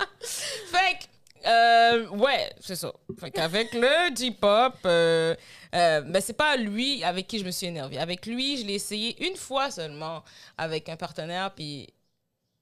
euh, 1.46 2.08
ouais, 2.10 2.54
c'est 2.60 2.76
ça. 2.76 2.94
Fait 3.20 3.32
qu'avec 3.32 3.74
le 3.74 4.16
J-pop, 4.16 4.76
euh, 4.86 5.36
euh, 5.76 6.02
ben 6.02 6.22
c'est 6.22 6.34
pas 6.34 6.56
lui 6.56 7.04
avec 7.04 7.28
qui 7.28 7.40
je 7.40 7.46
me 7.46 7.52
suis 7.52 7.68
énervée. 7.68 7.98
Avec 7.98 8.26
lui, 8.26 8.58
je 8.58 8.66
l'ai 8.66 8.76
essayé 8.76 9.28
une 9.28 9.36
fois 9.36 9.72
seulement 9.72 10.24
avec 10.58 10.90
un 10.90 10.96
partenaire, 10.96 11.54
puis 11.54 11.94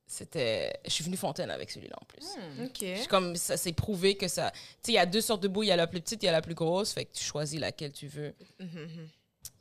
c'était 0.07 0.73
je 0.85 0.91
suis 0.91 1.03
venue 1.03 1.15
fontaine 1.15 1.49
avec 1.49 1.71
celui-là 1.71 1.95
en 2.01 2.05
plus. 2.05 2.25
Hmm. 2.35 2.65
ok. 2.65 3.07
Comme 3.07 3.35
ça 3.35 3.55
c'est 3.55 3.71
prouvé 3.71 4.17
que 4.17 4.27
ça 4.27 4.51
tu 4.51 4.57
sais 4.57 4.91
il 4.91 4.95
y 4.95 4.97
a 4.97 5.05
deux 5.05 5.21
sortes 5.21 5.41
de 5.41 5.47
boules 5.47 5.65
il 5.65 5.69
y 5.69 5.71
a 5.71 5.77
la 5.77 5.87
plus 5.87 6.01
petite 6.01 6.21
il 6.21 6.25
y 6.25 6.29
a 6.29 6.33
la 6.33 6.41
plus 6.41 6.53
grosse 6.53 6.91
fait 6.91 7.05
que 7.05 7.13
tu 7.13 7.23
choisis 7.23 7.59
laquelle 7.59 7.93
tu 7.93 8.07
veux. 8.07 8.33
Mm 8.59 9.05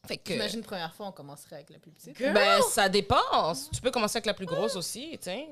fait 0.06 0.16
que 0.16 0.32
j'imagine 0.32 0.62
première 0.62 0.92
fois 0.94 1.08
on 1.08 1.12
commencerait 1.12 1.56
avec 1.56 1.70
la 1.70 1.78
plus 1.78 1.92
petite. 1.92 2.18
Ben 2.20 2.60
ça 2.70 2.88
dépend. 2.88 3.52
Tu 3.72 3.80
peux 3.80 3.90
commencer 3.90 4.16
avec 4.16 4.26
la 4.26 4.34
plus 4.34 4.46
grosse 4.46 4.74
aussi 4.74 5.10
tu 5.18 5.24
sais 5.24 5.46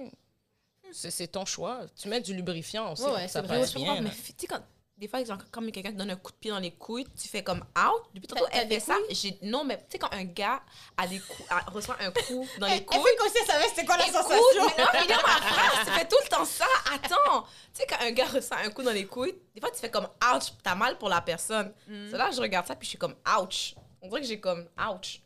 c'est 0.92 1.28
ton 1.28 1.44
choix 1.44 1.80
tu 1.96 2.08
mets 2.08 2.20
du 2.20 2.34
lubrifiant 2.34 2.92
aussi 2.92 3.04
ouais, 3.04 3.28
ça 3.28 3.42
passe 3.42 3.74
bien 3.74 4.00
mais 4.00 4.10
tu 4.10 4.34
sais 4.36 4.46
quand 4.46 4.62
des 4.98 5.06
fois, 5.06 5.20
exemple, 5.20 5.44
quand 5.52 5.64
quelqu'un 5.70 5.92
te 5.92 5.96
donne 5.96 6.10
un 6.10 6.16
coup 6.16 6.32
de 6.32 6.36
pied 6.36 6.50
dans 6.50 6.58
les 6.58 6.72
couilles, 6.72 7.06
tu 7.16 7.28
fais 7.28 7.44
comme 7.44 7.64
out. 7.78 8.02
Depuis 8.14 8.26
tantôt, 8.26 8.46
elle 8.50 8.68
fait 8.68 8.80
ça. 8.80 8.96
Non, 9.42 9.62
mais 9.62 9.76
tu 9.76 9.84
sais, 9.90 9.98
quand 9.98 10.12
un 10.12 10.24
gars 10.24 10.60
a 10.96 11.06
des 11.06 11.20
coups, 11.20 11.48
reçoit 11.68 11.96
un 12.00 12.10
coup 12.10 12.44
dans 12.58 12.66
les 12.66 12.84
couilles. 12.84 12.98
Elle 12.98 13.04
fait 13.04 13.16
comme 13.16 13.28
si 13.28 13.38
elle 13.40 13.46
savait 13.46 13.68
c'était 13.68 13.84
quoi 13.84 13.96
la 13.96 14.06
sensation? 14.06 14.34
Mais 14.76 14.82
non, 14.82 14.90
mais 14.92 15.06
ma 15.08 15.46
phrase, 15.46 15.86
tu 15.86 15.92
fais 15.92 16.08
tout 16.08 16.16
le 16.20 16.28
temps 16.28 16.44
ça. 16.44 16.66
Attends. 16.92 17.46
Tu 17.72 17.80
sais, 17.80 17.86
quand 17.86 18.00
un 18.00 18.10
gars 18.10 18.26
reçoit 18.26 18.56
un 18.56 18.70
coup 18.70 18.82
dans 18.82 18.90
les 18.90 19.06
couilles, 19.06 19.36
des 19.54 19.60
fois, 19.60 19.70
tu 19.70 19.78
fais 19.78 19.90
comme 19.90 20.08
ouch. 20.34 20.52
T'as 20.64 20.74
mal 20.74 20.98
pour 20.98 21.08
la 21.08 21.20
personne. 21.20 21.72
Mm. 21.86 22.08
C'est 22.10 22.18
là, 22.18 22.30
je 22.32 22.40
regarde 22.40 22.66
ça, 22.66 22.74
puis 22.74 22.86
je 22.86 22.90
suis 22.90 22.98
comme 22.98 23.14
ouch. 23.40 23.76
On 24.02 24.08
dirait 24.08 24.20
que 24.20 24.26
j'ai 24.26 24.40
comme 24.40 24.68
ouch. 24.90 25.22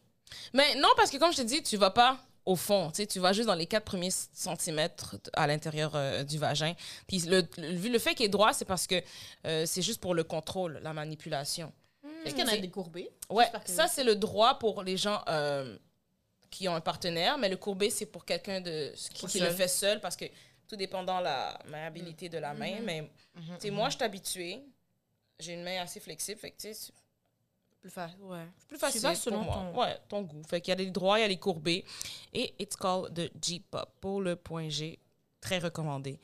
Mais 0.52 0.74
non, 0.74 0.90
parce 0.96 1.10
que 1.10 1.16
comme 1.16 1.32
je 1.32 1.38
te 1.38 1.46
dis, 1.46 1.62
tu 1.62 1.78
vas 1.78 1.90
pas 1.90 2.18
au 2.44 2.56
fond. 2.56 2.90
Tu, 2.90 2.96
sais, 3.02 3.06
tu 3.06 3.20
vas 3.20 3.32
juste 3.32 3.46
dans 3.46 3.54
les 3.54 3.66
quatre 3.66 3.84
premiers 3.84 4.10
centimètres 4.10 5.16
à 5.32 5.46
l'intérieur 5.46 5.92
euh, 5.94 6.24
du 6.24 6.38
vagin. 6.38 6.74
Puis 7.06 7.20
le, 7.20 7.46
le, 7.58 7.88
le 7.88 7.98
fait 7.98 8.14
qu'il 8.14 8.26
est 8.26 8.30
droit, 8.30 8.52
c'est 8.52 8.64
parce 8.64 8.86
que 8.86 9.00
euh, 9.46 9.64
c'est 9.66 9.82
juste 9.82 10.00
pour 10.00 10.14
le 10.14 10.24
contrôle, 10.24 10.80
la 10.82 10.92
manipulation. 10.92 11.72
Hmm. 12.02 12.08
Est-ce 12.24 12.34
qu'il 12.34 12.44
y 12.44 12.48
en 12.48 12.52
a 12.52 12.56
des 12.56 12.70
courbés? 12.70 13.10
Ouais, 13.30 13.50
ça, 13.64 13.86
c'est 13.86 14.04
le 14.04 14.16
droit 14.16 14.58
pour 14.58 14.82
les 14.82 14.96
gens 14.96 15.22
euh, 15.28 15.76
qui 16.50 16.68
ont 16.68 16.74
un 16.74 16.80
partenaire, 16.80 17.38
mais 17.38 17.48
le 17.48 17.56
courbé, 17.56 17.90
c'est 17.90 18.06
pour 18.06 18.24
quelqu'un 18.24 18.60
de 18.60 18.92
qui, 19.14 19.40
le 19.40 19.50
fait 19.50 19.68
seul 19.68 20.00
parce 20.00 20.16
que 20.16 20.24
tout 20.68 20.76
dépendant 20.76 21.20
la 21.20 21.58
maniabilité 21.68 22.28
de 22.28 22.38
la 22.38 22.54
main. 22.54 22.80
Hmm. 22.80 22.84
Mais 22.84 23.70
moi, 23.70 23.88
je 23.88 23.96
suis 23.96 24.04
habituée. 24.04 24.62
J'ai 25.38 25.54
une 25.54 25.64
main 25.64 25.82
assez 25.82 25.98
flexible. 25.98 26.40
Fait 26.40 26.50
que, 26.52 26.56
plus 27.82 27.90
facile, 27.90 28.22
ouais. 28.22 28.46
Plus 28.68 28.78
facile 28.78 29.16
selon 29.16 29.44
pour 29.44 29.54
moi. 29.54 29.72
Ton... 29.72 29.80
Ouais, 29.80 29.98
ton 30.08 30.22
goût. 30.22 30.42
Fait 30.48 30.60
qu'il 30.60 30.70
y 30.70 30.74
a 30.74 30.76
les 30.76 30.90
droits, 30.90 31.18
il 31.18 31.22
y 31.22 31.24
a 31.24 31.28
les 31.28 31.36
courbés. 31.36 31.84
Et 32.32 32.54
it's 32.60 32.76
called 32.76 33.12
the 33.12 33.30
G-pop 33.44 33.90
pour 34.00 34.20
le 34.20 34.36
point 34.36 34.68
G. 34.68 35.00
Très 35.40 35.58
recommandé. 35.58 36.20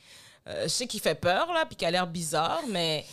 Euh, 0.47 0.63
je 0.63 0.67
sais 0.69 0.87
qu'il 0.87 1.01
fait 1.01 1.15
peur, 1.15 1.51
là, 1.51 1.65
puis 1.65 1.75
qu'il 1.75 1.85
a 1.85 1.91
l'air 1.91 2.07
bizarre, 2.07 2.61
mais 2.69 3.05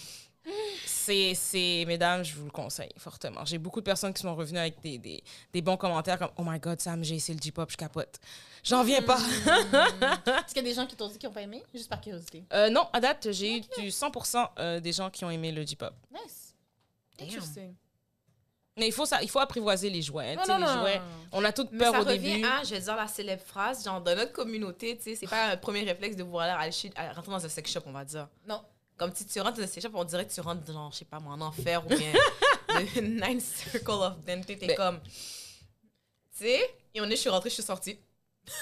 c'est, 0.84 1.34
c'est, 1.34 1.84
mesdames, 1.88 2.22
je 2.22 2.36
vous 2.36 2.44
le 2.44 2.52
conseille 2.52 2.92
fortement. 2.98 3.44
J'ai 3.44 3.58
beaucoup 3.58 3.80
de 3.80 3.84
personnes 3.84 4.14
qui 4.14 4.22
sont 4.22 4.36
revenues 4.36 4.60
avec 4.60 4.80
des, 4.80 4.96
des, 4.98 5.24
des 5.52 5.60
bons 5.60 5.76
commentaires 5.76 6.16
comme 6.16 6.30
Oh 6.36 6.44
my 6.46 6.60
god, 6.60 6.80
Sam, 6.80 7.02
j'ai 7.02 7.16
essayé 7.16 7.36
le 7.36 7.42
J-pop, 7.42 7.68
je 7.68 7.76
capote. 7.76 8.20
J'en 8.62 8.84
viens 8.84 9.02
pas. 9.02 9.18
Est-ce 9.46 10.54
qu'il 10.54 10.56
y 10.56 10.60
a 10.60 10.62
des 10.62 10.74
gens 10.74 10.86
qui 10.86 10.94
t'ont 10.94 11.08
dit 11.08 11.18
qu'ils 11.18 11.28
n'ont 11.28 11.34
pas 11.34 11.42
aimé, 11.42 11.64
juste 11.74 11.88
par 11.88 12.00
curiosité 12.00 12.44
euh, 12.52 12.70
Non, 12.70 12.88
à 12.92 13.00
date, 13.00 13.32
j'ai 13.32 13.56
eu 13.56 13.60
du 13.60 13.88
100% 13.88 14.48
euh, 14.60 14.78
des 14.78 14.92
gens 14.92 15.10
qui 15.10 15.24
ont 15.24 15.30
aimé 15.30 15.50
le 15.50 15.66
J-pop. 15.66 15.92
Nice. 16.12 16.54
Interesting. 17.20 17.74
Mais 18.78 18.88
il 18.88 18.92
faut, 18.92 19.06
ça, 19.06 19.22
il 19.22 19.30
faut 19.30 19.38
apprivoiser 19.38 19.88
les 19.88 20.02
jouets. 20.02 20.36
Non, 20.36 20.42
non, 20.46 20.58
les 20.58 20.80
jouets, 20.80 21.00
on 21.32 21.42
a 21.44 21.52
toute 21.52 21.70
peur 21.70 21.92
Mais 21.92 21.98
ça 21.98 22.00
au 22.00 22.04
début. 22.04 22.44
À, 22.44 22.62
je 22.62 22.74
vais 22.74 22.80
dire 22.80 22.94
la 22.94 23.08
célèbre 23.08 23.42
phrase, 23.42 23.82
genre 23.82 24.02
dans 24.02 24.14
notre 24.14 24.32
communauté, 24.32 24.98
tu 24.98 25.04
sais, 25.04 25.16
c'est 25.16 25.26
pas 25.26 25.46
un 25.46 25.56
premier 25.56 25.82
réflexe 25.82 26.14
de 26.14 26.22
vouloir 26.22 26.60
aller, 26.60 26.70
rentrer 27.14 27.32
dans 27.32 27.44
un 27.44 27.48
sex 27.48 27.72
shop, 27.72 27.80
on 27.86 27.92
va 27.92 28.04
dire. 28.04 28.28
Non. 28.46 28.62
Comme 28.98 29.14
si 29.14 29.24
tu 29.26 29.40
rentres 29.40 29.56
dans 29.56 29.64
un 29.64 29.66
sex 29.66 29.86
shop, 29.86 29.92
on 29.94 30.04
dirait 30.04 30.26
que 30.26 30.32
tu 30.32 30.40
rentres 30.42 30.62
dans, 30.64 30.90
je 30.90 30.96
sais 30.98 31.04
pas 31.06 31.18
en 31.18 31.40
enfer 31.40 31.84
ou 31.86 31.88
bien 31.88 32.12
the 32.94 33.00
Nine 33.00 33.40
Circle 33.40 33.90
of 33.90 34.24
Dente. 34.26 34.46
T'es 34.46 34.74
comme. 34.74 35.00
Tu 35.00 36.44
sais, 36.44 36.76
et 36.94 37.00
on 37.00 37.04
est, 37.04 37.16
je 37.16 37.20
suis 37.22 37.30
rentrée, 37.30 37.48
je 37.48 37.54
suis 37.54 37.62
sortie. 37.62 37.98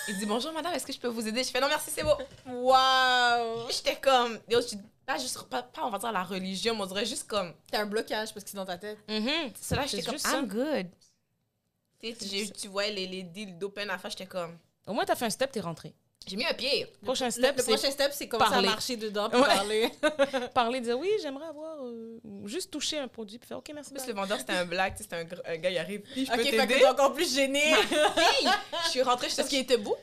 Il 0.08 0.16
dit 0.16 0.26
bonjour 0.26 0.52
madame, 0.52 0.74
est-ce 0.74 0.86
que 0.86 0.92
je 0.92 0.98
peux 0.98 1.08
vous 1.08 1.26
aider? 1.26 1.42
Je 1.42 1.50
fais 1.50 1.60
non 1.60 1.68
merci, 1.68 1.90
c'est 1.90 2.04
beau. 2.04 2.16
Waouh 2.46 3.68
J'étais 3.68 3.96
comme, 3.96 4.38
yo, 4.48 4.60
je 4.60 4.76
pas 5.06 5.18
juste 5.18 5.42
pas, 5.44 5.62
pas, 5.62 5.84
on 5.84 5.90
va 5.90 5.98
dire 5.98 6.12
la 6.12 6.24
religion 6.24 6.74
mais 6.74 6.82
on 6.82 6.86
dirait 6.86 7.06
juste 7.06 7.26
comme 7.26 7.52
t'as 7.70 7.82
un 7.82 7.86
blocage 7.86 8.32
parce 8.32 8.44
que 8.44 8.50
c'est 8.50 8.56
dans 8.56 8.66
ta 8.66 8.78
tête. 8.78 8.98
Mm 9.08 9.26
-hmm. 9.26 9.52
c'est 9.60 9.76
là 9.76 9.86
j'étais 9.86 10.02
comme 10.02 10.16
I'm 10.32 10.46
good. 10.46 10.86
Tu 12.60 12.68
vois 12.68 12.88
les, 12.88 13.06
les 13.06 13.22
deals 13.22 13.58
d'open 13.58 13.90
affaires 13.90 14.10
j'étais 14.10 14.26
comme 14.26 14.58
au 14.86 14.92
moins 14.92 15.04
t'as 15.04 15.14
fait 15.16 15.26
un 15.26 15.30
step 15.30 15.50
t'es 15.52 15.60
rentré. 15.60 15.94
j'ai 16.26 16.36
mis 16.36 16.46
un 16.46 16.54
pied. 16.54 16.86
Prochain 17.02 17.30
step 17.30 17.56
le, 17.56 17.62
prochain 17.62 17.90
step 17.90 18.10
c'est 18.12 18.28
commencer 18.28 18.54
à 18.54 18.62
marcher 18.62 18.96
dedans 18.96 19.28
pour 19.30 19.44
parler. 19.46 19.90
Parler 20.54 20.80
dire 20.80 20.98
oui 20.98 21.10
j'aimerais 21.22 21.46
avoir 21.54 21.76
euh, 21.84 22.18
juste 22.46 22.70
toucher 22.70 22.98
un 22.98 23.08
produit 23.08 23.38
puis 23.38 23.48
faire 23.48 23.58
ok 23.58 23.70
merci 23.74 23.92
plus 23.92 24.06
le 24.06 24.14
vendeur 24.14 24.38
c'était 24.38 24.58
un 24.64 24.66
black 24.66 24.94
c'était 24.98 25.16
un, 25.16 25.26
un, 25.52 25.56
gars 25.62 25.70
il 25.70 25.78
arrive 25.78 26.00
puis 26.12 26.24
je 26.26 26.30
peux 26.32 26.42
t'aider. 26.42 26.66
t'es 26.66 26.86
encore 26.86 27.12
plus 27.12 27.34
gêné. 27.34 27.66
Je 28.84 28.90
suis 28.90 29.02
rentrée 29.02 29.28
je 29.28 29.34
sais 29.34 29.42
ce 29.42 29.48
qui 29.48 29.56
était 29.66 29.78
beau. 29.86 29.96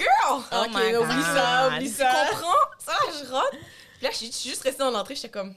Girl! 0.00 0.42
Oh 0.52 0.64
ok 0.66 0.80
oublie 1.02 1.22
ça 1.36 1.68
oublie 1.68 1.90
ça. 1.90 2.10
Tu 2.10 2.30
comprends? 2.30 2.64
Ça 2.78 2.96
je 3.18 3.30
rentre 3.30 3.56
là, 4.04 4.10
je 4.10 4.16
suis 4.16 4.50
juste 4.50 4.62
restée 4.62 4.78
dans 4.80 4.90
l'entrée, 4.90 5.16
j'étais 5.16 5.30
comme. 5.30 5.54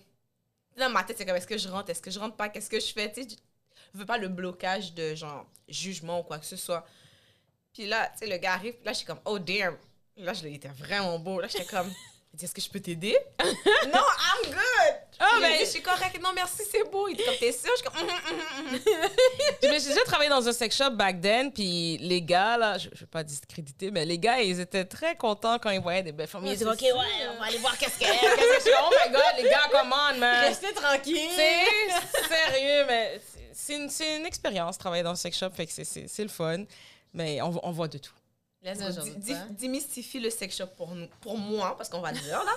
Dans 0.78 0.90
ma 0.90 1.04
tête, 1.04 1.18
c'est 1.18 1.26
comme 1.26 1.36
est-ce 1.36 1.48
que 1.48 1.58
je 1.58 1.68
rentre, 1.68 1.90
est-ce 1.90 2.02
que 2.02 2.12
je 2.12 2.20
rentre 2.20 2.36
pas, 2.36 2.50
qu'est-ce 2.50 2.70
que 2.70 2.80
je 2.80 2.94
fais, 2.94 3.12
tu 3.12 3.24
sais. 3.24 3.30
Je 3.94 4.00
veux 4.00 4.06
pas 4.06 4.18
le 4.18 4.28
blocage 4.28 4.94
de 4.94 5.16
genre 5.16 5.46
jugement 5.68 6.20
ou 6.20 6.24
quoi 6.24 6.38
que 6.40 6.46
ce 6.46 6.56
soit. 6.56 6.86
Puis 7.74 7.88
là, 7.88 8.10
tu 8.14 8.20
sais, 8.20 8.28
le 8.28 8.38
gars 8.38 8.54
arrive, 8.54 8.76
là, 8.84 8.94
je 8.94 8.98
suis 8.98 9.06
comme, 9.06 9.20
oh 9.26 9.40
damn. 9.40 9.76
Là, 10.18 10.34
je 10.34 10.46
était 10.48 10.68
vraiment 10.70 11.20
beau. 11.20 11.40
Là, 11.40 11.48
j'étais 11.48 11.66
comme, 11.66 11.92
est-ce 12.42 12.54
que 12.54 12.62
je 12.62 12.70
peux 12.70 12.80
t'aider? 12.80 13.18
non, 13.44 14.02
I'm 14.20 14.52
good! 14.52 15.07
Mais... 15.68 15.72
je 15.72 15.72
suis 15.72 15.82
correct. 15.82 16.20
Non, 16.22 16.30
merci, 16.34 16.64
c'est 16.70 16.90
beau. 16.90 17.08
Il 17.08 17.16
dit 17.16 17.24
comme, 17.24 17.36
t'es 17.38 17.52
sûr? 17.52 17.72
Je 17.72 17.82
suis 17.82 17.84
comme, 17.84 18.04
mm, 18.04 18.72
mm, 18.72 18.76
mm, 18.76 19.80
j'ai 19.80 19.90
déjà 19.90 20.04
travaillé 20.06 20.30
dans 20.30 20.48
un 20.48 20.54
sex 20.54 20.76
shop 20.76 20.92
back 20.92 21.22
then, 21.22 21.52
puis 21.52 21.98
les 22.00 22.22
gars, 22.22 22.58
là, 22.58 22.78
je, 22.78 22.90
ne 22.90 22.96
vais 22.96 23.06
pas 23.06 23.24
discréditer, 23.24 23.92
mais 23.92 24.06
les 24.06 24.18
gars, 24.18 24.40
ils 24.40 24.60
étaient 24.60 24.86
très 24.86 25.16
contents 25.16 25.60
quand 25.60 25.70
ils 25.70 25.82
voyaient 25.82 26.04
des 26.04 26.12
belles 26.12 26.28
femmes. 26.28 26.46
ils 26.46 26.54
disaient, 26.54 26.66
OK, 26.66 26.82
ouais, 26.82 26.94
on 27.36 27.40
va 27.40 27.46
aller 27.46 27.58
voir 27.58 27.78
qu'est-ce 27.78 28.00
qu'elle 28.00 28.10
est. 28.16 28.20
Qu'est-ce 28.20 28.66
que 28.66 28.70
je 28.70 28.76
Oh 28.80 28.90
my 29.06 29.12
God, 29.12 29.44
les 29.44 29.50
gars, 29.50 29.70
comment, 29.72 30.18
man? 30.18 30.46
Restez 30.46 30.74
tranquille. 30.74 31.30
C'est 31.36 32.28
sérieux, 32.28 32.86
mais 32.88 33.22
c'est 33.54 33.76
une, 33.76 34.20
une, 34.20 34.26
expérience, 34.26 34.78
travailler 34.78 35.04
dans 35.04 35.12
un 35.12 35.16
sex 35.16 35.38
shop, 35.38 35.52
fait 35.52 35.66
que 35.66 35.74
c'est 35.74 36.24
le 36.24 36.30
fun. 36.30 36.64
Mais 37.14 37.42
on, 37.42 37.60
on 37.64 37.72
voit 37.72 37.88
de 37.88 37.98
tout. 37.98 38.14
Démystifie 39.52 40.20
le 40.20 40.30
sex 40.30 40.58
shop 40.58 40.68
pour 40.76 40.94
nous, 40.94 41.08
pour 41.22 41.38
moi, 41.38 41.76
parce 41.78 41.90
qu'on 41.90 42.02
va 42.02 42.12
le 42.12 42.20
dire 42.20 42.44
là. 42.44 42.54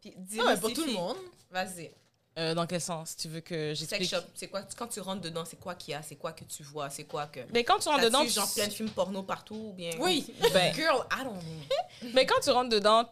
Puis 0.00 0.14
ah 0.40 0.56
pour 0.56 0.72
tout 0.72 0.84
le 0.84 0.92
monde. 0.92 1.16
Vas-y. 1.50 1.90
Euh, 2.36 2.54
dans 2.54 2.66
quel 2.66 2.80
sens? 2.80 3.16
Tu 3.16 3.28
veux 3.28 3.40
que 3.40 3.74
j'explique? 3.74 4.08
Sex 4.08 4.10
shop, 4.10 4.28
c'est 4.34 4.48
quoi? 4.48 4.62
Quand 4.76 4.88
tu 4.88 5.00
rentres 5.00 5.20
dedans, 5.20 5.44
c'est 5.44 5.58
quoi 5.58 5.76
qu'il 5.76 5.92
y 5.92 5.94
a? 5.94 6.02
C'est 6.02 6.16
quoi 6.16 6.32
que 6.32 6.44
tu 6.44 6.64
vois? 6.64 6.90
C'est 6.90 7.04
quoi 7.04 7.26
que 7.26 7.40
Mais 7.52 7.62
quand 7.62 7.78
tu 7.78 7.88
rentres 7.88 8.04
dedans, 8.04 8.26
genre 8.26 8.52
plein 8.52 8.66
de 8.66 8.72
films 8.72 8.90
porno 8.90 9.22
partout 9.22 9.68
ou 9.70 9.72
bien 9.72 9.92
Oui. 10.00 10.26
Ben, 10.52 10.74
girl, 10.74 11.04
I 11.12 11.22
don't 11.22 11.34
know. 11.34 12.10
Mais 12.14 12.26
quand 12.26 12.40
tu 12.42 12.50
rentres 12.50 12.70
dedans, 12.70 13.04
tu 13.04 13.10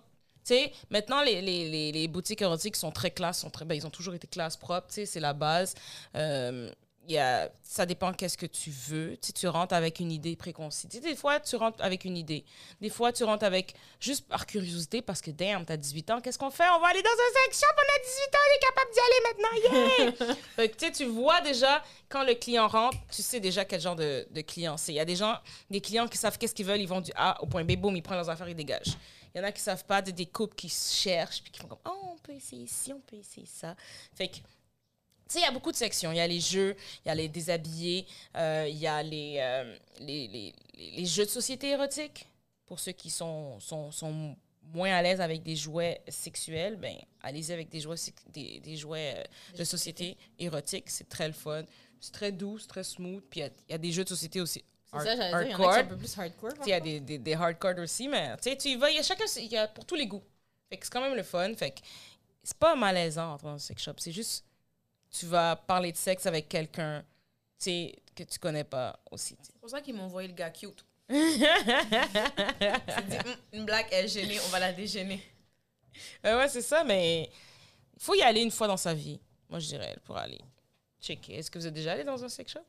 sais, 0.55 0.73
maintenant 0.91 1.23
les, 1.23 1.41
les, 1.41 1.71
les, 1.71 1.93
les, 1.93 2.09
boutiques 2.09 2.43
érotiques 2.43 2.75
sont 2.75 2.91
très 2.91 3.13
classes, 3.13 3.41
sont 3.41 3.51
très, 3.51 3.65
ben, 3.65 3.77
ils 3.77 3.87
ont 3.87 3.91
toujours 3.91 4.15
été 4.15 4.27
classe 4.27 4.57
propre, 4.57 4.89
tu 4.89 4.95
sais, 4.95 5.07
c'est 5.07 5.21
la 5.21 5.35
base. 5.35 5.75
Euh, 6.17 6.69
y 7.09 7.19
a, 7.19 7.51
ça 7.63 7.85
dépend 7.85 8.13
qu'est-ce 8.13 8.39
que 8.39 8.47
tu 8.47 8.71
veux. 8.71 9.17
Tu, 9.21 9.33
tu 9.33 9.49
rentres 9.49 9.75
avec 9.75 9.99
une 9.99 10.13
idée 10.13 10.37
préconçue. 10.37 10.87
des 10.87 11.17
fois, 11.17 11.41
tu 11.41 11.57
rentres 11.57 11.83
avec 11.83 12.05
une 12.05 12.17
idée. 12.17 12.45
Des 12.81 12.91
fois, 12.91 13.13
tu 13.13 13.25
rentres 13.25 13.45
avec 13.45 13.75
juste 13.99 14.29
par 14.29 14.47
curiosité 14.47 15.03
parce 15.03 15.21
que, 15.21 15.31
damn, 15.31 15.65
t'as 15.65 15.77
18 15.77 16.11
ans, 16.11 16.21
qu'est-ce 16.21 16.39
qu'on 16.39 16.51
fait? 16.51 16.69
On 16.77 16.81
va 16.81 16.89
aller 16.89 17.03
dans 17.03 17.11
un 17.11 17.45
sex 17.45 17.61
shop, 17.61 17.75
on 17.77 17.89
a 17.91 17.99
18 18.05 18.35
ans, 18.35 18.41
on 18.47 18.55
est 18.55 18.63
capable 18.69 18.91
d'y 18.93 19.01
aller 19.01 19.21
maintenant, 19.29 20.27
yeah! 20.27 20.35
fait 20.57 20.93
tu 20.93 21.05
vois 21.07 21.41
déjà, 21.41 21.83
quand 22.09 22.25
le 22.25 22.35
client 22.35 22.69
rentre, 22.69 22.99
tu 23.11 23.23
sais 23.23 23.41
déjà 23.41 23.65
quel 23.65 23.81
genre 23.81 23.97
de, 23.97 24.27
de 24.31 24.41
client 24.43 24.77
c'est. 24.77 24.93
Il 24.93 24.97
y 24.97 25.01
a 25.01 25.05
des 25.05 25.17
gens, 25.17 25.37
des 25.71 25.81
clients 25.81 26.07
qui 26.09 26.19
savent 26.19 26.39
qu'est-ce 26.39 26.55
qu'ils 26.55 26.67
veulent, 26.67 26.81
ils 26.81 26.89
vont 26.89 27.01
du 27.01 27.11
A 27.17 27.43
au 27.43 27.47
point 27.47 27.65
B, 27.65 27.73
boum, 27.77 27.97
ils 27.97 28.03
prennent 28.03 28.19
leurs 28.19 28.31
affaires, 28.31 28.49
ils 28.49 28.55
dégagent. 28.55 28.97
Il 29.35 29.39
y 29.39 29.41
en 29.41 29.45
a 29.45 29.53
qui 29.53 29.63
savent 29.63 29.85
pas, 29.85 30.03
des, 30.03 30.13
des 30.13 30.27
couples 30.27 30.55
qui 30.55 30.69
cherchent, 30.69 31.43
puis 31.43 31.51
qui 31.51 31.61
font 31.61 31.69
comme, 31.69 31.79
oh, 31.87 32.13
on 32.15 32.19
peut 32.19 32.33
essayer 32.33 32.67
ci, 32.67 32.93
on 32.93 33.01
peut 33.01 33.17
essayer 33.17 33.47
ça. 33.47 33.75
Fait 34.15 34.29
que, 34.29 34.37
sais, 35.29 35.41
il 35.41 35.43
y 35.43 35.47
a 35.47 35.51
beaucoup 35.51 35.73
de 35.73 35.77
sections. 35.77 36.13
Il 36.13 36.17
y 36.17 36.21
a 36.21 36.27
les 36.27 36.41
jeux, 36.41 36.77
il 37.05 37.09
y 37.09 37.11
a 37.11 37.15
les 37.15 37.29
déshabillés, 37.29 38.07
euh, 38.37 38.67
il 38.69 38.77
y 38.77 38.87
a 38.87 39.03
les, 39.03 39.37
euh, 39.39 39.77
les, 40.01 40.29
les, 40.29 40.55
les, 40.75 41.07
jeux 41.07 41.25
de 41.25 41.31
société 41.31 41.69
érotiques. 41.69 42.27
Pour 42.67 42.81
ceux 42.81 42.93
qui 42.93 43.11
sont, 43.11 43.61
sont, 43.61 43.91
sont 43.91 44.37
moins 44.73 44.93
à 44.93 45.03
l'aise 45.03 45.21
avec 45.21 45.43
des 45.43 45.57
jouets 45.57 46.01
sexuels, 46.09 46.77
ben, 46.77 46.97
allez-y 47.23 47.53
avec 47.53 47.69
des 47.69 47.81
jouets, 47.81 47.97
des, 48.33 48.61
des 48.61 48.77
jouets 48.77 49.15
euh, 49.17 49.59
de 49.59 49.65
société 49.65 50.17
érotiques. 50.39 50.89
C'est 50.89 51.09
très 51.09 51.27
le 51.27 51.35
fun. 51.35 51.65
C'est 52.01 52.13
très 52.13 52.33
doux, 52.33 52.59
c'est 52.59 52.69
très 52.69 52.85
smooth. 52.85 53.23
Puis 53.29 53.41
il 53.41 53.53
y, 53.71 53.75
a 53.75 53.79
des 53.79 53.93
jeux 53.93 54.05
de 54.05 54.09
société 54.09 54.41
aussi. 54.41 54.65
C'est 54.93 54.99
ça, 54.99 55.17
j'allais 55.17 55.47
dire. 55.47 55.59
Il 55.59 55.63
y 55.63 55.67
en 55.67 55.69
a 55.69 55.75
qui 55.75 55.81
un 55.81 55.85
peu 55.85 55.97
plus 55.97 56.19
hardcore. 56.19 56.53
Il 56.67 56.69
y 56.69 56.73
a 56.73 56.81
des, 56.81 57.01
des, 57.01 57.19
des 57.19 57.35
hardcore 57.35 57.79
aussi, 57.79 58.09
mais 58.09 58.37
tu 58.39 58.57
tu 58.57 58.69
y 58.69 58.77
vas, 58.77 58.91
il 58.91 58.97
y 58.97 58.99
a 58.99 59.03
chacun, 59.03 59.25
il 59.37 59.51
y 59.53 59.57
a 59.57 59.69
pour 59.69 59.85
tous 59.85 59.95
les 59.95 60.07
goûts. 60.07 60.23
Fait 60.69 60.77
que 60.77 60.85
c'est 60.87 60.93
quand 60.93 61.01
même 61.01 61.15
le 61.15 61.23
fun. 61.23 61.55
Fait 61.55 61.71
que 61.71 61.81
c'est 62.43 62.57
pas 62.57 62.75
malaisant 62.75 63.37
dans 63.43 63.51
un 63.51 63.59
sex 63.59 63.83
shop. 63.83 63.95
C'est 63.99 64.13
juste 64.13 64.45
tu 65.13 65.27
vas 65.27 65.57
parler 65.57 65.93
de 65.93 65.97
sexe 65.97 66.27
avec 66.27 66.49
quelqu'un 66.49 67.05
que 67.65 68.23
tu 68.25 68.39
connais 68.41 68.65
pas 68.65 68.99
aussi. 69.11 69.37
C'est 69.43 69.59
pour 69.61 69.71
ça 69.71 69.81
qu'ils 69.81 69.95
m'ont 69.95 70.05
envoyé 70.05 70.29
le 70.29 70.35
gars 70.35 70.51
cute. 70.51 70.85
dit, 71.09 71.17
hum, 73.19 73.37
une 73.53 73.65
blague 73.65 73.87
est 73.93 74.09
gênée, 74.09 74.39
on 74.47 74.49
va 74.49 74.59
la 74.59 74.73
déjeuner. 74.73 75.23
ouais, 76.25 76.49
c'est 76.49 76.63
ça, 76.63 76.83
mais 76.85 77.31
faut 77.99 78.15
y 78.15 78.23
aller 78.23 78.41
une 78.43 78.51
fois 78.51 78.67
dans 78.67 78.77
sa 78.77 78.95
vie. 78.95 79.21
Moi, 79.49 79.59
je 79.61 79.67
dirais, 79.69 79.97
pour 80.05 80.17
aller 80.17 80.41
checker. 81.01 81.35
Est-ce 81.37 81.51
que 81.51 81.59
vous 81.59 81.67
êtes 81.67 81.75
déjà 81.75 81.93
allé 81.93 82.05
dans 82.05 82.23
un 82.25 82.29
sex 82.29 82.53
shop? 82.53 82.61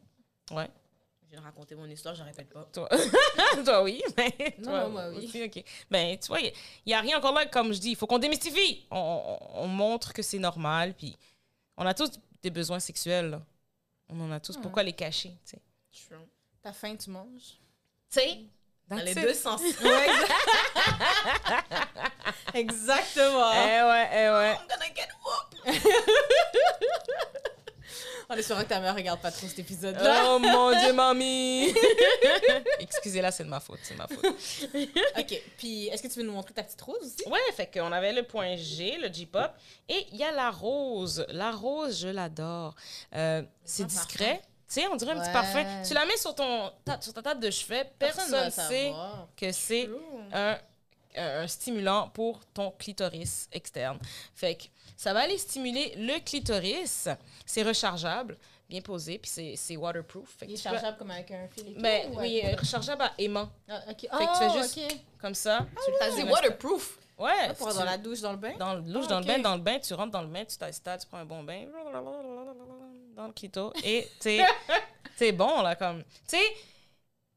Ouais. 0.55 0.67
Je 1.23 1.29
viens 1.29 1.39
de 1.39 1.45
raconter 1.45 1.75
mon 1.75 1.85
histoire, 1.85 2.13
je 2.15 2.23
répète 2.23 2.49
pas. 2.49 2.67
Toi, 2.73 2.89
toi 3.65 3.83
oui. 3.83 4.03
Mais 4.17 4.35
Non, 4.59 4.63
toi 4.71 4.89
moi, 4.89 5.09
oui. 5.09 5.25
aussi, 5.25 5.43
OK. 5.43 5.63
Ben, 5.89 6.17
tu 6.19 6.27
vois, 6.27 6.41
il 6.41 6.53
n'y 6.85 6.93
a 6.93 6.99
rien 6.99 7.17
encore 7.17 7.33
là, 7.33 7.45
comme 7.45 7.71
je 7.73 7.79
dis. 7.79 7.91
Il 7.91 7.95
faut 7.95 8.05
qu'on 8.07 8.19
démystifie. 8.19 8.85
On, 8.91 9.39
on- 9.39 9.63
on 9.63 9.67
montre 9.67 10.13
que 10.13 10.21
c'est 10.21 10.39
normal. 10.39 10.93
Puis, 10.93 11.15
on 11.77 11.85
a 11.85 11.93
tous 11.93 12.11
des 12.43 12.51
besoins 12.51 12.79
sexuels. 12.79 13.31
là. 13.31 13.41
On 14.09 14.19
en 14.19 14.31
a 14.31 14.39
tous. 14.39 14.57
Pourquoi 14.57 14.83
les 14.83 14.93
cacher? 14.93 15.35
tu 15.45 15.51
sais? 15.51 15.61
True. 16.07 16.17
T'as 16.61 16.73
faim, 16.73 16.95
tu 16.95 17.09
manges? 17.09 17.57
Tu 18.09 18.19
sais, 18.19 18.39
dans 18.87 18.97
les 18.97 19.15
deux 19.15 19.33
sens. 19.33 19.61
Exactement. 22.53 23.51
Eh 23.53 23.81
ouais, 23.83 24.09
eh 24.11 24.29
ouais. 24.29 24.53
I'm 24.53 24.67
gonna 24.67 24.89
get 24.93 25.09
whooped. 25.23 25.57
On 28.33 28.35
est 28.35 28.41
sûr 28.41 28.57
que 28.57 28.63
ta 28.63 28.79
mère 28.79 28.95
regarde 28.95 29.19
pas 29.19 29.31
trop 29.31 29.47
cet 29.47 29.59
épisode-là. 29.59 30.23
Oh 30.25 30.39
mon 30.39 30.71
Dieu, 30.79 30.91
mamie! 30.93 31.71
Excusez-la, 32.79 33.31
c'est 33.31 33.43
de 33.43 33.49
ma 33.49 33.59
faute, 33.59 33.79
c'est 33.83 33.95
ma 33.95 34.07
faute. 34.07 34.25
ok, 34.25 35.41
puis 35.57 35.87
est-ce 35.87 36.01
que 36.01 36.07
tu 36.07 36.19
veux 36.19 36.25
nous 36.25 36.33
montrer 36.33 36.53
ta 36.53 36.63
petite 36.63 36.81
rose 36.81 36.97
aussi? 37.01 37.29
Ouais, 37.29 37.39
fait 37.55 37.69
qu'on 37.71 37.91
avait 37.91 38.11
le 38.11 38.23
point 38.23 38.55
G, 38.55 38.97
le 38.99 39.13
J-pop, 39.13 39.51
et 39.87 40.07
il 40.11 40.17
y 40.17 40.23
a 40.23 40.31
la 40.31 40.49
rose. 40.49 41.25
La 41.29 41.51
rose, 41.51 41.99
je 42.01 42.07
l'adore. 42.07 42.75
Euh, 43.15 43.43
c'est 43.63 43.83
Un 43.83 43.87
discret. 43.87 44.41
Tu 44.67 44.81
sais, 44.81 44.87
on 44.87 44.95
dirait 44.95 45.11
un 45.11 45.19
petit 45.21 45.31
parfum. 45.31 45.63
Tu 45.87 45.93
la 45.93 46.05
mets 46.05 46.17
sur, 46.17 46.33
ton, 46.33 46.71
ta, 46.83 46.99
sur 46.99 47.13
ta 47.13 47.21
table 47.21 47.39
de 47.41 47.51
chevet, 47.51 47.85
personne 47.99 48.45
ne 48.45 48.49
sait 48.49 48.93
que 49.37 49.51
c'est 49.51 49.87
un, 50.33 50.57
un 51.15 51.47
stimulant 51.47 52.09
pour 52.09 52.39
ton 52.53 52.71
clitoris 52.71 53.47
externe. 53.51 53.99
Fait 54.33 54.55
que 54.55 54.63
ça 55.03 55.13
va 55.13 55.21
aller 55.21 55.37
stimuler 55.37 55.93
le 55.97 56.19
clitoris. 56.23 57.09
C'est 57.45 57.63
rechargeable, 57.63 58.37
bien 58.69 58.81
posé, 58.81 59.17
puis 59.19 59.29
c'est- 59.29 59.55
c'est 59.57 59.75
waterproof. 59.77 60.29
Fait 60.37 60.45
que 60.45 60.51
Il 60.51 60.53
est 60.55 60.57
tu 60.57 60.63
peux- 60.63 60.69
chargeable 60.75 60.97
comme 60.97 61.11
avec 61.11 61.29
un 61.31 61.47
fil 61.49 61.67
et? 61.69 61.73
Ben, 61.75 62.11
ou 62.13 62.19
oui, 62.19 62.41
euh, 62.43 62.55
rechargeable 62.55 63.01
à 63.03 63.11
aimant. 63.17 63.49
Ah, 63.69 63.81
ok. 63.89 63.97
tu 63.97 64.07
Ah, 64.11 64.35
fais 64.39 64.49
juste- 64.61 64.77
ok. 64.77 64.97
Comme 65.21 65.35
ça. 65.35 65.65
tu 65.85 65.91
tu 66.09 66.15
dit 66.15 66.23
le- 66.23 66.31
waterproof. 66.31 66.97
Ouais. 67.17 67.31
Ah, 67.49 67.53
pour 67.53 67.69
tu- 67.69 67.75
dans 67.77 67.83
la 67.85 67.97
douche, 67.97 68.21
dans 68.21 68.31
le 68.31 68.37
bain? 68.37 68.53
dans 68.57 68.73
le 68.75 68.81
louche, 68.81 69.05
Ah, 69.07 69.09
dans 69.09 69.19
le 69.19 69.25
bain, 69.25 69.39
dans 69.39 69.55
le 69.55 69.61
bain, 69.61 69.79
tu 69.79 69.93
rentres 69.93 70.11
dans 70.11 70.21
le 70.23 70.27
bain, 70.27 70.43
tu 70.45 70.57
t'installes, 70.57 70.99
tu 70.99 71.07
prends 71.07 71.19
un 71.19 71.25
bon 71.25 71.43
bain, 71.43 71.65
dans 73.15 73.27
le 73.27 73.33
clito, 73.33 73.71
et 73.83 74.09
t'es 74.19 74.39
t'es 75.17 75.31
bon, 75.31 75.61
là, 75.61 75.75
comme... 75.75 76.03
Tu 76.27 76.37
sais, 76.37 76.43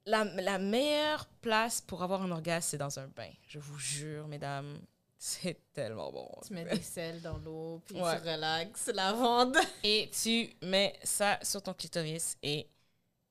la, 0.06 0.24
la 0.24 0.58
meilleure 0.58 1.26
place 1.42 1.80
pour 1.80 2.02
avoir 2.02 2.22
un 2.22 2.30
orgasme, 2.30 2.68
c'est 2.70 2.78
dans 2.78 2.98
un 2.98 3.06
bain. 3.08 3.30
Je 3.48 3.58
vous 3.58 3.78
jure, 3.78 4.26
mesdames, 4.28 4.78
c'est 5.18 5.56
tellement 5.72 6.12
bon. 6.12 6.28
Tu 6.46 6.52
mets 6.52 6.64
des 6.64 6.80
sels 6.82 7.20
dans 7.22 7.38
l'eau, 7.38 7.82
puis 7.86 8.00
Ouais. 8.00 8.20
tu 8.20 8.28
relaxes 8.28 8.88
la 8.94 9.12
vente. 9.12 9.56
Et 9.84 10.10
tu 10.10 10.54
mets 10.62 10.98
ça 11.02 11.38
sur 11.42 11.62
ton 11.62 11.74
clitoris 11.74 12.36
et... 12.42 12.68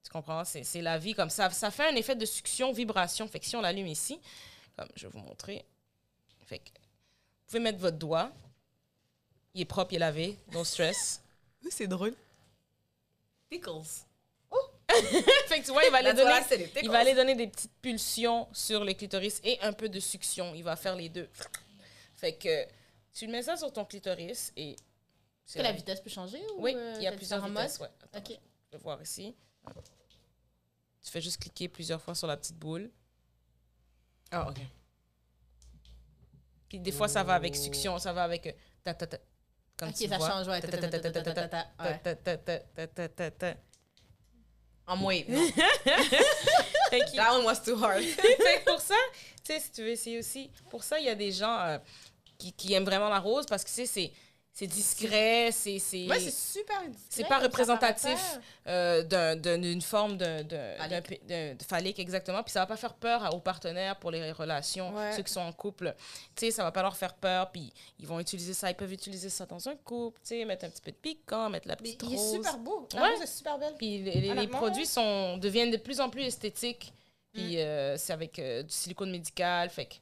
Tu 0.04 0.12
comprends? 0.12 0.46
C'est 0.46 0.64
c'est 0.64 0.82
la 0.84 1.00
vie 1.00 1.16
comme 1.16 1.32
ça. 1.32 1.50
Ça 1.50 1.72
fait 1.72 1.88
un 1.88 1.96
effet 1.96 2.16
de 2.16 2.26
succion, 2.26 2.72
vibration. 2.72 3.28
Fait 3.28 3.40
que 3.40 3.46
si 3.48 3.56
on 3.56 3.62
l'allume 3.62 3.88
ici, 3.88 4.20
comme 4.76 4.88
je 4.96 5.08
vais 5.08 5.12
vous 5.12 5.26
montrer. 5.26 5.66
Fait 6.46 6.60
que 6.60 6.70
vous 6.70 7.48
pouvez 7.48 7.60
mettre 7.60 7.80
votre 7.80 7.98
doigt. 7.98 8.32
Il 9.56 9.62
est 9.62 9.66
propre, 9.66 9.94
il 9.94 9.96
est 9.96 10.00
lavé. 10.00 10.38
No 10.52 10.64
stress. 10.64 11.24
C'est 11.72 11.88
drôle. 11.88 12.14
Tickles. 13.50 14.06
fait 15.48 15.60
que 15.62 15.66
tu 15.66 15.72
vois, 15.72 15.84
il 15.86 15.92
va 15.92 15.98
aller 15.98 16.14
donner, 16.14 16.40
il 16.84 16.90
va 16.90 17.00
aller 17.00 17.16
donner 17.16 17.34
des 17.36 17.48
petites 17.48 17.74
pulsions 17.82 18.48
sur 18.54 18.84
le 18.86 18.94
clitoris 18.94 19.42
et 19.44 19.60
un 19.62 19.74
peu 19.74 19.90
de 19.90 20.00
succion. 20.00 20.54
Il 20.54 20.64
va 20.64 20.76
faire 20.76 20.96
les 20.96 21.10
deux. 21.10 21.28
Fait 22.16 22.36
que 22.36 22.66
tu 23.14 23.28
mets 23.28 23.44
ça 23.44 23.58
sur 23.58 23.72
ton 23.72 23.86
clitoris 23.86 24.52
et... 24.56 24.72
Est-ce 24.72 25.58
que 25.58 25.62
la 25.64 25.72
vitesse 25.72 26.02
peut 26.02 26.10
changer? 26.10 26.42
Ou 26.58 26.64
Oui, 26.64 26.74
euh, 26.76 26.94
il 26.98 27.04
y 27.04 27.08
a 27.08 27.12
plusieurs 27.12 27.46
vitesses. 27.48 27.80
Ouais. 27.80 27.90
Attends, 28.04 28.18
Ok. 28.20 28.40
Je 28.72 28.78
vais 28.78 28.84
voir 28.84 29.02
ici. 29.02 29.36
Tu 31.04 31.12
fais 31.12 31.22
juste 31.22 31.38
cliquer 31.40 31.68
plusieurs 31.70 32.02
fois 32.02 32.16
sur 32.16 32.26
la 32.28 32.36
petite 32.36 32.58
boule. 32.58 32.90
Ah, 34.32 34.50
ok. 34.50 34.58
Puis 36.68 36.80
des 36.80 36.92
fois, 36.92 37.08
ça 37.08 37.24
va 37.24 37.36
avec 37.36 37.56
succion, 37.56 38.00
ça 38.00 38.12
va 38.12 38.24
avec... 38.24 38.48
euh, 38.48 38.52
ta, 38.84 38.94
ta, 38.96 39.06
ta, 39.06 39.18
comme 39.78 39.90
Ok, 39.90 39.96
tu 39.96 40.08
ça 40.08 40.18
vois. 40.18 40.30
change, 40.30 40.48
ouais. 40.48 40.62
Ta, 40.62 40.68
ta, 40.68 40.90
That 46.92 47.32
one 47.32 47.46
was 47.46 47.62
too 47.64 47.76
hard. 47.76 48.04
fait 48.04 48.64
que 48.64 48.72
pour 48.72 48.82
ça, 48.82 48.96
tu 49.44 49.54
sais, 49.54 49.60
si 49.60 49.72
tu 49.72 49.82
veux 49.82 49.90
essayer 49.90 50.20
aussi, 50.20 50.50
pour 50.70 50.84
ça, 50.84 51.00
il 51.00 51.06
y 51.06 51.10
a 51.10 51.16
des 51.16 51.32
gens 51.32 51.60
euh, 51.60 51.78
qui, 52.38 52.54
qui 52.54 52.74
aiment 52.74 52.86
vraiment 52.86 53.10
la 53.10 53.20
rose 53.20 53.46
parce 53.46 53.64
que, 53.64 53.70
tu 53.70 53.76
sais, 53.76 53.86
c'est 53.86 54.12
c'est 54.58 54.68
discret, 54.68 55.50
c'est 55.52 55.80
c'est 55.80 56.08
Ouais, 56.08 56.18
c'est 56.18 56.32
super 56.32 56.80
discret, 56.88 57.06
c'est 57.10 57.28
pas 57.28 57.40
représentatif 57.40 58.40
euh, 58.68 59.04
d'un- 59.04 59.36
d'un- 59.36 59.58
d'une 59.58 59.82
forme 59.82 60.16
de, 60.18 60.46
Phallique. 61.68 62.00
exactement. 62.00 62.42
Puis 62.42 62.54
ça 62.54 62.62
va 62.62 62.66
pas 62.66 62.78
faire 62.78 62.94
peur 62.94 63.36
aux 63.36 63.42
partenaires 63.42 63.98
pour 63.98 64.12
les 64.12 64.32
relations, 64.32 64.96
Ouais. 64.96 65.12
ceux 65.12 65.24
qui 65.24 65.34
sont 65.34 65.42
en 65.42 65.52
couple. 65.52 65.94
Tu 66.36 66.46
sais, 66.46 66.52
ça 66.52 66.64
va 66.64 66.72
pas 66.72 66.82
leur 66.84 66.96
faire 66.96 67.16
peur, 67.16 67.52
puis 67.52 67.74
ils 68.00 68.08
vont 68.08 68.20
utiliser 68.22 68.54
ça, 68.54 68.70
ils 68.72 68.76
peuvent 68.76 68.94
utiliser 68.94 69.30
ça 69.30 69.46
dans 69.46 69.68
un 69.68 69.76
couple, 69.76 70.22
tu 70.22 70.30
sais, 70.30 70.46
mettre 70.46 70.64
un 70.66 70.70
petit 70.70 70.82
peu 70.82 70.92
de 70.92 70.98
piquant, 70.98 71.50
mettre 71.50 71.68
la 71.68 71.76
Mais 71.82 71.90
petite 71.96 72.04
il 72.04 72.14
est 72.14 72.18
rose. 72.18 72.32
super 72.36 72.58
beau. 72.58 72.88
La 72.94 73.02
Ouais. 73.04 73.10
rose 73.12 73.22
est 73.24 73.28
super 73.38 73.58
belle. 73.60 73.76
Puis 73.78 73.98
les, 74.04 74.22
les- 74.22 74.34
les 74.34 74.48
produits 74.48 74.86
sont, 74.86 75.38
deviennent 75.38 75.72
de 75.72 75.78
plus 75.78 76.00
en 76.00 76.10
plus 76.10 76.24
esthétiques. 76.24 76.94
Puis 77.34 77.60
euh, 77.60 77.98
c'est 77.98 78.14
avec 78.14 78.40
euh, 78.40 78.64
du 78.64 78.72
silicone 78.74 79.12
médical. 79.12 79.70
Fait 79.70 79.88
que 79.88 79.96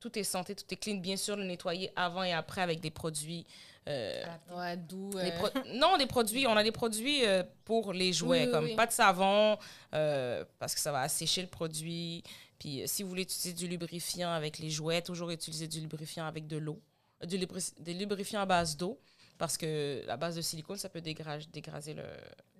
tout 0.00 0.18
est 0.18 0.24
santé, 0.24 0.54
tout 0.54 0.64
est 0.70 0.76
clean. 0.76 0.96
Bien 0.96 1.16
sûr, 1.16 1.36
le 1.36 1.44
nettoyer 1.44 1.90
avant 1.96 2.22
et 2.22 2.32
après 2.32 2.60
avec 2.62 2.80
des 2.80 2.90
produits. 2.90 3.46
euh, 3.88 4.22
Ouais, 4.54 4.76
doux. 4.76 5.10
euh, 5.16 5.30
pro- 5.38 5.60
non, 5.74 5.96
des 5.96 6.06
produits. 6.06 6.46
On 6.46 6.56
a 6.56 6.62
des 6.62 6.72
produits 6.72 7.24
euh, 7.26 7.42
pour 7.64 7.92
les 7.92 8.12
jouets, 8.12 8.44
Oui, 8.46 8.50
comme 8.52 8.64
oui. 8.64 8.76
pas 8.76 8.86
de 8.86 8.92
savon, 8.92 9.58
euh, 9.94 10.44
parce 10.58 10.74
que 10.74 10.80
ça 10.80 10.92
va 10.92 11.00
assécher 11.00 11.40
le 11.42 11.48
produit. 11.48 12.22
Puis 12.58 12.82
euh, 12.82 12.86
si 12.86 13.02
vous 13.02 13.08
voulez 13.08 13.22
utiliser 13.22 13.52
du 13.54 13.66
lubrifiant 13.66 14.30
avec 14.30 14.58
les 14.58 14.68
jouets, 14.70 15.00
toujours 15.02 15.30
utiliser 15.30 15.66
du 15.68 15.80
lubrifiant 15.80 16.26
avec 16.26 16.46
de 16.46 16.58
l'eau. 16.58 16.80
Du 17.26 17.36
lubri- 17.38 17.74
des 17.80 17.94
lubrifiants 17.94 18.40
à 18.42 18.46
base 18.46 18.76
d'eau, 18.76 19.00
parce 19.38 19.56
que 19.56 20.02
la 20.06 20.16
base 20.16 20.36
de 20.36 20.42
silicone, 20.42 20.76
ça 20.76 20.88
peut 20.88 21.00
dégra- 21.00 21.44
dégraser 21.50 21.94
le, 21.94 22.04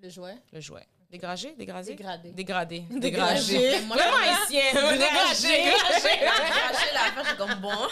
Le 0.02 0.08
jouet. 0.08 0.36
le 0.52 0.60
jouet. 0.60 0.86
Dégrager 1.10 1.54
Dégraser 1.56 1.94
Dégradé. 1.94 2.84
Dégradé. 2.90 3.80
Moi, 3.86 3.96
Vraiment 3.96 4.16
haïtien. 4.18 4.62
Dégagé. 4.92 5.48
Dégagé. 5.48 6.26
Cracher 6.26 6.92
la 6.92 7.12
face, 7.14 7.28
j'ai 7.30 7.36
comme 7.36 7.54
bon. 7.60 7.70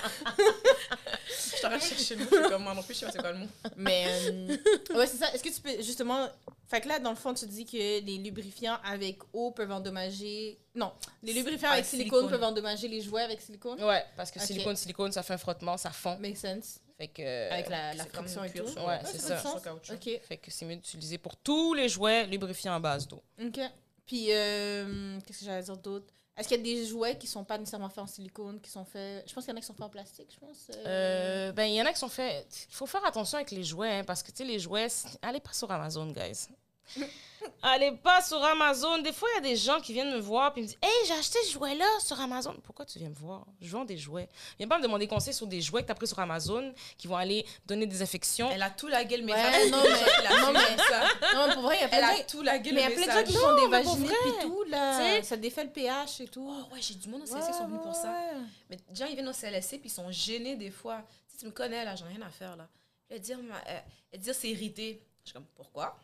Je 1.56 1.62
t'aurais 1.62 1.80
cherché 1.80 2.14
le 2.16 2.26
suis 2.26 2.42
comme 2.50 2.62
moi 2.62 2.74
non 2.74 2.82
plus, 2.82 2.92
je 2.94 3.00
sais 3.00 3.06
pas 3.06 3.12
c'est 3.12 3.18
quoi 3.18 3.32
le 3.32 3.38
mot. 3.38 3.46
Mais 3.76 4.04
euh, 4.28 4.56
ouais, 4.94 5.06
c'est 5.06 5.16
ça. 5.16 5.32
Est-ce 5.32 5.42
que 5.42 5.48
tu 5.48 5.60
peux 5.60 5.82
justement. 5.82 6.28
Fait 6.68 6.80
que 6.80 6.88
là, 6.88 6.98
dans 6.98 7.10
le 7.10 7.16
fond, 7.16 7.32
tu 7.32 7.46
dis 7.46 7.64
que 7.64 7.76
les 7.76 8.18
lubrifiants 8.18 8.76
avec 8.84 9.18
eau 9.32 9.50
peuvent 9.52 9.70
endommager. 9.70 10.58
Non, 10.74 10.92
les 11.22 11.32
lubrifiants 11.32 11.70
avec 11.70 11.84
silicone, 11.86 12.20
silicone. 12.20 12.30
peuvent 12.30 12.48
endommager 12.48 12.88
les 12.88 13.00
jouets 13.00 13.22
avec 13.22 13.40
silicone? 13.40 13.82
Ouais, 13.82 14.04
parce 14.16 14.30
que 14.30 14.38
Ok. 14.38 14.44
silicone, 14.44 14.76
silicone, 14.76 15.12
ça 15.12 15.22
fait 15.22 15.34
un 15.34 15.38
frottement, 15.38 15.76
ça 15.78 15.90
fond. 15.90 16.18
Makes 16.20 16.36
sense. 16.38 16.80
Fait 16.98 17.08
que. 17.08 17.50
Avec 17.52 17.68
la, 17.68 17.94
la 17.94 18.04
friction 18.06 18.42
et 18.44 18.50
tout? 18.50 18.64
Ouais, 18.64 18.98
Ah, 19.00 19.04
c'est 19.04 19.18
ça. 19.18 19.36
du 19.36 19.42
sens. 19.42 19.62
caoutchouc. 19.62 19.94
Ok. 19.94 20.20
Fait 20.22 20.36
que 20.38 20.50
c'est 20.50 20.64
mieux 20.64 20.76
d'utiliser 20.76 21.18
pour 21.18 21.36
tous 21.36 21.74
les 21.74 21.88
jouets 21.88 22.26
lubrifiants 22.26 22.74
à 22.74 22.80
base 22.80 23.06
d'eau. 23.06 23.22
Ok. 23.42 23.60
Puis, 24.06 24.28
euh, 24.30 25.18
qu'est-ce 25.26 25.40
que 25.40 25.44
j'allais 25.44 25.62
dire 25.64 25.76
d'autre? 25.76 26.06
Est-ce 26.38 26.48
qu'il 26.48 26.58
y 26.58 26.60
a 26.60 26.62
des 26.62 26.86
jouets 26.86 27.16
qui 27.16 27.26
sont 27.26 27.44
pas 27.44 27.56
nécessairement 27.58 27.88
faits 27.88 28.04
en 28.04 28.06
silicone, 28.06 28.60
qui 28.60 28.70
sont 28.70 28.84
faits. 28.84 29.24
Je 29.26 29.32
pense 29.34 29.44
qu'il 29.44 29.52
y 29.52 29.54
en 29.54 29.56
a 29.56 29.60
qui 29.60 29.66
sont 29.66 29.72
faits 29.72 29.82
en 29.86 29.88
plastique, 29.88 30.28
je 30.34 30.38
pense. 30.38 30.70
euh. 30.70 30.84
Euh, 30.86 31.52
ben, 31.52 31.64
il 31.64 31.74
y 31.74 31.80
en 31.82 31.86
a 31.86 31.92
qui 31.92 31.98
sont 31.98 32.10
faits. 32.10 32.46
Il 32.70 32.74
faut 32.74 32.84
faire 32.86 33.04
attention 33.06 33.36
avec 33.38 33.50
les 33.52 33.64
jouets, 33.64 33.90
hein, 34.00 34.04
parce 34.04 34.22
que, 34.22 34.30
tu 34.30 34.38
sais, 34.38 34.44
les 34.44 34.58
jouets, 34.58 34.86
allez 35.22 35.40
pas 35.40 35.52
sur 35.54 35.70
Amazon, 35.70 36.06
guys. 36.12 36.48
allez 37.62 37.92
pas 37.92 38.22
sur 38.22 38.42
Amazon. 38.42 38.98
Des 38.98 39.12
fois, 39.12 39.28
il 39.32 39.34
y 39.36 39.38
a 39.38 39.50
des 39.50 39.56
gens 39.56 39.80
qui 39.80 39.92
viennent 39.92 40.12
me 40.12 40.18
voir 40.20 40.52
et 40.56 40.60
me 40.60 40.66
disent 40.66 40.78
Hey, 40.82 40.90
j'ai 41.06 41.14
acheté 41.14 41.38
ce 41.44 41.52
jouet-là 41.52 41.84
sur 42.00 42.18
Amazon. 42.20 42.54
Pourquoi 42.64 42.84
tu 42.84 42.98
viens 42.98 43.08
me 43.08 43.14
voir? 43.14 43.44
Je 43.60 43.70
vends 43.70 43.84
des 43.84 43.96
jouets. 43.98 44.28
Viens 44.58 44.68
pas 44.68 44.78
me 44.78 44.82
demander 44.82 45.06
conseil 45.06 45.34
sur 45.34 45.46
des 45.46 45.60
jouets 45.60 45.82
que 45.82 45.86
tu 45.86 45.92
as 45.92 45.96
pris 45.96 46.06
sur 46.06 46.18
Amazon 46.18 46.72
qui 46.96 47.06
vont 47.08 47.16
aller 47.16 47.44
donner 47.66 47.86
des 47.86 48.02
infections. 48.02 48.50
Elle 48.50 48.62
a 48.62 48.70
tout 48.70 48.88
la 48.88 49.04
gueule, 49.04 49.22
mais 49.22 49.32
Ouais, 49.32 49.42
ça, 49.42 49.68
non, 49.70 49.82
mais- 49.82 49.88
elle 50.20 50.26
a 50.26 50.40
non, 50.40 50.46
tout 50.46 50.52
mais- 50.52 50.82
ça. 50.82 51.34
Non, 51.34 51.46
mais 51.48 51.54
pour 51.54 51.62
vrai, 51.64 51.76
il 51.76 51.80
y 51.80 51.84
a 51.84 51.88
plein 51.88 51.98
Elle 52.10 52.16
de 52.16 52.20
a 52.20 52.24
tout 52.24 52.42
la 52.42 52.58
gueule, 52.58 52.74
Mais 52.74 52.80
il 52.80 52.82
y 52.82 52.86
a 52.86 52.88
le 52.88 52.94
plein 52.94 53.06
de 53.06 53.10
gens 53.10 53.24
qui 53.24 53.32
message. 53.32 53.42
font 53.42 53.54
des 53.56 53.68
mais 53.68 53.82
pour 53.82 53.94
vaginés 53.96 54.08
vrai. 54.08 54.30
et 54.38 54.42
tout, 54.42 54.64
là. 54.68 55.22
Ça 55.22 55.36
défait 55.36 55.64
le 55.64 55.70
pH 55.70 56.20
et 56.20 56.28
tout. 56.28 56.48
Oh 56.50 56.74
ouais, 56.74 56.80
j'ai 56.82 56.94
du 56.94 57.08
monde 57.08 57.22
au 57.22 57.26
CLSC 57.26 57.50
qui 57.52 57.58
sont 57.58 57.66
venus 57.66 57.80
pour 57.82 57.94
ça. 57.94 58.10
Ouais. 58.12 58.40
Mais 58.70 58.76
des 58.76 58.94
gens, 58.94 59.06
ils 59.06 59.14
viennent 59.14 59.28
au 59.28 59.32
CLSC 59.32 59.78
puis 59.78 59.88
ils 59.88 59.90
sont 59.90 60.10
gênés 60.10 60.56
des 60.56 60.70
fois. 60.70 61.02
Tu, 61.28 61.32
sais, 61.34 61.38
tu 61.40 61.46
me 61.46 61.50
connais, 61.50 61.84
là, 61.84 61.94
j'en 61.96 62.06
ai 62.06 62.14
rien 62.14 62.22
à 62.26 62.30
faire, 62.30 62.56
là. 62.56 62.66
Elle 63.08 63.20
dire, 63.20 63.38
ma- 63.42 63.56
euh, 63.68 63.78
elle 64.12 64.20
dire 64.20 64.34
c'est 64.34 64.48
irrité. 64.48 65.02
Je 65.24 65.30
suis 65.30 65.34
comme, 65.34 65.46
pourquoi? 65.54 65.96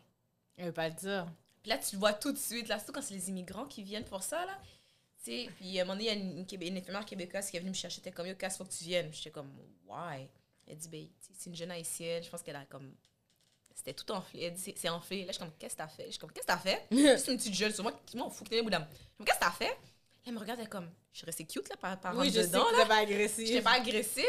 Elle 0.57 0.66
veut 0.66 0.72
pas 0.72 0.88
le 0.88 0.94
dire. 0.94 1.26
Puis 1.62 1.70
là, 1.70 1.78
tu 1.78 1.94
le 1.96 2.00
vois 2.00 2.12
tout 2.12 2.32
de 2.32 2.38
suite, 2.38 2.68
là, 2.68 2.78
surtout 2.78 2.92
quand 2.92 3.03
c'est 3.03 3.14
les 3.14 3.28
immigrants 3.28 3.66
qui 3.66 3.82
viennent 3.82 4.05
pour 4.05 4.22
ça, 4.22 4.44
là. 4.46 4.59
Tu 5.24 5.30
sais, 5.30 5.50
puis 5.57 5.78
à 5.78 5.82
un 5.82 5.84
moment 5.84 5.94
donné, 5.96 6.11
il 6.11 6.18
y 6.18 6.18
a 6.18 6.20
une, 6.20 6.38
une, 6.38 6.46
Québé- 6.46 6.66
une 6.66 6.76
infirmière 6.78 7.05
québécoise 7.07 7.48
qui 7.48 7.57
est 7.57 7.61
venue 7.61 7.70
me 7.70 7.74
chercher. 7.76 8.00
Était 8.00 8.11
comme, 8.11 8.26
yo, 8.26 8.34
Cass, 8.34 8.57
faut 8.59 8.64
que 8.64 8.72
tu 8.72 8.82
viennes. 8.84 9.12
J'étais 9.12 9.30
comme, 9.30 9.53
why? 9.86 10.28
Elle 10.66 10.76
dit, 10.76 10.88
ben, 10.88 11.07
sais, 11.20 11.32
c'est 11.38 11.50
une 11.50 11.55
jeune 11.57 11.70
haïtienne. 11.70 12.22
Je 12.24 12.28
pense 12.28 12.42
qu'elle 12.42 12.57
a 12.57 12.64
comme. 12.66 12.92
C'était 13.74 13.94
tout 13.94 14.11
enflé. 14.12 14.42
Elle 14.44 14.55
dit, 14.55 14.74
c'est- 14.76 14.88
enflé. 14.88 15.20
Là, 15.20 15.28
je 15.28 15.32
suis 15.32 15.38
comme, 15.38 15.53
qu'est-ce 15.59 15.74
que 15.74 15.78
t'as 15.78 15.88
fait? 15.88 16.07
Je 16.07 16.11
suis 16.11 16.18
comme, 16.18 16.32
qu'est-ce 16.32 16.46
que 16.46 16.53
t'as 16.53 16.59
fait? 16.59 16.86
C'est 16.90 17.30
une 17.32 17.38
petite 17.38 17.55
jeune 17.55 17.72
sur 17.72 17.84
moi 17.84 17.92
qui 18.05 18.16
m'en 18.16 18.28
fout, 18.30 18.48
que 18.48 18.55
t'es 18.55 18.62
bout 18.62 18.70
d'âme. 18.70 18.86
Je 18.90 18.96
suis 18.96 19.09
comme, 19.18 19.26
qu'est-ce 19.26 19.38
que 19.38 19.44
t'as 19.44 19.50
fait? 19.53 19.78
Elle 20.26 20.34
me 20.34 20.38
regarde, 20.40 20.59
elle 20.61 20.66
est 20.66 20.68
comme, 20.68 20.90
je 21.12 21.18
suis 21.18 21.26
restée 21.26 21.44
cute, 21.44 21.68
là, 21.68 21.76
par, 21.76 21.98
par 22.00 22.16
Oui, 22.16 22.26
je 22.30 22.40
sais 22.40 22.46
dedans, 22.48 22.64
que 22.64 22.76
là. 22.76 22.82
avez 22.82 23.12
agressif. 23.12 23.46
J'étais 23.46 23.62
pas 23.62 23.72
agressive. 23.74 24.24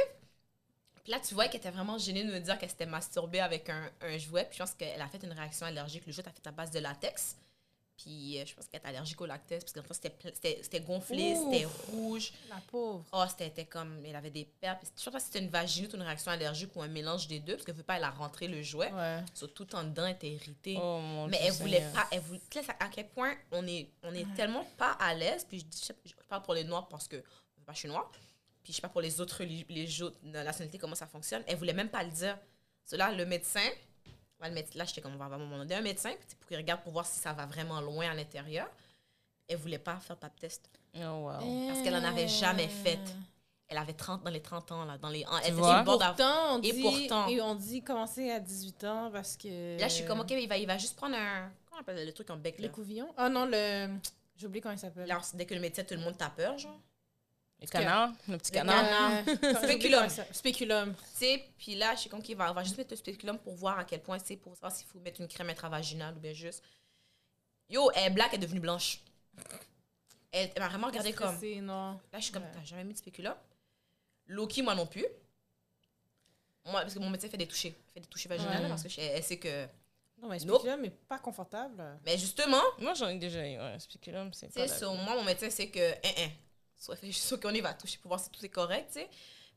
Puis 1.04 1.12
là, 1.12 1.20
tu 1.20 1.34
vois 1.34 1.48
qu'elle 1.48 1.60
était 1.60 1.72
vraiment 1.72 1.98
gênée 1.98 2.24
de 2.24 2.32
me 2.32 2.40
dire 2.40 2.58
qu'elle 2.58 2.70
s'était 2.70 2.86
masturbée 2.86 3.42
avec 3.42 3.70
un, 3.70 3.92
un 4.02 4.18
jouet. 4.18 4.46
Puis 4.46 4.58
je 4.58 4.64
pense 4.64 4.74
qu'elle 4.74 5.02
a 5.02 5.08
fait 5.08 5.22
une 5.24 5.34
réaction 5.34 5.66
allergique. 5.66 6.06
Le 6.06 6.14
jouet 6.14 6.26
a 6.28 6.32
fait 6.32 6.48
à 6.48 6.52
base 6.52 6.72
de 6.72 6.80
latex. 6.80 7.38
Puis 7.98 8.40
euh, 8.40 8.46
je 8.46 8.56
pense 8.56 8.68
qu'elle 8.68 8.80
était 8.80 8.90
allergique 8.90 9.22
au 9.22 9.26
lactose 9.26 9.64
parce 9.64 10.00
que 10.00 10.10
c'était, 10.24 10.60
c'était 10.64 10.82
gonflé, 10.82 11.36
c'était 11.36 11.66
rouge. 11.92 12.34
La 12.50 12.60
pauvre. 12.72 13.06
Oh, 13.12 13.24
c'était 13.38 13.66
comme. 13.66 14.04
Elle 14.06 14.16
avait 14.16 14.32
des 14.32 14.46
pertes. 14.46 14.92
Je 14.98 15.02
sais 15.02 15.12
pas 15.12 15.20
si 15.20 15.28
c'était 15.28 15.40
une 15.40 15.50
vaginite 15.50 15.94
ou 15.94 15.98
une 15.98 16.02
réaction 16.02 16.32
allergique 16.32 16.76
ou 16.76 16.82
un 16.82 16.88
mélange 16.88 17.28
des 17.28 17.40
deux 17.40 17.54
parce 17.54 17.66
qu'elle 17.66 17.76
veut 17.76 17.84
pas, 17.84 17.98
elle 17.98 18.04
a 18.04 18.10
rentré 18.10 18.48
le 18.48 18.62
jouet. 18.64 18.92
Ouais. 18.92 19.24
tout 19.54 19.76
en 19.76 19.84
dedans, 19.84 20.06
elle 20.06 20.16
était 20.16 20.32
irritée. 20.32 20.78
Oh, 20.82 21.00
mon 21.00 21.28
Mais 21.28 21.40
elle 21.44 21.54
voulait 21.54 21.88
pas. 21.94 22.08
Elle 22.12 22.22
voulait, 22.22 22.42
à 22.80 22.88
quel 22.88 23.10
point 23.10 23.36
on 23.52 23.66
est, 23.68 23.90
on 24.02 24.14
est 24.14 24.34
tellement 24.36 24.66
pas 24.78 24.94
à 24.94 25.14
l'aise. 25.14 25.46
Puis 25.48 25.60
je, 25.60 25.66
dis, 25.66 25.82
je 26.06 26.14
parle 26.28 26.42
pour 26.42 26.56
les 26.56 26.64
Noirs 26.64 26.88
parce 26.88 27.08
que 27.08 27.18
pas, 27.66 27.74
je 27.74 27.80
suis 27.80 27.88
noire. 27.88 28.12
Puis 28.64 28.72
je 28.72 28.78
sais 28.78 28.82
pas 28.82 28.90
pour 28.90 29.02
les 29.02 29.20
autres, 29.20 29.44
les 29.44 30.02
autres 30.02 30.18
nationalités 30.24 30.78
comment 30.78 30.96
ça 30.96 31.08
fonctionne. 31.08 31.44
Elle 31.48 31.58
voulait 31.58 31.74
même 31.74 31.90
pas 31.90 32.04
le 32.04 32.12
dire. 32.12 32.38
Cela, 32.86 33.12
le 33.12 33.26
médecin 33.26 33.70
là, 34.76 34.86
j'étais 34.86 35.02
comme, 35.02 35.14
on 35.14 35.18
va 35.18 35.38
demander 35.38 35.76
un 35.76 35.82
médecin 35.82 36.12
pour 36.40 36.48
qu'il 36.48 36.58
regarde 36.58 36.82
pour 36.82 36.94
voir 36.94 37.06
si 37.06 37.20
ça 37.20 37.34
va 37.34 37.46
vraiment 37.46 37.82
loin 37.82 38.10
à 38.10 38.14
l'intérieur. 38.14 38.70
Elle 39.48 39.58
voulait 39.58 39.80
pas 39.80 40.00
faire 40.00 40.18
pap 40.18 40.38
test. 40.40 40.70
Oh, 40.96 41.00
wow. 41.00 41.68
Parce 41.68 41.82
qu'elle 41.82 41.96
en 41.96 42.04
avait 42.04 42.28
jamais 42.28 42.68
fait. 42.68 43.00
Elle 43.68 43.78
avait 43.78 43.94
30 43.94 44.24
dans 44.24 44.30
les 44.30 44.42
30 44.42 44.72
ans, 44.72 44.86
là, 44.86 44.98
dans 44.98 45.10
les... 45.10 45.26
Elle 45.44 45.54
et 45.54 45.84
pourtant, 45.84 46.56
on 46.56 46.60
dit, 46.60 46.70
et 46.70 46.82
pourtant... 46.82 47.28
Et 47.28 47.42
on 47.42 47.56
dit 47.56 47.82
commencer 47.82 48.30
à 48.30 48.40
18 48.40 48.84
ans 48.84 49.10
parce 49.12 49.36
que... 49.36 49.80
Là, 49.80 49.88
je 49.88 49.94
suis 49.94 50.06
comme, 50.06 50.20
OK, 50.20 50.32
il 50.32 50.48
va, 50.48 50.58
il 50.58 50.68
va 50.68 50.78
juste 50.78 50.96
prendre 50.96 51.16
un... 51.16 51.50
Comment 51.66 51.78
on 51.78 51.82
appelle 51.82 52.06
le 52.06 52.14
truc 52.14 52.30
en 52.30 52.38
bec, 52.38 52.60
là? 52.60 52.68
Le 52.68 52.74
couvillon? 52.74 53.12
Ah 53.18 53.30
non, 53.30 53.46
le... 53.46 53.90
J'ai 54.36 54.48
oublié 54.48 54.62
comment 54.62 54.76
il 54.76 54.80
s'appelle. 54.80 55.12
dès 55.34 55.46
que 55.46 55.54
le 55.56 55.62
médecin, 55.62 55.84
tout 55.84 55.96
le 55.96 56.02
monde 56.02 56.18
t'a 56.18 56.30
peur, 56.30 56.58
genre. 56.58 56.80
Le 57.64 57.68
canard, 57.70 58.12
le 58.28 58.38
petit 58.38 58.52
canard. 58.52 59.24
spéculum. 59.64 60.08
Spéculum. 60.32 60.94
Tu 60.96 61.02
sais, 61.14 61.46
puis 61.58 61.76
là, 61.76 61.96
je 61.96 62.02
sais 62.02 62.10
qu'il 62.22 62.36
va, 62.36 62.52
va 62.52 62.64
juste 62.64 62.78
mettre 62.78 62.92
le 62.92 62.98
spéculum 62.98 63.38
pour 63.40 63.56
voir 63.56 63.80
à 63.80 63.86
quel 63.86 64.02
point 64.02 64.20
c'est, 64.20 64.36
pour 64.36 64.54
savoir 64.56 64.74
s'il 64.74 64.86
faut 64.86 65.00
mettre 65.00 65.22
une 65.22 65.30
crème 65.30 65.50
intravaginale 65.50 66.14
ou 66.16 66.20
bien 66.20 66.34
juste. 66.34 66.62
Yo, 67.70 67.90
elle 67.96 68.08
est 68.08 68.10
black, 68.10 68.30
elle 68.34 68.40
est 68.40 68.42
devenue 68.42 68.60
blanche. 68.60 69.00
Elle, 70.32 70.52
m'a 70.58 70.68
vraiment 70.68 70.88
regardé 70.88 71.14
comme. 71.14 71.36
Non? 71.62 72.00
Là, 72.12 72.20
je 72.20 72.24
suis 72.24 72.34
comme, 72.34 72.44
t'as 72.54 72.64
jamais 72.66 72.84
mis 72.84 72.94
de 72.94 72.98
spéculum? 72.98 73.36
Loki, 74.28 74.62
moi 74.62 74.76
non 74.76 74.86
plus. 74.86 75.06
Moi, 76.66 76.82
parce 76.82 76.94
que 76.94 77.00
mon 77.00 77.10
médecin 77.10 77.30
fait 77.30 77.38
des 77.38 77.48
touchés. 77.48 77.76
fait 77.94 78.02
des 78.02 78.08
touchés 78.08 78.28
vaginales 78.28 78.68
parce 78.68 78.84
qu'elle 78.84 79.24
sait 79.24 79.38
que. 79.38 79.68
Non, 80.22 80.28
mais 80.28 80.40
spéculum 80.40 80.82
n'est 80.82 80.90
pas 80.90 81.20
confortable. 81.20 81.82
Mais 82.06 82.18
justement. 82.18 82.62
Moi, 82.80 82.94
j'en 82.94 83.08
ai 83.08 83.18
déjà 83.18 83.48
eu. 83.48 83.58
Ouais, 83.58 83.80
spéculum, 83.80 84.34
c'est 84.34 84.54
pas. 84.54 84.86
Moi, 84.96 85.16
mon 85.16 85.24
médecin 85.24 85.50
sait 85.50 85.70
que. 85.70 85.94
Hein, 85.94 86.12
hein, 86.18 86.30
Soit 86.84 86.98
suis 86.98 87.14
sûre 87.14 87.40
qu'on 87.40 87.54
y 87.54 87.62
va 87.62 87.74
toucher 87.74 87.98
pour 88.00 88.10
voir 88.10 88.20
si 88.20 88.30
tout 88.30 88.44
est 88.46 88.50
correct, 88.50 88.88
tu 88.92 89.00
sais. 89.00 89.10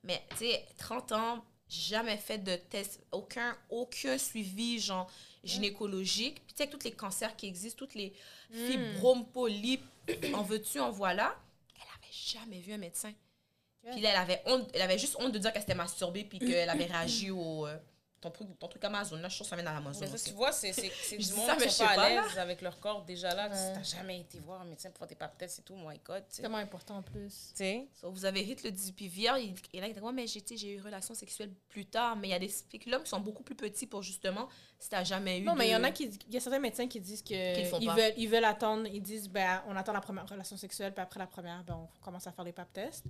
Mais, 0.04 0.22
tu 0.30 0.46
sais, 0.46 0.64
30 0.78 1.10
ans, 1.10 1.44
jamais 1.68 2.16
fait 2.18 2.38
de 2.38 2.54
test, 2.54 3.00
aucun, 3.10 3.58
aucun 3.68 4.16
suivi, 4.16 4.78
genre, 4.78 5.10
gynécologique. 5.42 6.36
Puis, 6.46 6.54
tu 6.54 6.62
sais, 6.62 6.70
tous 6.70 6.84
les 6.84 6.92
cancers 6.92 7.34
qui 7.34 7.48
existent, 7.48 7.78
toutes 7.78 7.96
les 7.96 8.12
hmm. 8.50 8.66
fibromes, 8.68 9.26
polypes, 9.26 9.84
en 10.34 10.42
veux-tu, 10.42 10.78
en 10.78 10.92
voilà. 10.92 11.36
Elle 11.74 11.88
avait 11.98 12.12
jamais 12.12 12.60
vu 12.60 12.72
un 12.72 12.78
médecin. 12.78 13.12
Puis 13.90 14.00
là, 14.00 14.10
elle 14.10 14.16
avait, 14.16 14.42
honte, 14.46 14.70
elle 14.72 14.82
avait 14.82 14.98
juste 14.98 15.16
honte 15.18 15.32
de 15.32 15.38
dire 15.38 15.52
qu'elle 15.52 15.62
s'était 15.62 15.74
masturbée 15.74 16.22
puis 16.22 16.38
qu'elle 16.38 16.70
avait 16.70 16.84
réagi 16.92 17.32
au... 17.32 17.66
Euh, 17.66 17.76
ton 18.20 18.30
truc, 18.30 18.58
ton 18.58 18.68
truc 18.68 18.84
Amazon, 18.84 19.16
là, 19.16 19.28
je 19.28 19.34
trouve 19.34 19.46
ça 19.46 19.56
vient 19.56 19.64
dans 19.64 19.76
Amazon. 19.76 20.00
Mais 20.00 20.16
ça, 20.16 20.30
tu 20.30 20.34
vois, 20.34 20.52
c'est 20.52 20.70
du 20.72 21.32
monde 21.34 21.56
qui 21.58 21.70
sont 21.70 21.84
pas 21.84 22.02
à 22.02 22.08
l'aise 22.08 22.38
avec 22.38 22.62
leur 22.62 22.78
corps 22.80 23.04
déjà 23.04 23.34
là. 23.34 23.48
Tu 23.48 23.54
n'as 23.54 23.82
jamais 23.82 24.20
été 24.20 24.38
voir 24.40 24.60
un 24.62 24.64
médecin 24.64 24.90
pour 24.90 24.98
faire 24.98 25.08
tes 25.08 25.14
papetettes, 25.14 25.50
c'est 25.50 25.64
tout, 25.64 25.74
moi, 25.74 25.94
écoute. 25.94 26.24
C'est 26.28 26.42
tellement 26.42 26.58
important 26.58 26.98
en 26.98 27.02
plus. 27.02 27.52
Tu 27.56 27.88
so, 28.00 28.10
vous 28.10 28.24
avez 28.24 28.42
hit 28.42 28.62
le 28.64 28.70
18 28.70 29.08
VR, 29.08 29.36
et 29.36 29.80
là, 29.80 29.88
il 29.88 29.94
dit, 29.94 30.00
ouais, 30.00 30.12
mais 30.12 30.26
j'ai 30.26 30.72
eu 30.72 30.74
une 30.76 30.82
relation 30.82 31.14
sexuelle 31.14 31.52
plus 31.68 31.86
tard, 31.86 32.16
mais 32.16 32.28
il 32.28 32.30
y 32.32 32.34
a 32.34 32.38
des 32.38 32.48
spéculums 32.48 33.02
qui 33.02 33.10
sont 33.10 33.20
beaucoup 33.20 33.42
plus 33.42 33.56
petits 33.56 33.86
pour 33.86 34.02
justement, 34.02 34.48
si 34.78 34.88
tu 34.88 34.94
n'as 34.94 35.04
jamais 35.04 35.40
eu. 35.40 35.44
Non, 35.44 35.54
mais 35.54 35.68
il 35.68 35.72
y 35.72 35.76
en 35.76 35.84
a 35.84 35.90
qui, 35.90 36.04
il 36.28 36.34
y 36.34 36.36
a 36.36 36.40
certains 36.40 36.58
médecins 36.58 36.88
qui 36.88 37.00
disent 37.00 37.22
qu'ils 37.22 37.36
ils 37.80 37.90
veulent, 37.90 38.14
ils 38.16 38.28
veulent 38.28 38.44
attendre, 38.44 38.86
ils 38.86 39.02
disent, 39.02 39.28
ben, 39.28 39.62
on 39.66 39.76
attend 39.76 39.92
la 39.92 40.00
première 40.00 40.28
relation 40.28 40.56
sexuelle, 40.56 40.92
puis 40.92 41.02
après 41.02 41.20
la 41.20 41.26
première, 41.26 41.62
ben, 41.64 41.74
on 41.74 42.04
commence 42.04 42.26
à 42.26 42.32
faire 42.32 42.44
les 42.44 42.52
pap 42.52 42.72
tests. 42.72 43.04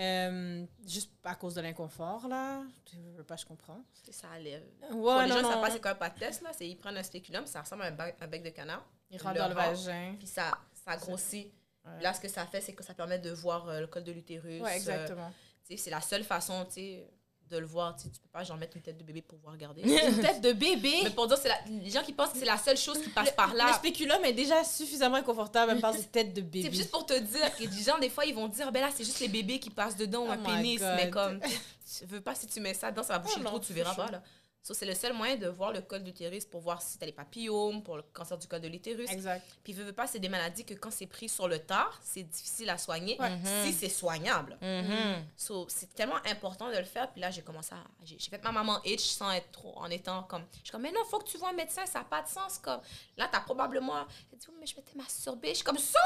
Euh, 0.00 0.64
juste 0.86 1.12
à 1.24 1.34
cause 1.34 1.54
de 1.54 1.60
l'inconfort, 1.60 2.26
là. 2.26 2.62
Je 2.90 2.98
veux 3.18 3.24
pas, 3.24 3.36
je 3.36 3.44
comprends. 3.44 3.80
Ça 4.10 4.28
allait. 4.30 4.62
Ouais, 4.92 5.26
les 5.26 5.32
gens, 5.32 5.42
ça 5.42 5.58
passe 5.58 5.78
quoi 5.78 5.94
pas 5.94 6.08
de 6.08 6.18
test, 6.18 6.42
là. 6.42 6.50
C'est 6.52 6.66
ils 6.66 6.76
prennent 6.76 6.96
un 6.96 7.02
spéculum, 7.02 7.44
ça 7.46 7.60
ressemble 7.60 7.82
à 7.82 7.86
un, 7.86 8.26
bec, 8.26 8.42
de 8.42 8.48
canard. 8.48 8.86
Ils 9.10 9.20
rentrent 9.20 9.38
dans 9.38 9.48
le 9.48 9.54
vagin. 9.54 10.14
Puis 10.18 10.26
ça, 10.26 10.58
ça 10.72 10.96
grossit. 10.96 11.52
Là, 12.00 12.14
ce 12.14 12.20
que 12.20 12.28
ça 12.28 12.46
fait, 12.46 12.60
c'est 12.60 12.72
que 12.72 12.84
ça 12.84 12.94
permet 12.94 13.18
de 13.18 13.30
voir 13.30 13.68
euh, 13.68 13.80
le 13.80 13.86
col 13.86 14.04
de 14.04 14.12
l'utérus. 14.12 14.62
Ouais, 14.62 14.76
exactement. 14.76 15.32
Euh, 15.70 15.76
c'est 15.76 15.90
la 15.90 16.00
seule 16.00 16.24
façon, 16.24 16.64
tu 16.66 16.72
sais 16.72 17.10
de 17.50 17.58
le 17.58 17.66
voir. 17.66 17.96
Tu, 17.96 18.08
tu 18.08 18.20
peux 18.20 18.28
pas 18.28 18.44
genre 18.44 18.56
mettre 18.56 18.76
une 18.76 18.82
tête 18.82 18.96
de 18.96 19.02
bébé 19.02 19.22
pour 19.22 19.38
voir 19.38 19.54
regarder. 19.54 19.82
une 19.82 20.20
tête 20.20 20.40
de 20.40 20.52
bébé? 20.52 20.92
Mais 21.04 21.10
pour 21.10 21.26
dire, 21.26 21.36
c'est 21.36 21.50
les 21.68 21.90
gens 21.90 22.02
qui 22.02 22.12
pensent 22.12 22.30
que 22.30 22.38
c'est 22.38 22.44
la 22.44 22.58
seule 22.58 22.76
chose 22.76 23.00
qui 23.00 23.10
passe 23.10 23.32
par 23.32 23.54
là. 23.54 23.68
Le 23.68 23.74
spéculum 23.74 24.24
est 24.24 24.32
déjà 24.32 24.62
suffisamment 24.64 25.16
inconfortable 25.16 25.72
même 25.72 25.80
par 25.80 25.94
une 25.94 26.04
tête 26.04 26.32
de 26.32 26.40
bébé. 26.40 26.68
C'est 26.70 26.76
juste 26.76 26.90
pour 26.90 27.06
te 27.06 27.18
dire 27.18 27.56
que 27.56 27.64
les 27.64 27.82
gens, 27.82 27.98
des 27.98 28.10
fois, 28.10 28.24
ils 28.24 28.34
vont 28.34 28.48
dire, 28.48 28.70
ben 28.72 28.80
là, 28.80 28.90
c'est 28.94 29.04
juste 29.04 29.20
les 29.20 29.28
bébés 29.28 29.58
qui 29.58 29.70
passent 29.70 29.96
dedans 29.96 30.26
ou 30.26 30.30
un 30.30 30.38
oh 30.38 30.46
pénis. 30.46 30.80
Mais 30.96 31.10
comme, 31.10 31.40
tu 31.40 32.06
veux 32.06 32.20
pas, 32.20 32.34
si 32.34 32.46
tu 32.46 32.60
mets 32.60 32.74
ça 32.74 32.90
dedans, 32.90 33.02
ça 33.02 33.14
va 33.14 33.18
boucher 33.20 33.36
oh 33.38 33.42
le 33.42 33.46
trou, 33.46 33.60
tu 33.60 33.72
verras 33.72 33.94
pas, 33.94 34.10
là 34.10 34.22
c'est 34.62 34.86
le 34.86 34.94
seul 34.94 35.12
moyen 35.12 35.36
de 35.36 35.48
voir 35.48 35.72
le 35.72 35.80
col 35.80 36.02
d'utérus 36.02 36.44
pour 36.44 36.60
voir 36.60 36.80
si 36.82 36.98
tu 36.98 37.04
as 37.04 37.06
les 37.06 37.12
papillomes, 37.12 37.82
pour 37.82 37.96
le 37.96 38.02
cancer 38.12 38.38
du 38.38 38.46
col 38.46 38.60
de 38.60 38.68
l'utérus. 38.68 39.10
Exact. 39.10 39.44
Puis, 39.64 39.72
veux, 39.72 39.84
veux 39.84 39.92
pas, 39.92 40.06
c'est 40.06 40.18
des 40.18 40.28
maladies 40.28 40.64
que 40.64 40.74
quand 40.74 40.90
c'est 40.90 41.06
pris 41.06 41.28
sur 41.28 41.48
le 41.48 41.58
tard, 41.58 41.98
c'est 42.02 42.22
difficile 42.22 42.70
à 42.70 42.78
soigner 42.78 43.18
si 43.64 43.72
c'est 43.72 43.88
soignable. 43.88 44.56
Mm-hmm. 44.62 45.66
c'est 45.68 45.94
tellement 45.94 46.18
important 46.26 46.70
de 46.70 46.76
le 46.76 46.84
faire. 46.84 47.10
Puis 47.10 47.20
là, 47.20 47.30
j'ai 47.30 47.42
commencé 47.42 47.74
à. 47.74 47.84
J'ai 48.04 48.18
fait 48.18 48.42
ma 48.44 48.52
maman 48.52 48.80
itch 48.84 49.08
sans 49.08 49.30
être 49.32 49.50
trop. 49.50 49.76
En 49.76 49.90
étant 49.90 50.22
comme. 50.24 50.44
Je 50.52 50.58
suis 50.64 50.70
comme, 50.70 50.82
mais 50.82 50.92
non, 50.92 51.04
faut 51.04 51.18
que 51.18 51.28
tu 51.28 51.38
vois 51.38 51.50
un 51.50 51.54
médecin, 51.54 51.86
ça 51.86 52.00
n'a 52.00 52.04
pas 52.04 52.22
de 52.22 52.28
sens. 52.28 52.58
Comme, 52.58 52.80
là, 53.16 53.28
tu 53.30 53.36
as 53.36 53.40
probablement. 53.40 54.06
Elle 54.32 54.38
dit, 54.38 54.46
mais 54.58 54.66
je 54.66 54.76
m'étais 54.76 54.96
masturbée. 54.96 55.50
Je 55.50 55.54
suis 55.54 55.64
comme 55.64 55.78
ça? 55.78 56.00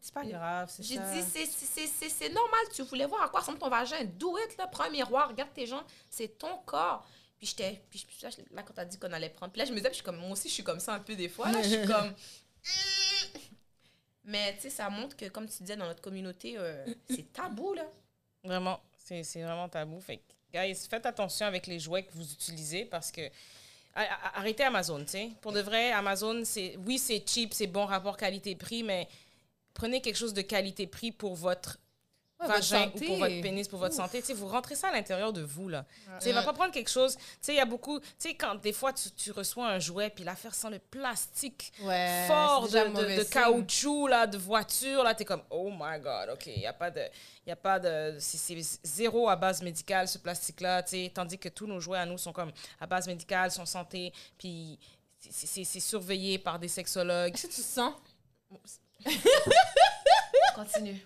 C'est 0.00 0.14
pas 0.14 0.24
grave, 0.24 0.70
c'est 0.70 0.84
J'ai 0.84 0.98
dit, 0.98 1.22
c'est 2.08 2.28
normal, 2.28 2.60
tu 2.72 2.82
voulais 2.82 3.06
voir 3.06 3.22
à 3.22 3.28
quoi 3.28 3.40
ressemble 3.40 3.58
ton 3.58 3.68
vagin. 3.68 4.04
Do 4.04 4.38
it, 4.38 4.56
là, 4.56 4.68
prends 4.68 4.84
un 4.84 4.90
miroir, 4.90 5.28
regarde 5.28 5.52
tes 5.52 5.66
jambes, 5.66 5.82
c'est 6.08 6.38
ton 6.38 6.58
corps. 6.64 7.04
Puis 7.46 7.54
j'étais. 7.56 7.80
Puis 7.90 8.06
là, 8.50 8.62
quand 8.62 8.74
t'as 8.74 8.84
dit 8.84 8.98
qu'on 8.98 9.12
allait 9.12 9.30
prendre. 9.30 9.52
Puis 9.52 9.60
là, 9.60 9.64
je 9.64 9.70
me 9.70 9.76
disais, 9.76 9.88
puis 9.88 9.98
je 9.98 10.02
suis 10.02 10.04
comme. 10.04 10.16
Moi 10.16 10.30
aussi, 10.30 10.48
je 10.48 10.54
suis 10.54 10.64
comme 10.64 10.80
ça 10.80 10.94
un 10.94 11.00
peu 11.00 11.14
des 11.14 11.28
fois. 11.28 11.52
Là, 11.52 11.62
je 11.62 11.68
suis 11.68 11.86
comme. 11.86 12.12
Mais 14.24 14.54
tu 14.56 14.62
sais, 14.62 14.70
ça 14.70 14.90
montre 14.90 15.16
que, 15.16 15.26
comme 15.26 15.48
tu 15.48 15.58
disais, 15.62 15.76
dans 15.76 15.86
notre 15.86 16.02
communauté, 16.02 16.56
euh, 16.58 16.84
c'est 17.08 17.32
tabou, 17.32 17.74
là. 17.74 17.84
Vraiment. 18.42 18.80
C'est 18.96 19.22
vraiment 19.42 19.68
tabou. 19.68 20.00
Fait 20.00 20.20
guys, 20.52 20.74
faites 20.90 21.06
attention 21.06 21.46
avec 21.46 21.68
les 21.68 21.78
jouets 21.78 22.02
que 22.02 22.12
vous 22.12 22.32
utilisez 22.32 22.84
parce 22.84 23.12
que. 23.12 23.22
Arrêtez 23.94 24.64
Amazon, 24.64 25.00
tu 25.00 25.12
sais. 25.12 25.30
Pour 25.40 25.52
de 25.52 25.60
vrai, 25.60 25.90
Amazon, 25.92 26.42
c'est 26.44 26.76
oui, 26.84 26.98
c'est 26.98 27.26
cheap, 27.26 27.54
c'est 27.54 27.66
bon 27.66 27.86
rapport 27.86 28.18
qualité-prix, 28.18 28.82
mais 28.82 29.08
prenez 29.72 30.02
quelque 30.02 30.16
chose 30.16 30.34
de 30.34 30.42
qualité-prix 30.42 31.12
pour 31.12 31.34
votre 31.34 31.78
vagin 32.38 32.90
ou 32.94 32.98
pour 32.98 33.16
votre 33.18 33.40
pénis, 33.40 33.68
pour 33.68 33.78
votre 33.78 33.94
santé. 33.94 34.20
Tu 34.20 34.28
sais, 34.28 34.34
vous 34.34 34.48
rentrez 34.48 34.74
ça 34.74 34.88
à 34.88 34.92
l'intérieur 34.92 35.32
de 35.32 35.42
vous, 35.42 35.68
là. 35.68 35.84
Tu 36.18 36.26
sais, 36.26 36.32
va 36.32 36.42
pas 36.42 36.52
prendre 36.52 36.72
quelque 36.72 36.90
chose... 36.90 37.16
Tu 37.16 37.22
sais, 37.40 37.52
il 37.54 37.56
y 37.56 37.60
a 37.60 37.64
beaucoup... 37.64 37.98
Tu 38.00 38.06
sais, 38.18 38.34
quand 38.34 38.56
des 38.56 38.72
fois, 38.72 38.92
tu, 38.92 39.10
tu, 39.12 39.30
reçois 39.30 39.68
un 39.68 39.78
jouet, 39.78 40.10
puis 40.10 40.24
l'affaire 40.24 40.54
sent 40.54 40.70
le 40.70 40.78
plastique 40.78 41.72
fort 41.78 42.68
de, 42.68 43.18
de, 43.18 43.22
caoutchouc, 43.24 44.08
là, 44.08 44.26
de 44.26 44.36
voiture, 44.36 45.02
là, 45.02 45.14
t'es 45.14 45.24
comme, 45.24 45.42
oh 45.50 45.70
my 45.70 45.98
God, 46.00 46.30
OK, 46.34 46.46
il 46.46 46.58
n'y 46.58 46.66
a 46.66 46.72
pas 46.72 46.90
de... 46.90 47.02
Il 47.46 47.52
a 47.52 47.56
pas 47.56 47.78
de... 47.78 48.16
C'est 48.18 48.60
zéro 48.82 49.28
à 49.28 49.36
base 49.36 49.62
médicale, 49.62 50.08
ce 50.08 50.18
plastique-là, 50.18 50.82
tu 50.82 50.90
sais, 50.90 51.12
tandis 51.14 51.38
que 51.38 51.48
tous 51.48 51.66
nos 51.66 51.80
jouets 51.80 51.98
à 51.98 52.06
nous 52.06 52.18
sont 52.18 52.32
comme 52.32 52.52
à 52.80 52.86
base 52.86 53.06
médicale, 53.06 53.50
sont 53.50 53.66
santé, 53.66 54.12
puis 54.36 54.78
c'est 55.18 55.80
surveillé 55.80 56.38
par 56.38 56.58
des 56.58 56.68
sexologues. 56.68 57.32
Qu'est-ce 57.32 57.46
que 57.46 57.54
tu 57.54 57.62
sens? 57.62 57.94
Continue. 60.54 61.00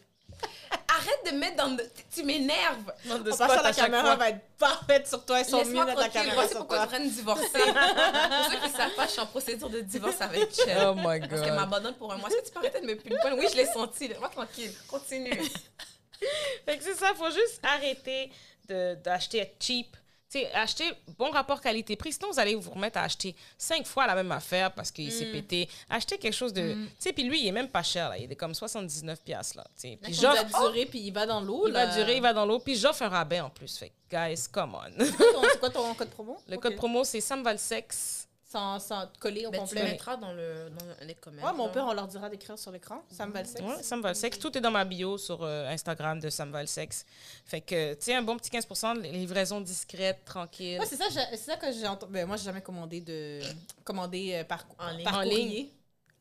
Arrête 1.01 1.33
de 1.33 1.39
mettre 1.39 1.57
dans. 1.57 1.77
Tu 2.13 2.23
m'énerves. 2.23 2.93
On 3.11 3.19
passe 3.23 3.63
la 3.63 3.73
caméra 3.73 4.17
va 4.17 4.31
être 4.31 4.41
parfaite 4.59 5.09
sur 5.09 5.25
toi. 5.25 5.41
Ils 5.41 5.47
sont 5.47 5.65
mieux 5.65 5.85
la 5.85 6.09
caméra. 6.09 6.47
C'est 6.47 6.57
pourquoi 6.57 6.87
je 6.93 6.99
de 6.99 7.09
divorcer. 7.09 7.45
pour 7.53 8.51
ceux 8.51 8.59
qui 8.59 8.69
ne 8.69 8.77
savent 8.77 8.95
pas, 8.95 9.07
je 9.07 9.11
suis 9.13 9.21
en 9.21 9.27
procédure 9.27 9.71
de 9.71 9.81
divorce 9.81 10.21
avec 10.21 10.55
Chell. 10.55 10.79
Oh 10.87 10.95
my 10.95 11.21
God. 11.21 11.31
Parce 11.31 11.43
qu'elle 11.43 11.55
m'abandonne 11.55 11.95
pour 11.95 12.13
un 12.13 12.19
mois. 12.19 12.29
Est-ce 12.29 12.39
que 12.39 12.47
tu 12.47 12.53
peux 12.53 12.59
arrêter 12.61 12.81
de 12.81 12.87
me 12.87 12.97
punir? 12.97 13.19
Oui, 13.37 13.47
je 13.51 13.57
l'ai 13.57 13.67
senti. 13.67 14.11
Moi, 14.19 14.29
tranquille. 14.29 14.73
Continue. 14.89 15.31
fait 16.67 16.79
que 16.79 16.85
c'est 16.85 16.95
ça. 16.95 17.11
Il 17.13 17.17
faut 17.17 17.31
juste 17.31 17.61
arrêter 17.63 18.31
d'acheter 18.69 19.53
cheap 19.59 19.97
sais, 20.39 20.53
acheter 20.53 20.85
bon 21.19 21.31
rapport 21.31 21.61
qualité-prix. 21.61 22.13
Sinon, 22.13 22.31
vous 22.31 22.39
allez 22.39 22.55
vous 22.55 22.71
remettre 22.71 22.99
à 22.99 23.03
acheter 23.03 23.35
cinq 23.59 23.87
fois 23.87 24.07
la 24.07 24.15
même 24.15 24.31
affaire 24.33 24.73
parce 24.73 24.91
qu'il 24.91 25.11
s'est 25.11 25.27
mm. 25.27 25.33
pété. 25.33 25.69
Achetez 25.89 26.19
quelque 26.19 26.35
chose 26.35 26.53
de. 26.53 26.75
Mm. 26.75 26.87
Tu 26.87 26.93
sais, 26.99 27.13
puis 27.13 27.25
lui, 27.25 27.43
il 27.43 27.49
est 27.49 27.53
même 27.53 27.69
pas 27.69 27.83
cher, 27.83 28.09
là. 28.09 28.19
Il 28.19 28.31
est 28.31 28.37
comme 28.37 28.55
79 28.55 29.23
pièces 29.23 29.55
là. 29.55 29.65
Puis 29.81 29.99
il 30.09 30.21
va 30.21 30.45
durer, 30.45 30.87
puis 30.87 31.01
il 31.01 31.13
va 31.13 31.27
dans 31.27 31.41
l'eau. 31.41 31.67
Il 31.67 31.73
va 31.73 31.87
durer, 31.87 32.17
il 32.17 32.23
va 32.23 32.33
dans 32.33 32.47
l'eau. 32.47 32.59
Puis 32.61 32.77
j'offre 32.77 33.03
un 33.03 33.09
rabais 33.09 33.41
en 33.41 33.51
plus. 33.51 33.77
Fait 33.77 33.93
guys, 34.11 34.47
come 34.51 34.75
on. 34.75 35.05
C'est 35.05 35.61
quoi, 35.61 35.71
ton 35.71 35.95
code 35.95 36.11
promo? 36.11 36.39
Le 36.49 36.57
code 36.57 36.77
promo, 36.77 37.05
c'est 37.05 37.21
Samvalsex. 37.21 38.29
Sans, 38.51 38.81
sans 38.81 39.07
coller 39.21 39.47
au 39.47 39.51
Ben, 39.51 39.61
complet. 39.61 39.81
Tu 39.81 39.87
mettras 39.87 40.17
dans 40.17 40.33
le 40.33 40.71
dans 40.71 41.07
les 41.07 41.15
commentaires. 41.15 41.51
Ouais, 41.51 41.57
mon 41.57 41.69
père, 41.69 41.87
on 41.87 41.93
leur 41.93 42.09
dira 42.09 42.29
d'écrire 42.29 42.59
sur 42.59 42.73
l'écran. 42.73 43.03
Ça 43.11 43.27
me 43.27 43.33
va 43.33 43.43
le 43.43 43.49
sexe. 43.49 43.63
Ouais, 43.63 43.83
Sam 43.83 44.03
le. 44.15 44.39
Tout 44.39 44.57
est 44.59 44.61
dans 44.61 44.71
ma 44.73 44.85
bio 44.85 45.19
sur 45.19 45.43
euh, 45.43 45.69
Instagram 45.69 46.19
de 46.19 46.29
Sam 46.31 46.51
va 46.51 46.61
le 46.61 46.67
sexe. 46.67 47.05
Fait 47.45 47.61
que, 47.61 47.95
tu 47.95 48.07
sais, 48.07 48.15
un 48.15 48.23
bon 48.23 48.37
petit 48.37 48.51
15 48.51 48.67
de 48.97 49.03
livraison 49.03 49.61
discrète, 49.61 50.25
tranquille. 50.25 50.81
Ouais, 50.81 50.87
c'est 50.87 50.97
ça, 50.97 51.05
c'est 51.11 51.37
ça 51.37 51.57
que 51.57 51.71
j'ai 51.71 51.87
entendu. 51.87 52.13
Ben, 52.13 52.27
moi, 52.27 52.37
j'ai 52.37 52.45
jamais 52.45 52.63
commandé 52.63 53.01
de 53.01 53.41
commandé 53.85 54.33
euh, 54.35 54.45
par, 54.45 54.67
En 54.79 54.91
ligne. 54.91 55.05
par 55.05 55.19
En 55.19 55.21
ligne. 55.23 55.67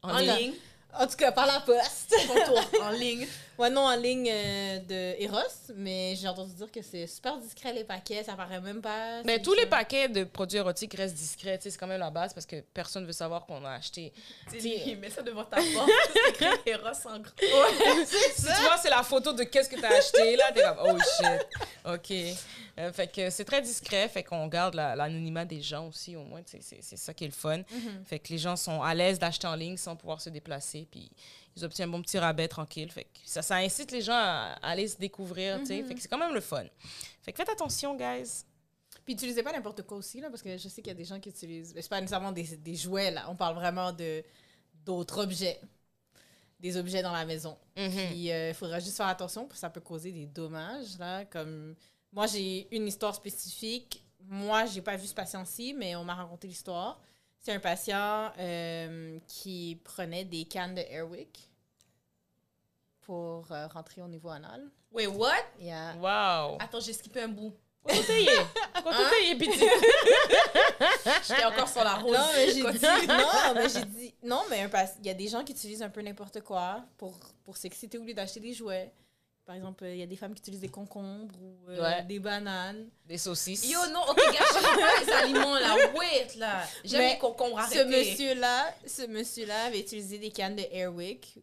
En 0.04 0.18
ligne. 0.20 0.36
ligne. 0.36 0.54
En 0.94 1.08
tout 1.08 1.18
cas, 1.18 1.32
par 1.32 1.48
la 1.48 1.60
poste. 1.62 2.16
En 2.82 2.90
ligne. 2.92 3.28
Ouais, 3.60 3.70
non, 3.70 3.82
en 3.82 3.96
ligne 3.96 4.30
euh, 4.32 4.80
de 4.80 5.22
Eros, 5.24 5.38
mais 5.76 6.16
j'ai 6.16 6.28
entendu 6.28 6.54
dire 6.54 6.72
que 6.72 6.82
c'est 6.82 7.06
super 7.08 7.38
discret 7.38 7.74
les 7.74 7.84
paquets, 7.84 8.24
ça 8.24 8.34
paraît 8.34 8.60
même 8.62 8.82
pas. 8.82 9.22
Mais 9.24 9.36
c'est 9.36 9.42
tous 9.44 9.54
les 9.54 9.66
paquets 9.68 10.10
de 10.10 10.24
produits 10.24 10.58
érotiques 10.58 10.94
restent 10.96 11.16
discrets. 11.16 11.58
tu 11.58 11.64
sais, 11.66 11.72
C'est 11.72 11.78
quand 11.78 11.88
même 11.88 12.00
la 12.00 12.10
base 12.10 12.34
parce 12.34 12.46
que 12.46 12.62
personne 12.74 13.06
veut 13.06 13.12
savoir 13.12 13.46
qu'on 13.46 13.64
a 13.66 13.72
acheté. 13.74 14.12
Tu 14.52 14.60
sais, 14.60 14.82
il 14.88 14.98
met 14.98 15.10
ça 15.10 15.22
devant 15.22 15.44
ta 15.44 15.58
porte. 15.74 15.90
C'est 16.14 16.30
écrit 16.30 16.60
Eros 16.72 17.08
en 17.08 17.20
gros. 17.20 17.32
Si 18.06 18.46
tu 18.46 18.62
vois, 18.62 18.78
c'est 18.82 18.90
la 18.90 19.04
photo 19.04 19.34
de 19.34 19.44
qu'est-ce 19.44 19.70
que 19.70 19.76
tu 19.76 19.86
as 19.86 19.90
acheté, 19.98 20.36
là, 20.36 20.52
t'es 20.54 20.62
comme, 20.64 20.78
oh 20.96 20.98
shit. 21.00 21.48
OK. 21.86 22.38
Euh, 22.80 22.94
fait 22.94 23.12
que 23.12 23.30
c'est 23.30 23.44
très 23.44 23.62
discret, 23.62 24.08
fait 24.08 24.24
qu'on 24.24 24.48
garde 24.48 24.74
la- 24.76 24.96
l'anonymat 24.96 25.44
des 25.44 25.62
gens 25.62 25.88
aussi, 25.90 26.16
au 26.16 26.24
moins, 26.24 26.42
c'est 26.46 26.62
c'est 26.64 26.96
ça 26.98 27.14
qui 27.14 27.26
est 27.26 27.28
le 27.28 27.34
fun. 27.34 27.58
Mhm. 27.58 28.04
Fait 28.06 28.20
que 28.20 28.30
les 28.30 28.38
gens 28.38 28.56
sont 28.56 28.82
à 28.82 28.94
l'aise 28.94 29.20
d'acheter 29.20 29.48
en 29.48 29.56
ligne 29.56 29.76
sans 29.76 29.96
pouvoir 29.98 30.22
se 30.22 30.30
déplacer, 30.30 30.88
puis 30.90 31.12
ils 31.60 31.66
obtiennent 31.66 31.90
un 31.90 31.92
bon 31.92 32.02
petit 32.02 32.18
rabais 32.18 32.48
tranquille. 32.48 32.92
Fait 32.92 33.04
que 33.06 33.20
ça, 33.26 33.42
ça 33.42 33.56
incite 33.56 33.92
les 33.92 34.02
gens 34.02 34.14
à, 34.14 34.58
à 34.62 34.70
aller 34.70 34.88
se 34.88 34.98
découvrir, 34.98 35.60
tu 35.60 35.68
sais. 35.68 35.84
Fait 35.84 35.96
que 35.96 36.02
c'est 36.02 36.08
quand 36.08 36.18
même 36.18 36.34
le 36.34 36.42
fun. 36.42 36.64
Fait 37.22 37.32
que 37.32 37.38
faites 37.38 37.50
attention, 37.50 37.96
guys. 37.96 38.44
Puis 39.06 39.14
utilisez 39.14 39.44
pas 39.44 39.52
n'importe 39.52 39.84
quoi 39.84 39.98
aussi, 39.98 40.22
là, 40.22 40.30
parce 40.30 40.42
que 40.42 40.58
je 40.58 40.68
sais 40.68 40.82
qu'il 40.82 40.90
y 40.90 40.96
a 40.96 40.98
des 40.98 41.06
gens 41.06 41.20
qui 41.20 41.30
utilisent. 41.30 41.74
C'est 41.76 41.90
pas 41.90 42.00
nécessairement 42.00 42.32
des, 42.32 42.58
des 42.58 42.76
jouets, 42.76 43.12
là. 43.12 43.26
On 43.30 43.36
parle 43.36 43.56
vraiment 43.56 43.92
de 43.92 44.24
d'autres 44.86 45.24
objets. 45.24 45.60
Des 46.60 46.76
objets 46.78 47.02
dans 47.02 47.14
la 47.14 47.26
maison. 47.26 47.58
Puis 47.74 48.30
il 48.30 48.54
faudra 48.54 48.80
juste 48.80 48.98
faire 48.98 49.08
attention, 49.08 49.44
parce 49.44 49.56
que 49.56 49.60
ça 49.62 49.70
peut 49.70 49.82
causer 49.82 50.12
des 50.12 50.26
dommages, 50.26 50.98
là. 50.98 51.26
Comme. 51.26 51.76
Moi, 52.12 52.26
j'ai 52.28 52.68
une 52.76 52.88
histoire 52.88 53.14
spécifique. 53.14 54.04
Moi, 54.22 54.66
j'ai 54.66 54.82
pas 54.82 54.96
vu 54.98 55.08
ce 55.08 55.14
patient-ci, 55.14 55.74
mais 55.74 55.96
on 55.96 56.04
m'a 56.04 56.16
raconté 56.16 56.48
l'histoire. 56.48 57.00
C'est 57.40 57.54
un 57.54 57.60
patient 57.60 58.32
euh, 58.38 59.18
qui 59.28 59.80
prenait 59.84 60.26
des 60.26 60.46
cannes 60.46 60.76
de 60.76 60.82
Airwick 60.82 61.49
pour 63.10 63.52
euh, 63.52 63.66
rentrer 63.74 64.04
au 64.04 64.08
niveau 64.08 64.30
anal. 64.30 64.70
Wait, 64.92 65.08
what? 65.08 65.34
Yeah. 65.60 65.96
Wow. 65.96 66.58
Attends, 66.60 66.80
j'ai 66.80 66.94
skippé 66.94 67.24
un 67.24 67.28
bout. 67.28 67.52
Quand 67.84 67.96
Quand 67.96 68.92
t'es 69.10 69.36
petit. 69.36 69.66
J'étais 71.28 71.44
encore 71.46 71.68
sur 71.68 71.84
la 71.84 71.96
rose. 71.96 72.16
Non, 72.16 72.28
mais 72.36 72.46
j'ai 72.52 72.54
dit, 72.54 73.08
non, 73.08 73.54
mais 73.56 73.70
j'ai 73.70 73.86
dit, 73.86 74.14
non, 74.22 74.42
mais 74.48 74.70
il 75.00 75.08
y 75.08 75.10
a 75.10 75.14
des 75.16 75.28
gens 75.28 75.44
qui 75.44 75.54
utilisent 75.54 75.82
un 75.82 75.90
peu 75.90 76.02
n'importe 76.02 76.42
quoi 76.42 76.84
pour, 77.00 77.18
pour 77.44 77.58
s'exciter 77.58 77.98
au 77.98 78.04
lieu 78.04 78.14
d'acheter 78.14 78.42
des 78.42 78.54
jouets. 78.54 78.94
Par 79.44 79.56
exemple, 79.56 79.86
il 79.86 79.98
y 79.98 80.04
a 80.04 80.06
des 80.06 80.16
femmes 80.16 80.36
qui 80.36 80.42
utilisent 80.42 80.62
des 80.62 80.70
concombres 80.70 81.34
ou 81.42 81.72
euh, 81.72 81.82
Ouais. 81.82 82.04
des 82.04 82.20
bananes. 82.20 82.90
Des 83.08 83.18
saucisses. 83.18 83.68
Yo, 83.68 83.80
non, 83.92 84.02
ok, 84.08 84.18
gâche 84.18 84.62
pas 84.62 85.02
les 85.04 85.12
aliments, 85.14 85.56
là. 85.56 85.76
Wait, 85.98 86.36
là. 86.36 86.64
J'aime 86.84 87.14
les 87.14 87.18
concombres, 87.18 87.60
Ce 87.72 87.80
arrêtez. 87.80 87.86
monsieur-là, 87.86 88.72
ce 88.86 89.08
monsieur-là 89.08 89.64
avait 89.64 89.80
utilisé 89.80 90.20
des 90.20 90.30
cannes 90.30 90.58
de 90.58 90.64
Airwick. 90.72 91.40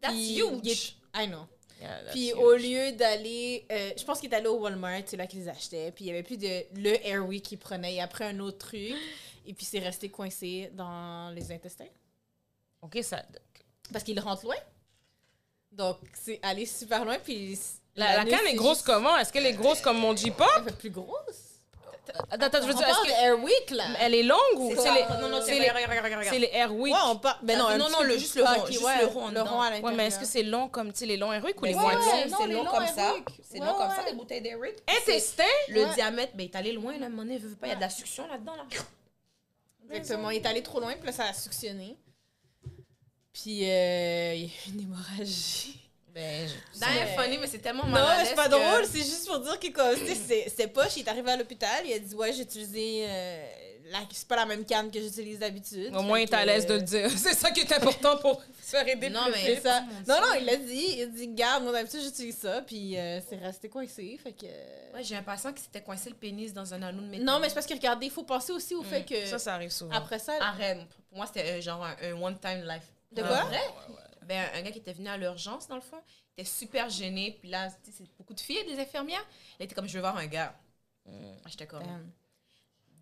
That's 0.00 0.14
huge. 0.14 0.99
Est- 1.14 1.24
I 1.24 1.26
know. 1.28 1.46
Yeah, 1.80 1.98
Puis 2.10 2.32
au 2.34 2.54
lieu 2.56 2.92
d'aller, 2.92 3.64
euh, 3.72 3.92
je 3.96 4.04
pense 4.04 4.20
qu'il 4.20 4.30
est 4.30 4.36
allé 4.36 4.48
au 4.48 4.58
Walmart, 4.58 5.00
c'est 5.06 5.16
là 5.16 5.26
qu'il 5.26 5.40
les 5.40 5.48
achetait. 5.48 5.90
Puis 5.92 6.04
il 6.04 6.08
y 6.08 6.10
avait 6.10 6.22
plus 6.22 6.36
de 6.36 6.64
le 6.74 7.06
Airwick 7.06 7.42
qu'il 7.42 7.58
prenait. 7.58 7.94
Il 7.94 8.00
a 8.00 8.06
pris 8.06 8.24
un 8.24 8.38
autre 8.40 8.58
truc. 8.58 8.94
Et 9.46 9.54
puis 9.54 9.64
c'est 9.64 9.78
resté 9.78 10.10
coincé 10.10 10.70
dans 10.74 11.30
les 11.34 11.50
intestins. 11.50 11.86
OK, 12.82 12.98
ça... 13.02 13.22
Parce 13.92 14.04
qu'il 14.04 14.20
rentre 14.20 14.44
loin. 14.44 14.56
Donc, 15.72 15.98
c'est 16.12 16.38
aller 16.42 16.66
super 16.66 17.04
loin. 17.04 17.18
Puis 17.18 17.58
La, 17.96 18.18
la 18.18 18.24
canne 18.26 18.46
est 18.46 18.54
grosse 18.54 18.78
juste- 18.78 18.86
comment? 18.86 19.16
Est-ce 19.16 19.32
qu'elle 19.32 19.46
est 19.46 19.54
grosse 19.54 19.80
comme 19.80 19.98
mon 19.98 20.14
J-pop? 20.14 20.46
Elle 20.58 20.64
fait 20.64 20.76
plus 20.78 20.90
grosse. 20.90 21.49
Attends, 22.30 22.46
attends, 22.46 22.62
je 22.62 22.66
veux 22.66 22.74
dire, 22.74 22.88
est-ce 22.88 23.06
de 23.06 23.24
Airwick, 23.24 23.70
là. 23.70 23.84
que 23.94 23.96
elle 24.00 24.14
est 24.14 24.22
longue 24.22 24.38
ou 24.56 24.70
C'est 24.76 24.92
les, 24.92 25.02
Non, 25.20 25.28
non, 25.28 25.40
c'est 25.40 25.46
c'est 25.52 25.58
les, 25.58 25.70
regarde, 25.70 25.88
regarde, 25.90 26.04
regarde. 26.06 26.24
c'est 26.28 26.38
les 26.38 26.50
Airwick? 26.52 26.94
Ouais, 26.94 27.00
on 27.06 27.16
parle. 27.16 27.38
Ben 27.42 27.58
non, 27.58 27.66
Ah, 27.68 27.78
non, 27.78 27.88
non, 27.90 28.02
le- 28.02 28.18
juste 28.18 28.34
le 28.36 28.44
rond, 28.44 28.66
juste 28.66 28.82
ouais, 28.82 29.00
le 29.00 29.06
rond 29.06 29.28
Le 29.28 29.42
rond 29.42 29.60
à 29.60 29.64
Ouais, 29.66 29.70
l'intérieur. 29.76 29.92
mais 29.96 30.06
est-ce 30.06 30.18
que 30.18 30.26
c'est 30.26 30.42
long 30.42 30.68
comme, 30.68 30.92
tu 30.92 31.00
sais, 31.00 31.06
les 31.06 31.16
longs 31.16 31.32
Airwick 31.32 31.60
ou 31.60 31.64
les 31.64 31.74
Ouais, 31.74 31.80
moitiés? 31.80 32.32
C'est 32.38 32.46
long 32.48 32.64
comme 32.64 32.86
ça. 32.86 33.14
C'est 33.42 33.60
Ouais, 33.60 33.66
long 33.66 33.74
comme 33.74 33.90
ça, 33.90 33.98
ouais. 34.04 34.10
les 34.10 34.16
bouteilles 34.16 34.40
d'Eric. 34.42 34.76
Intestin? 35.00 35.42
Le 35.68 35.84
Ouais. 35.84 35.94
diamètre, 35.94 36.32
ben, 36.34 36.44
il 36.44 36.50
est 36.50 36.56
allé 36.56 36.72
loin, 36.72 36.96
là, 36.98 37.08
mon 37.08 37.24
veut 37.24 37.56
pas, 37.56 37.66
il 37.66 37.70
y 37.70 37.72
a 37.72 37.76
de 37.76 37.80
la 37.80 37.90
succion 37.90 38.26
là-dedans, 38.28 38.54
là. 38.56 38.64
Exactement. 39.90 40.30
Il 40.30 40.36
est 40.36 40.46
allé 40.46 40.62
trop 40.62 40.78
loin, 40.80 40.94
puis 40.94 41.06
là, 41.06 41.12
ça 41.12 41.24
a 41.24 41.32
suctionné. 41.32 41.96
Puis, 43.32 43.68
euh, 43.68 44.34
il 44.34 44.42
y 44.42 44.44
a 44.44 44.46
eu 44.46 44.50
une 44.74 44.80
hémorragie. 44.82 45.79
Ben, 46.20 46.48
je- 46.48 46.78
Mais- 46.80 47.16
funny, 47.16 47.38
mais 47.38 47.46
c'est 47.46 47.58
tellement 47.58 47.84
Non, 47.84 47.90
mal 47.92 48.04
à 48.04 48.18
mais 48.18 48.24
c'est 48.28 48.34
pas 48.34 48.46
que- 48.48 48.50
drôle, 48.50 48.86
c'est 48.86 48.98
juste 48.98 49.26
pour 49.26 49.38
dire 49.40 49.58
que 49.58 49.68
comme, 49.68 49.98
tu 49.98 50.14
sais, 50.14 50.46
c'est- 50.54 50.66
poche, 50.68 50.96
il 50.96 51.00
est 51.04 51.08
arrivé 51.08 51.30
à 51.30 51.36
l'hôpital, 51.36 51.82
il 51.84 51.92
a 51.94 51.98
dit 51.98 52.14
ouais, 52.14 52.32
j'ai 52.32 52.42
utilisé 52.42 53.04
euh, 53.08 53.46
la 53.90 53.98
c'est 54.12 54.28
pas 54.28 54.36
la 54.36 54.46
même 54.46 54.64
canne 54.64 54.90
que 54.90 55.00
j'utilise 55.00 55.38
d'habitude. 55.40 55.94
Au 55.96 56.02
moins, 56.02 56.20
il 56.20 56.22
est 56.24 56.34
à 56.34 56.44
l'aise 56.44 56.64
de 56.66 56.74
le 56.74 56.82
dire. 56.82 57.10
C'est 57.16 57.34
ça 57.34 57.50
qui 57.50 57.60
est 57.60 57.72
important 57.72 58.16
pour 58.18 58.40
se 58.62 58.70
faire 58.70 58.86
aider 58.86 59.10
Non, 59.10 59.24
plus 59.24 59.32
mais- 59.32 59.54
vite. 59.54 59.62
Ça. 59.64 59.80
Non, 60.06 60.20
non, 60.20 60.32
il 60.38 60.44
l'a 60.44 60.56
dit. 60.56 60.86
Il 60.98 61.02
a 61.02 61.06
dit, 61.06 61.26
garde, 61.28 61.64
moi 61.64 61.72
d'habitude, 61.72 62.00
j'utilise 62.02 62.38
ça. 62.38 62.62
Puis 62.62 62.96
euh, 62.96 63.18
c'est 63.28 63.36
resté 63.36 63.68
coincé. 63.68 64.16
Fait 64.22 64.32
que. 64.32 64.46
Ouais, 64.46 65.02
j'ai 65.02 65.16
un 65.16 65.22
patient 65.24 65.52
qui 65.52 65.62
s'était 65.62 65.80
coincé 65.80 66.08
le 66.08 66.14
pénis 66.14 66.52
dans 66.54 66.72
un 66.72 66.80
anneau 66.82 67.00
de 67.02 67.06
métal. 67.08 67.24
non, 67.26 67.40
mais 67.40 67.48
c'est 67.48 67.54
parce 67.54 67.66
que 67.66 67.74
regardez, 67.74 68.06
il 68.06 68.12
faut 68.12 68.22
penser 68.22 68.52
aussi 68.52 68.74
au 68.76 68.82
fait 68.84 69.02
que. 69.04 69.26
Ça, 69.26 69.38
ça 69.40 69.54
arrive 69.54 69.70
souvent. 69.70 69.92
après 69.92 70.20
ça. 70.20 70.34
Arrête. 70.40 70.78
Pour 71.08 71.18
moi, 71.18 71.26
c'était 71.26 71.50
euh, 71.50 71.60
genre 71.60 71.84
un, 71.84 71.96
un 72.04 72.12
one-time 72.22 72.62
life. 72.68 72.84
De 73.10 73.22
quoi? 73.22 73.42
vrai? 73.42 73.58
Ben, 74.26 74.48
un 74.54 74.62
gars 74.62 74.70
qui 74.70 74.78
était 74.78 74.92
venu 74.92 75.08
à 75.08 75.16
l'urgence, 75.16 75.66
dans 75.68 75.74
le 75.76 75.80
fond, 75.80 76.00
il 76.36 76.42
était 76.42 76.50
super 76.50 76.88
gêné. 76.90 77.36
Puis 77.40 77.48
là, 77.48 77.68
c'est 77.82 78.04
beaucoup 78.16 78.34
de 78.34 78.40
filles, 78.40 78.64
des 78.66 78.78
infirmières. 78.78 79.24
Il 79.58 79.64
était 79.64 79.74
comme, 79.74 79.88
je 79.88 79.94
veux 79.94 80.00
voir 80.00 80.16
un 80.16 80.26
gars. 80.26 80.58
J'étais 81.46 81.66
comme, 81.66 81.82
Damn. 81.82 82.10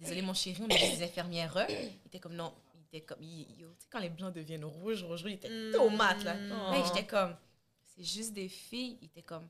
désolé, 0.00 0.22
mon 0.22 0.34
chéri, 0.34 0.62
on 0.62 0.68
est 0.68 0.96
des 0.96 1.02
infirmières. 1.04 1.66
Il 1.68 2.06
était 2.06 2.20
comme, 2.20 2.34
non. 2.34 2.54
Il 2.74 2.80
était 2.96 3.04
comme, 3.04 3.22
il- 3.22 3.46
tu 3.46 3.64
sais, 3.78 3.86
quand 3.90 3.98
les 3.98 4.08
blancs 4.08 4.32
deviennent 4.34 4.64
rouges, 4.64 5.02
rouges, 5.02 5.22
rouges, 5.22 5.30
il 5.32 5.34
était 5.34 5.50
Mm. 5.50 5.72
tomate, 5.72 6.24
là. 6.24 6.36
Oh. 6.38 6.72
Là, 6.72 6.82
j'étais 6.86 7.06
comme, 7.06 7.36
c'est 7.84 8.04
juste 8.04 8.32
des 8.32 8.48
filles. 8.48 8.96
Il 9.02 9.06
était 9.08 9.22
comme, 9.22 9.46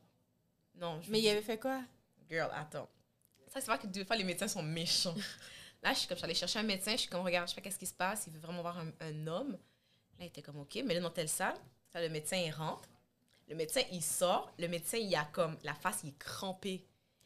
non. 0.74 1.00
je 1.02 1.10
Mais 1.10 1.18
veux 1.18 1.24
il 1.24 1.28
avait 1.28 1.42
fait 1.42 1.58
quoi? 1.58 1.82
Girl, 2.28 2.50
attends. 2.52 2.88
Ça, 3.48 3.60
c'est 3.60 3.66
vrai 3.66 3.78
que 3.78 3.86
des 3.86 4.04
fois, 4.04 4.16
les 4.16 4.24
médecins 4.24 4.48
sont 4.48 4.62
méchants. 4.62 5.14
Là, 5.84 5.92
je 5.92 6.00
suis 6.00 6.08
comme, 6.08 6.16
je 6.16 6.20
suis 6.20 6.24
allée 6.24 6.34
chercher 6.34 6.58
un 6.58 6.64
médecin, 6.64 6.92
je 6.92 6.96
suis 7.02 7.08
comme, 7.08 7.20
regarde, 7.24 7.46
je 7.46 7.54
sais 7.54 7.60
pas 7.60 7.62
qu'est-ce 7.62 7.78
qui 7.78 7.86
se 7.86 7.94
passe, 7.94 8.24
il 8.26 8.32
veut 8.32 8.40
vraiment 8.40 8.62
voir 8.62 8.76
un, 8.78 8.90
un 9.00 9.26
homme. 9.28 9.56
Là, 10.18 10.24
il 10.24 10.28
était 10.28 10.42
comme, 10.42 10.58
OK, 10.60 10.78
mais 10.84 10.94
là, 10.94 11.00
dans 11.00 11.10
telle 11.10 11.28
salle, 11.28 11.56
ça, 11.92 12.00
le 12.00 12.08
médecin, 12.08 12.36
il 12.36 12.50
rentre. 12.50 12.88
Le 13.48 13.54
médecin, 13.54 13.82
il 13.92 14.02
sort. 14.02 14.52
Le 14.58 14.68
médecin, 14.68 14.98
il 14.98 15.14
a 15.14 15.24
comme, 15.26 15.56
la 15.62 15.74
face, 15.74 16.00
il 16.04 16.10
est 16.10 16.18
crampé. 16.18 16.84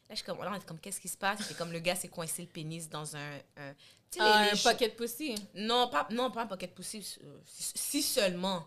Là, 0.09 0.15
je 0.15 0.15
suis 0.17 0.25
comme, 0.25 0.39
là, 0.39 0.51
on 0.51 0.55
était 0.55 0.65
comme, 0.65 0.79
qu'est-ce 0.79 1.01
qui 1.01 1.07
se 1.07 1.17
passe? 1.17 1.39
C'est 1.47 1.57
comme, 1.57 1.71
le 1.71 1.79
gars 1.79 1.95
s'est 1.95 2.09
coincé 2.09 2.43
le 2.43 2.47
pénis 2.47 2.89
dans 2.89 3.15
un. 3.15 3.35
un 3.57 3.73
tu 4.11 4.19
sais, 4.19 4.19
les- 4.19 4.25
Ah, 4.25 4.51
un 4.51 4.57
pocket 4.57 4.95
pussy. 4.95 5.35
non, 5.55 5.87
pas, 5.89 6.07
non, 6.11 6.29
pas 6.31 6.43
un 6.43 6.47
pocket 6.47 6.73
pussy, 6.75 7.17
euh, 7.23 7.39
si, 7.45 8.01
seulement. 8.03 8.65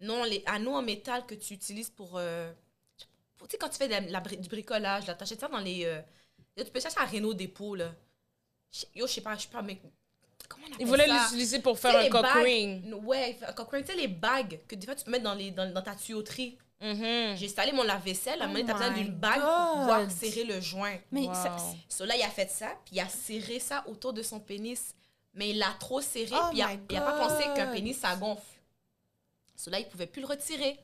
Non, 0.00 0.24
les 0.24 0.42
anneaux 0.46 0.74
en 0.76 0.82
métal 0.82 1.26
que 1.26 1.34
tu 1.34 1.54
utilises 1.54 1.90
pour. 1.90 2.16
euh, 2.16 2.52
tu 3.40 3.46
sais, 3.50 3.58
quand 3.58 3.68
tu 3.68 3.76
fais 3.78 3.88
de 3.88 4.12
la- 4.12 4.20
du 4.20 4.48
bricolage, 4.48 5.06
là, 5.06 5.14
t'achètes 5.14 5.40
ça 5.40 5.48
dans 5.48 5.58
les. 5.58 5.84
euh, 5.84 6.00
là, 6.56 6.64
tu 6.64 6.70
peux 6.70 6.80
chercher 6.80 6.98
à 7.00 7.06
Renault 7.06 7.34
Dépôt, 7.34 7.74
là. 7.74 7.92
Yo, 8.94 9.06
je 9.06 9.12
sais 9.12 9.20
pas, 9.20 9.36
je 9.36 9.42
sais 9.42 9.48
pas, 9.48 9.62
mais. 9.62 9.80
Comment 10.48 10.64
on 10.64 10.72
appelle 10.72 10.80
Il 10.80 10.86
voulait 10.86 11.06
ça? 11.06 11.22
l'utiliser 11.24 11.58
pour 11.60 11.78
faire 11.78 11.96
un 11.98 12.08
cock 12.08 12.26
ring. 12.42 12.94
Ouais, 13.04 13.38
un 13.46 13.52
cock 13.52 13.70
ring, 13.72 13.84
tu 13.84 13.92
sais, 13.92 13.98
les 13.98 14.08
bagues 14.08 14.60
que 14.68 14.74
des 14.74 14.86
fois 14.86 14.94
tu 14.94 15.04
peux 15.04 15.10
mettre 15.10 15.24
dans, 15.24 15.34
les, 15.34 15.50
dans, 15.50 15.72
dans 15.72 15.82
ta 15.82 15.94
tuyauterie. 15.94 16.58
Mhm. 16.80 17.36
J'ai 17.36 17.46
installé 17.46 17.72
mon 17.72 17.82
lave-vaisselle, 17.84 18.42
à 18.42 18.44
un 18.44 18.48
Oh 18.48 18.52
moment 18.52 18.60
donné, 18.60 18.66
t'as 18.66 18.78
besoin 18.90 19.02
d'une 19.02 19.12
bague 19.14 19.40
pour 19.40 19.78
pouvoir 19.80 20.10
serrer 20.10 20.44
le 20.44 20.60
joint. 20.60 20.96
Mais 21.12 21.22
Wow. 21.22 21.32
ça- 21.34 21.56
So 21.88 22.04
là, 22.04 22.14
il 22.16 22.22
a 22.22 22.28
fait 22.28 22.50
ça, 22.50 22.66
puis 22.84 22.96
il 22.96 23.00
a 23.00 23.08
serré 23.08 23.58
ça 23.58 23.84
autour 23.86 24.12
de 24.12 24.22
son 24.22 24.38
pénis. 24.40 24.94
Mais 25.32 25.50
il 25.50 25.58
l'a 25.58 25.74
trop 25.80 26.00
serré, 26.00 26.30
Oh 26.32 26.48
puis 26.50 26.58
il 26.58 26.62
a, 26.62 26.68
my 26.68 26.78
il 26.90 26.96
a 26.96 27.00
pas 27.00 27.12
pensé 27.26 27.44
qu'un 27.56 27.68
pénis, 27.72 27.98
ça 27.98 28.14
gonfle. 28.16 28.42
So 29.56 29.70
là, 29.70 29.78
il 29.80 29.86
pouvait 29.88 30.06
plus 30.06 30.20
le 30.20 30.26
retirer. 30.28 30.78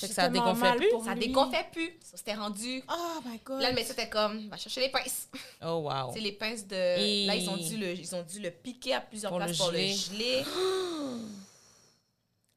Fait 0.00 0.08
que 0.08 0.14
ça 0.14 0.28
dégonflait 0.28 0.76
plus? 0.76 0.90
Ça 1.04 1.14
dégonflait 1.14 1.68
plus. 1.72 1.98
So, 2.02 2.16
c'était 2.16 2.34
rendu. 2.34 2.82
Oh 2.88 3.20
my 3.24 3.38
god. 3.44 3.60
Là, 3.60 3.70
le 3.70 3.74
médecin 3.74 3.92
était 3.94 4.08
comme, 4.08 4.48
va 4.48 4.56
chercher 4.56 4.80
les 4.82 4.88
pinces. 4.90 5.28
Oh, 5.62 5.88
wow. 5.90 6.12
C'est 6.12 6.20
les 6.20 6.32
pinces 6.32 6.66
de. 6.66 6.76
Et- 6.98 7.26
Là, 7.26 7.34
ils 7.34 7.48
ont, 7.48 7.56
dû 7.56 7.76
le, 7.76 7.92
ils 7.92 8.14
ont 8.14 8.22
dû 8.22 8.40
le 8.40 8.50
piquer 8.50 8.94
à 8.94 9.00
plusieurs 9.00 9.30
Pour 9.30 9.38
le 9.38 9.46
places 9.46 9.58
pour 9.58 9.70
le 9.70 9.78
geler. 9.78 10.44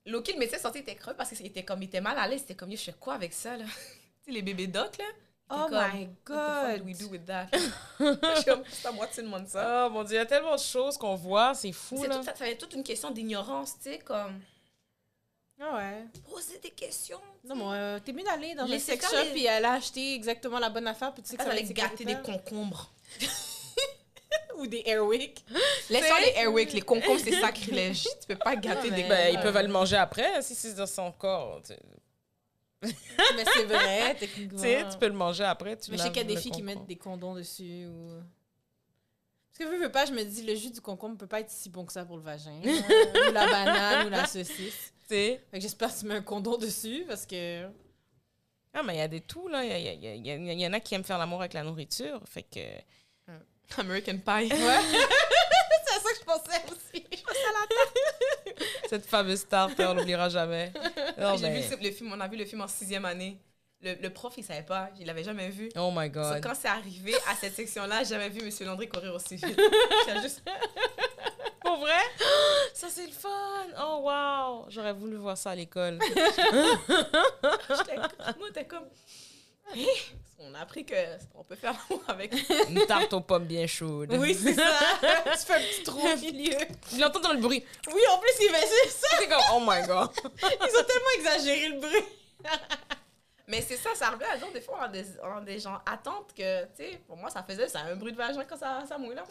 Loki, 0.06 0.34
le 0.34 0.40
médecin 0.40 0.58
sorti, 0.58 0.80
il 0.80 0.82
était 0.82 0.96
creux 0.96 1.14
parce 1.16 1.30
qu'il 1.30 1.46
était 1.46 1.64
comme, 1.64 1.82
il 1.82 1.86
était 1.86 2.02
mal 2.02 2.18
à 2.18 2.28
l'aise. 2.28 2.42
Il 2.42 2.44
était 2.44 2.56
comme, 2.56 2.72
je 2.72 2.78
fais 2.78 2.94
quoi 3.00 3.14
avec 3.14 3.34
ça, 3.34 3.58
là? 3.58 3.66
tu 4.24 4.26
sais, 4.26 4.32
les 4.32 4.42
bébés 4.42 4.68
doc, 4.68 4.98
là? 4.98 5.06
Oh 5.52 5.66
comme, 5.68 5.72
my 5.72 5.78
What 5.80 5.90
the 5.90 6.08
fuck 6.28 6.68
god. 6.72 6.78
do 6.80 6.84
we 6.86 6.98
do 6.98 7.08
with 7.08 7.26
that? 7.26 7.48
Je 7.54 7.58
suis 8.36 8.46
comme, 8.46 8.64
c'est 8.70 8.88
à 8.88 8.92
moitié 8.92 9.24
de 9.24 9.30
ça. 9.48 9.88
Oh 9.88 9.90
mon 9.92 10.04
dieu, 10.04 10.16
il 10.16 10.20
y 10.20 10.22
a 10.22 10.26
tellement 10.26 10.56
de 10.56 10.60
choses 10.62 10.98
qu'on 10.98 11.16
voit, 11.16 11.54
c'est 11.56 11.72
fou 11.72 12.04
là. 12.04 12.18
tout, 12.18 12.24
ça, 12.24 12.36
ça 12.36 12.44
va 12.44 12.50
être 12.52 12.60
toute 12.60 12.74
une 12.74 12.84
question 12.84 13.10
d'ignorance, 13.12 13.76
tu 13.82 13.90
sais, 13.92 14.00
comme 14.00 14.40
Ah 15.62 15.76
ouais. 15.76 16.05
poser 16.30 16.57
des 16.60 16.70
questions. 16.70 17.20
tu 17.41 17.47
Non, 17.47 17.55
sais. 17.55 17.62
moi, 17.62 17.74
euh, 17.74 17.99
t'es 18.03 18.14
mieux 18.14 18.24
d'aller 18.24 18.55
dans 18.55 18.66
le 18.66 18.72
Laissez 18.72 18.93
sex 18.93 19.10
shop 19.10 19.36
et 19.36 19.49
aller 19.49 19.66
acheter 19.66 20.16
exactement 20.16 20.60
la 20.60 20.70
bonne 20.70 20.88
affaire, 20.88 21.14
puis 21.14 21.22
tu 21.22 21.30
sais 21.30 21.38
que 21.38 21.43
Pas 21.43 21.49
ça 21.49 21.55
va 21.55 21.62
gâter 21.62 22.05
des 22.05 22.16
concombres. 22.22 22.93
ou 24.57 24.68
des 24.68 24.84
Airwick. 24.86 25.43
Laisse-moi 25.89 26.20
les 26.22 26.34
Airwick. 26.38 26.74
Les 26.74 26.82
concombres, 26.82 27.20
c'est 27.20 27.39
sacrilège. 27.39 28.03
tu 28.03 28.28
peux 28.28 28.36
pas 28.36 28.55
gâter 28.55 28.91
des 28.91 29.03
ben, 29.03 29.34
Ils 29.34 29.39
peuvent 29.41 29.57
aller 29.57 29.68
manger 29.68 29.97
après 29.97 30.41
si 30.41 30.55
c'est 30.55 30.76
dans 30.76 30.88
son 30.88 31.12
corps. 31.12 31.62
mais 32.82 33.43
c'est 33.53 33.66
vrai, 33.66 34.16
techniquement. 34.16 34.62
tu 34.62 34.97
peux 34.97 35.07
le 35.07 35.14
manger 35.14 35.43
après. 35.43 35.76
Tu 35.78 35.91
mais 35.91 35.97
je 35.97 36.03
sais 36.03 36.10
qu'il 36.10 36.22
y 36.22 36.26
a 36.26 36.36
des 36.36 36.38
filles 36.38 36.51
qui 36.51 36.64
mettent 36.64 36.86
des 36.86 36.95
condoms 36.95 37.36
dessus. 37.36 37.88
Ou... 37.88 38.14
Parce 39.51 39.70
que 39.70 39.78
je 39.78 39.82
veux 39.82 39.91
pas, 39.91 40.05
je 40.05 40.14
me 40.14 40.24
dis, 40.24 40.43
le 40.43 40.55
jus 40.55 40.72
du 40.72 40.80
concombre 40.80 41.18
peut 41.18 41.28
pas 41.28 41.41
être 41.41 41.49
si 41.49 41.70
bon 41.70 41.84
que 41.84 41.91
ça 41.91 42.05
pour 42.05 42.16
le 42.16 42.24
vagin. 42.24 42.62
ou 42.64 43.34
la 43.34 43.47
banane 43.47 44.07
ou 44.07 44.10
la 44.10 44.26
saucisse. 44.26 44.93
Fait 45.10 45.41
que 45.53 45.60
j'espère 45.60 45.93
que 45.93 45.99
tu 45.99 46.05
mets 46.05 46.16
un 46.16 46.22
condom 46.22 46.57
dessus 46.57 47.03
parce 47.07 47.26
que. 47.26 47.66
Ah, 48.74 48.84
mais 48.84 48.95
il 48.95 48.99
y 48.99 49.01
a 49.01 49.07
des 49.07 49.22
tout, 49.22 49.47
là. 49.47 49.64
Il 49.64 49.72
y, 49.72 50.05
y, 50.05 50.30
y, 50.30 50.62
y, 50.62 50.68
en 50.68 50.74
a 50.74 50.80
qui 50.80 50.93
aiment 50.93 51.03
faire 51.03 51.18
l'amour 51.18 51.39
avec 51.39 51.53
la 51.53 51.64
nourriture. 51.64 52.22
Fait 52.26 52.43
que. 52.43 52.60
American 53.78 54.18
Pie. 54.18 54.51
Ouais. 54.51 54.51
c'est 55.86 55.95
à 55.95 55.99
ça 55.99 56.12
que 56.12 56.20
je 56.20 56.26
pensais 56.26 56.64
aussi. 56.72 57.05
Je 57.12 57.24
pensais 57.24 57.39
à 57.39 57.51
la 57.51 57.68
tarte. 57.68 57.97
Cette 58.89 59.05
fameuse 59.05 59.47
tarte, 59.47 59.80
on 59.80 59.93
l'oubliera 59.93 60.30
jamais. 60.30 60.72
J'ai 61.38 61.49
vu 61.49 61.84
le 61.84 61.91
film, 61.91 62.12
on 62.14 62.20
a 62.20 62.28
vu 62.28 62.38
le 62.38 62.45
film 62.45 62.62
en 62.62 62.68
sixième 62.68 63.05
année. 63.05 63.39
Le, 63.82 63.93
le, 63.95 64.10
prof, 64.10 64.34
il 64.38 64.43
savait 64.43 64.64
pas, 64.64 64.89
il 64.99 65.07
l'avait 65.07 65.24
jamais 65.24 65.49
vu. 65.49 65.70
Oh 65.78 65.89
my 65.95 66.10
god. 66.10 66.41
quand 66.43 66.53
c'est 66.53 66.68
arrivé 66.68 67.14
à 67.30 67.36
cette 67.36 67.55
section-là, 67.55 68.03
j'ai 68.03 68.10
jamais 68.10 68.28
vu 68.28 68.41
M. 68.41 68.51
Landry 68.68 68.89
courir 68.89 69.14
aussi 69.16 69.38
vite. 69.38 69.62
juste. 70.22 70.41
Pour 71.62 71.78
vrai? 71.78 71.99
Ça, 72.74 72.88
c'est 72.89 73.05
le 73.05 73.12
fun! 73.12 73.68
Oh, 73.80 74.01
wow! 74.03 74.66
J'aurais 74.70 74.93
voulu 74.93 75.18
voir 75.18 75.38
ça 75.38 75.51
à 75.51 75.55
l'école. 75.55 75.99
Moi, 78.38 78.49
t'es 78.53 78.66
comme. 78.66 78.88
on 80.39 80.53
a 80.53 80.60
appris 80.60 80.86
qu'on 80.86 81.43
peut 81.43 81.55
faire 81.55 81.74
l'amour 81.74 82.03
avec. 82.07 82.34
Une 82.70 82.86
tarte 82.86 83.14
aux 83.14 83.22
pommes 83.22 83.45
bien 83.45 83.68
chaude. 83.68 84.14
Oui, 84.18 84.34
c'est 84.34 84.53
ça. 84.53 84.72
tu 85.01 85.45
fais 85.45 85.55
un 85.55 85.60
petit 85.60 85.84
trou 85.84 85.99
au 85.99 86.18
milieu. 86.18 86.57
Il 86.93 87.03
entend 87.03 87.20
dans 87.20 87.34
le 87.34 87.39
bruit. 87.39 87.66
Oui, 87.88 88.01
en 88.12 88.18
plus, 88.20 88.32
il 88.41 88.49
fait 88.49 88.68
ça. 88.88 89.07
C'est 89.20 89.28
comme, 89.28 89.43
oh 89.53 89.60
my 89.60 89.86
god. 89.86 90.10
Ils 90.41 90.80
ont 90.80 90.84
tellement 90.84 91.14
exagéré 91.18 91.70
le 91.70 91.80
bruit. 91.80 92.05
Mais 93.47 93.62
c'est 93.62 93.78
ça, 93.78 93.89
ça 93.95 94.12
revient 94.12 94.26
à 94.32 94.38
genre, 94.38 94.51
des 94.51 94.62
fois, 94.62 94.80
on 94.86 94.91
des, 94.91 95.05
on 95.24 95.41
des 95.41 95.60
gens 95.60 95.80
attendent 95.84 96.32
que, 96.38 96.66
tu 96.66 96.70
sais, 96.78 97.01
pour 97.07 97.18
moi, 97.18 97.32
ça 97.32 97.41
faisait 97.41 97.68
ça, 97.68 97.80
un 97.80 97.95
bruit 97.95 98.12
de 98.12 98.18
vagin 98.18 98.45
quand 98.45 98.57
ça, 98.57 98.84
ça 98.88 98.97
mouille 98.99 99.16
là. 99.16 99.24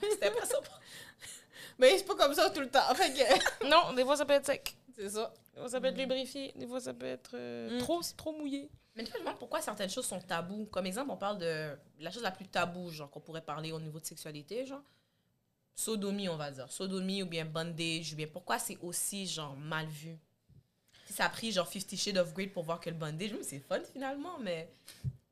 C'était 0.00 0.32
pas 0.32 0.44
ça. 0.44 0.58
Mais 1.78 1.98
c'est 1.98 2.04
pas 2.04 2.14
comme 2.14 2.34
ça 2.34 2.50
tout 2.50 2.60
le 2.60 2.70
temps. 2.70 2.94
Fait 2.94 3.12
que... 3.12 3.66
non, 3.68 3.92
des 3.94 4.04
fois, 4.04 4.16
ça 4.16 4.24
peut 4.24 4.32
être 4.32 4.46
sec. 4.46 4.76
C'est 4.94 5.10
ça. 5.10 5.32
Des 5.54 5.60
fois, 5.60 5.68
ça 5.68 5.80
peut 5.80 5.88
être 5.88 5.98
lubrifié. 5.98 6.52
Des 6.56 6.66
fois, 6.66 6.80
ça 6.80 6.94
peut 6.94 7.06
être 7.06 7.32
euh, 7.34 7.76
mm. 7.76 7.78
trop, 7.78 8.00
trop 8.16 8.32
mouillé. 8.32 8.70
Mais 8.94 9.04
tu 9.04 9.12
je 9.12 9.18
me 9.18 9.20
demande 9.20 9.38
pourquoi 9.38 9.60
certaines 9.60 9.90
choses 9.90 10.06
sont 10.06 10.20
tabous. 10.20 10.66
Comme 10.66 10.86
exemple, 10.86 11.10
on 11.10 11.16
parle 11.16 11.38
de 11.38 11.76
la 12.00 12.10
chose 12.10 12.22
la 12.22 12.30
plus 12.30 12.46
taboue, 12.46 12.90
genre, 12.90 13.10
qu'on 13.10 13.20
pourrait 13.20 13.42
parler 13.42 13.72
au 13.72 13.80
niveau 13.80 14.00
de 14.00 14.06
sexualité, 14.06 14.64
genre. 14.64 14.82
Sodomie, 15.74 16.30
on 16.30 16.36
va 16.36 16.50
dire. 16.50 16.72
Sodomie 16.72 17.22
ou 17.22 17.26
bien 17.26 17.44
bondage, 17.44 18.14
ou 18.14 18.16
bien 18.16 18.26
pourquoi 18.26 18.58
c'est 18.58 18.78
aussi, 18.80 19.26
genre, 19.26 19.54
mal 19.56 19.86
vu? 19.86 20.16
Ça 21.10 21.26
a 21.26 21.28
pris 21.28 21.52
genre 21.52 21.70
50 21.70 21.96
Shades 21.96 22.16
of 22.16 22.32
Grey 22.32 22.46
pour 22.46 22.64
voir 22.64 22.80
que 22.80 22.88
le 22.88 22.96
bondage, 22.96 23.32
c'est 23.42 23.60
fun 23.60 23.80
finalement, 23.92 24.38
mais. 24.40 24.72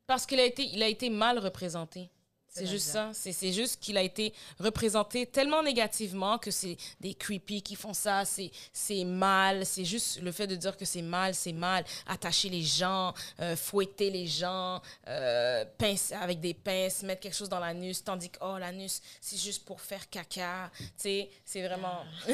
Parce 0.05 0.27
qu'il 0.27 0.39
a 0.39 0.45
été, 0.45 0.63
il 0.63 0.83
a 0.83 0.87
été 0.87 1.09
mal 1.09 1.39
représenté. 1.39 2.11
C'est 2.55 2.67
juste 2.67 2.87
ça. 2.87 3.11
C'est 3.13 3.51
juste 3.51 3.81
qu'il 3.81 3.97
a 3.97 4.01
été 4.01 4.33
représenté 4.59 5.25
tellement 5.25 5.61
négativement 5.61 6.37
que 6.37 6.51
c'est 6.51 6.77
des 7.01 7.13
creepy 7.13 7.61
qui 7.61 7.75
font 7.75 7.93
ça, 7.93 8.23
c'est 8.25 9.03
mal. 9.03 9.65
C'est 9.65 9.83
juste 9.83 10.21
le 10.21 10.31
fait 10.31 10.47
de 10.47 10.55
dire 10.55 10.77
que 10.77 10.85
c'est 10.85 11.01
mal, 11.01 11.35
c'est 11.35 11.51
mal. 11.51 11.83
Attacher 12.07 12.47
les 12.47 12.63
gens, 12.63 13.13
euh, 13.41 13.57
fouetter 13.57 14.09
les 14.09 14.25
gens, 14.25 14.81
euh, 15.07 15.65
pince, 15.77 16.13
avec 16.13 16.39
des 16.39 16.53
pinces, 16.53 17.03
mettre 17.03 17.21
quelque 17.21 17.35
chose 17.35 17.49
dans 17.49 17.59
l'anus, 17.59 18.01
tandis 18.01 18.29
que, 18.29 18.37
oh, 18.41 18.57
l'anus, 18.57 19.01
c'est 19.19 19.37
juste 19.37 19.65
pour 19.65 19.81
faire 19.81 20.09
caca. 20.09 20.71
Tu 20.77 20.85
sais, 20.95 21.29
c'est 21.43 21.67
vraiment. 21.67 22.05
tu 22.25 22.33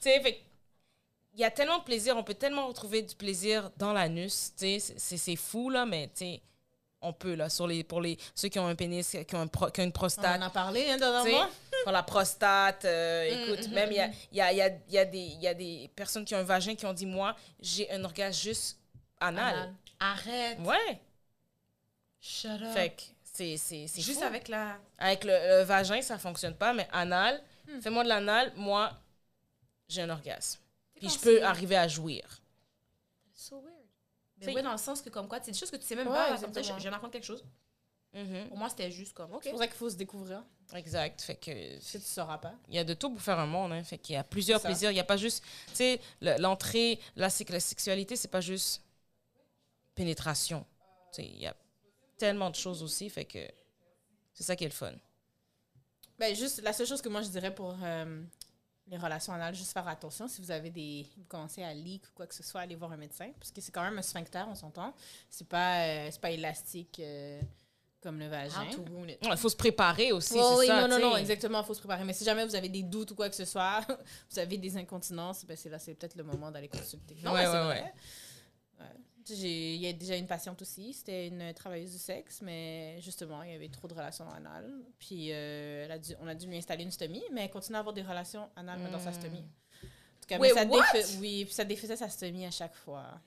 sais, 0.00 0.42
il 1.34 1.40
y 1.40 1.44
a 1.44 1.50
tellement 1.50 1.78
de 1.78 1.84
plaisir, 1.84 2.16
on 2.16 2.24
peut 2.24 2.34
tellement 2.34 2.66
retrouver 2.66 3.02
du 3.02 3.14
plaisir 3.14 3.70
dans 3.76 3.92
l'anus, 3.92 4.52
tu 4.58 4.80
sais, 4.80 4.96
c'est 4.98 5.36
fou, 5.36 5.70
là, 5.70 5.86
mais 5.86 6.08
tu 6.08 6.24
sais, 6.24 6.42
on 7.02 7.12
peut, 7.12 7.34
là, 7.34 7.48
sur 7.48 7.66
les, 7.66 7.84
pour 7.84 8.00
les, 8.00 8.16
ceux 8.34 8.48
qui 8.48 8.58
ont 8.58 8.66
un 8.66 8.74
pénis, 8.74 9.16
qui 9.26 9.34
ont, 9.34 9.42
un 9.42 9.48
qui 9.48 9.80
ont 9.80 9.84
une 9.84 9.92
prostate. 9.92 10.40
On 10.40 10.44
en 10.44 10.46
a 10.46 10.50
parlé, 10.50 10.88
hein, 10.88 10.96
dernièrement. 10.96 11.48
Pour 11.82 11.90
la 11.90 12.04
prostate, 12.04 12.84
euh, 12.84 13.24
mm, 13.24 13.50
écoute, 13.50 13.68
mm, 13.68 13.74
même, 13.74 13.90
il 13.90 13.96
y 13.96 14.00
a, 14.00 14.06
mm. 14.08 14.12
y, 14.32 14.40
a, 14.40 14.52
y, 14.52 14.62
a, 14.62 14.70
y, 14.88 14.98
a 14.98 15.04
des, 15.04 15.18
y 15.18 15.48
a 15.48 15.54
des 15.54 15.90
personnes 15.96 16.24
qui 16.24 16.32
ont 16.34 16.38
un 16.38 16.44
vagin 16.44 16.76
qui 16.76 16.86
ont 16.86 16.92
dit, 16.92 17.06
moi, 17.06 17.34
j'ai 17.60 17.90
un 17.90 18.04
orgasme 18.04 18.40
juste 18.40 18.78
anal. 19.20 19.74
Arrête. 19.98 20.60
Ouais. 20.60 21.00
Shut 22.20 22.62
up. 22.62 22.72
Fait 22.72 22.90
que 22.90 23.02
c'est 23.24 23.56
Juste 23.96 24.20
fou. 24.20 24.24
avec 24.24 24.46
la... 24.46 24.78
Avec 24.98 25.24
le, 25.24 25.64
vagin, 25.64 26.00
ça 26.02 26.18
fonctionne 26.18 26.54
pas, 26.54 26.72
mais 26.72 26.88
anal, 26.92 27.42
hmm. 27.66 27.80
fais-moi 27.80 28.04
de 28.04 28.08
l'anal, 28.08 28.52
moi, 28.54 28.92
j'ai 29.88 30.02
un 30.02 30.10
orgasme. 30.10 30.60
Puis 30.94 31.08
je 31.08 31.18
peux 31.18 31.42
arriver 31.44 31.76
à 31.76 31.88
jouir. 31.88 32.41
Mais 34.46 34.54
oui, 34.54 34.62
dans 34.62 34.72
le 34.72 34.78
sens 34.78 35.02
que, 35.02 35.10
comme 35.10 35.28
quoi, 35.28 35.38
c'est 35.42 35.52
des 35.52 35.58
choses 35.58 35.70
que 35.70 35.76
tu 35.76 35.86
sais 35.86 35.96
même 35.96 36.08
pas. 36.08 36.36
Comme 36.38 36.52
ça, 36.52 36.62
je 36.62 36.72
viens 36.74 36.90
d'apprendre 36.90 37.12
quelque 37.12 37.26
chose. 37.26 37.44
Mm-hmm. 38.14 38.48
Pour 38.48 38.58
moi, 38.58 38.68
c'était 38.68 38.90
juste 38.90 39.14
comme, 39.14 39.32
OK. 39.32 39.40
C'est 39.42 39.50
pour 39.50 39.58
ça 39.58 39.66
qu'il 39.66 39.76
faut 39.76 39.88
se 39.88 39.96
découvrir. 39.96 40.44
Exact. 40.74 41.22
Fait 41.22 41.36
que. 41.36 41.80
Si 41.80 41.98
tu 41.98 42.06
sauras 42.06 42.38
pas. 42.38 42.54
Il 42.68 42.74
y 42.74 42.78
a 42.78 42.84
de 42.84 42.92
tout 42.92 43.10
pour 43.10 43.22
faire 43.22 43.38
un 43.38 43.46
monde. 43.46 43.72
Hein. 43.72 43.82
Fait 43.84 43.96
qu'il 43.96 44.14
y 44.14 44.18
a 44.18 44.24
plusieurs 44.24 44.60
plaisirs. 44.60 44.90
Il 44.90 44.94
n'y 44.94 45.00
a 45.00 45.04
pas 45.04 45.16
juste. 45.16 45.42
Tu 45.68 45.76
sais, 45.76 46.00
l'entrée, 46.20 47.00
la, 47.16 47.28
la 47.48 47.60
sexualité, 47.60 48.16
c'est 48.16 48.28
pas 48.28 48.42
juste 48.42 48.82
pénétration. 49.94 50.66
Tu 51.12 51.22
sais, 51.22 51.26
il 51.26 51.40
y 51.40 51.46
a 51.46 51.56
tellement 52.18 52.50
de 52.50 52.56
choses 52.56 52.82
aussi. 52.82 53.08
Fait 53.08 53.24
que 53.24 53.38
c'est 54.34 54.44
ça 54.44 54.56
qui 54.56 54.64
est 54.64 54.68
le 54.68 54.74
fun. 54.74 54.92
Ben, 56.18 56.34
juste, 56.34 56.62
la 56.62 56.72
seule 56.72 56.86
chose 56.86 57.02
que 57.02 57.08
moi 57.08 57.22
je 57.22 57.28
dirais 57.28 57.54
pour 57.54 57.76
euh, 57.82 58.22
les 58.92 58.98
relations 58.98 59.32
anales, 59.32 59.54
juste 59.54 59.72
faire 59.72 59.88
attention. 59.88 60.28
Si 60.28 60.42
vous 60.42 60.50
avez 60.50 60.68
des. 60.68 61.06
Vous 61.16 61.24
commencez 61.24 61.62
à 61.62 61.72
leak 61.72 62.04
ou 62.08 62.10
quoi 62.14 62.26
que 62.26 62.34
ce 62.34 62.42
soit, 62.42 62.60
allez 62.60 62.74
voir 62.74 62.92
un 62.92 62.98
médecin. 62.98 63.30
Parce 63.38 63.50
que 63.50 63.62
c'est 63.62 63.72
quand 63.72 63.82
même 63.82 63.98
un 63.98 64.02
sphincter, 64.02 64.44
on 64.46 64.54
s'entend. 64.54 64.94
C'est 65.30 65.48
pas, 65.48 65.86
euh, 65.86 66.10
pas 66.20 66.30
élastique 66.30 67.00
euh, 67.00 67.40
comme 68.02 68.18
le 68.18 68.28
vagin. 68.28 68.66
Il 69.22 69.36
faut 69.38 69.48
se 69.48 69.56
préparer 69.56 70.12
aussi. 70.12 70.34
oui, 70.34 70.66
ça, 70.66 70.82
non, 70.82 70.88
non, 70.88 71.00
non, 71.00 71.16
exactement, 71.16 71.62
il 71.62 71.64
faut 71.64 71.72
se 71.72 71.80
préparer. 71.80 72.04
Mais 72.04 72.12
si 72.12 72.22
jamais 72.22 72.44
vous 72.44 72.54
avez 72.54 72.68
des 72.68 72.82
doutes 72.82 73.12
ou 73.12 73.14
quoi 73.14 73.30
que 73.30 73.34
ce 73.34 73.46
soit, 73.46 73.80
vous 74.30 74.38
avez 74.38 74.58
des 74.58 74.76
incontinences, 74.76 75.46
ben 75.46 75.56
c'est 75.56 75.70
là, 75.70 75.78
c'est 75.78 75.94
peut-être 75.94 76.16
le 76.16 76.24
moment 76.24 76.50
d'aller 76.50 76.68
consulter. 76.68 77.16
Non, 77.24 77.32
ouais, 77.32 77.46
ouais, 77.46 77.66
ouais. 77.68 77.92
Il 79.28 79.76
y 79.76 79.86
a 79.86 79.92
déjà 79.92 80.16
une 80.16 80.26
patiente 80.26 80.60
aussi, 80.62 80.92
c'était 80.92 81.28
une 81.28 81.52
travailleuse 81.54 81.92
du 81.92 81.98
sexe, 81.98 82.40
mais 82.42 83.00
justement, 83.00 83.42
il 83.42 83.52
y 83.52 83.54
avait 83.54 83.68
trop 83.68 83.88
de 83.88 83.94
relations 83.94 84.28
anales. 84.30 84.72
Puis 84.98 85.28
euh, 85.30 85.84
elle 85.84 85.92
a 85.92 85.98
dû, 85.98 86.14
on 86.20 86.26
a 86.26 86.34
dû 86.34 86.46
lui 86.46 86.56
installer 86.56 86.84
une 86.84 86.90
stomie, 86.90 87.22
mais 87.32 87.44
elle 87.44 87.50
continue 87.50 87.76
à 87.76 87.80
avoir 87.80 87.94
des 87.94 88.02
relations 88.02 88.48
anales 88.56 88.90
dans 88.90 88.98
sa 88.98 89.12
stomie. 89.12 89.38
En 89.38 90.20
tout 90.20 90.28
cas, 90.28 90.38
Wait, 90.38 90.52
ça 90.52 90.64
oui, 91.20 91.44
puis 91.44 91.54
ça 91.54 91.64
défaisait 91.64 91.96
sa 91.96 92.08
stomie 92.08 92.46
à 92.46 92.50
chaque 92.50 92.74
fois. 92.74 93.20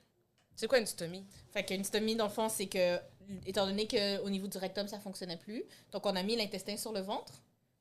C'est 0.55 0.67
quoi 0.67 0.79
une 0.79 0.85
stomie? 0.85 1.25
Fait 1.51 1.63
qu'une 1.65 1.83
stomie, 1.83 2.15
dans 2.15 2.25
le 2.25 2.31
fond, 2.31 2.47
c'est 2.47 2.67
que, 2.67 2.97
étant 3.45 3.65
donné 3.65 3.87
qu'au 3.87 4.29
niveau 4.29 4.47
du 4.47 4.57
rectum, 4.57 4.87
ça 4.87 4.99
fonctionnait 4.99 5.37
plus, 5.37 5.63
donc 5.91 6.05
on 6.05 6.15
a 6.15 6.23
mis 6.23 6.35
l'intestin 6.35 6.77
sur 6.77 6.93
le 6.93 7.01
ventre 7.01 7.33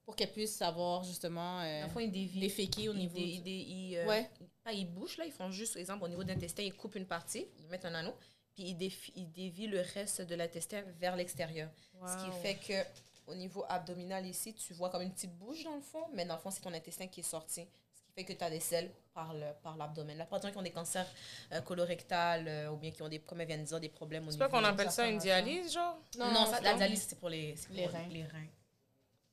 pour 0.05 0.17
qu'elle 0.17 0.33
puisse 0.33 0.55
savoir 0.55 1.03
justement 1.03 1.61
euh, 1.61 1.89
fond, 1.89 2.01
ils 2.01 2.11
déféquer 2.11 2.89
au 2.89 2.95
niveau. 2.95 3.17
Ils, 3.17 3.47
ils, 3.47 3.97
euh, 3.97 4.07
ouais. 4.07 4.31
Pas 4.63 4.73
ils 4.73 4.87
bouchent, 4.87 5.17
là, 5.17 5.25
ils 5.25 5.33
font 5.33 5.51
juste, 5.51 5.75
par 5.75 5.81
exemple, 5.81 6.05
au 6.05 6.09
niveau 6.09 6.25
de 6.25 6.29
l'intestin, 6.29 6.63
ils 6.63 6.75
coupent 6.75 6.97
une 6.97 7.07
partie, 7.07 7.47
ils 7.59 7.69
mettent 7.69 7.85
un 7.85 7.95
anneau, 7.95 8.15
puis 8.55 8.65
ils, 8.65 8.93
ils 9.17 9.31
dévient 9.31 9.67
le 9.67 9.81
reste 9.95 10.23
de 10.23 10.35
l'intestin 10.35 10.83
vers 10.99 11.17
l'extérieur. 11.17 11.71
Ce 12.07 12.25
qui 12.25 12.31
fait 12.43 12.55
que 12.55 12.87
au 13.27 13.35
niveau 13.35 13.65
abdominal 13.69 14.27
ici, 14.27 14.55
tu 14.55 14.75
vois 14.75 14.91
comme 14.91 15.03
une 15.03 15.13
petite 15.13 15.35
bouche 15.39 15.65
dans 15.65 15.75
le 15.75 15.81
fond, 15.81 16.05
mais 16.13 16.25
dans 16.25 16.35
le 16.35 16.41
fond, 16.41 16.51
c'est 16.51 16.61
ton 16.61 16.73
intestin 16.73 17.07
qui 17.07 17.21
est 17.21 17.25
sorti. 17.25 17.67
Ce 17.95 18.03
qui 18.03 18.13
fait 18.13 18.25
que 18.25 18.33
tu 18.33 18.45
as 18.45 18.51
des 18.51 18.61
selles 18.61 18.91
par 19.15 19.33
l'abdomen. 19.77 20.19
La 20.19 20.25
plupart 20.25 20.41
des 20.41 20.49
gens 20.49 20.53
qui 20.53 20.59
ont 20.59 20.63
des 20.63 20.71
cancers 20.71 21.07
euh, 21.53 21.61
colorectals 21.63 22.47
euh, 22.47 22.71
ou 22.71 22.77
bien 22.77 22.91
qui 22.91 23.01
ont 23.03 23.09
des, 23.09 23.21
comme 23.21 23.41
elle 23.41 23.47
vient 23.47 23.59
de 23.59 23.63
dire, 23.63 23.81
des 23.81 23.89
problèmes 23.89 24.25
au 24.25 24.31
niveau... 24.31 24.45
C'est 24.45 24.51
pas 24.51 24.59
qu'on 24.59 24.65
appelle 24.65 24.91
ça 24.91 25.09
une 25.09 25.19
dialyse, 25.19 25.73
genre? 25.73 25.97
Non, 26.19 26.33
non, 26.33 26.51
la 26.63 26.75
dialyse, 26.75 27.07
c'est 27.09 27.19
pour 27.19 27.29
les, 27.29 27.55
les, 27.71 27.87
reins. 27.87 28.09
les 28.11 28.25
reins. 28.25 28.47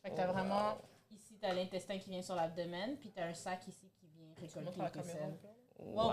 Fait 0.01 0.09
que 0.09 0.15
t'as 0.15 0.27
vraiment... 0.27 0.77
Ici, 1.11 1.37
t'as 1.41 1.53
l'intestin 1.53 1.99
qui 1.99 2.09
vient 2.09 2.21
sur 2.21 2.35
l'abdomen, 2.35 2.97
puis 2.97 3.11
t'as 3.11 3.25
un 3.25 3.33
sac 3.33 3.67
ici 3.67 3.91
qui 3.99 4.07
vient 4.07 4.33
récolter 4.37 4.99
les 4.99 5.03
selles. 5.03 5.37
Wow. 5.83 6.11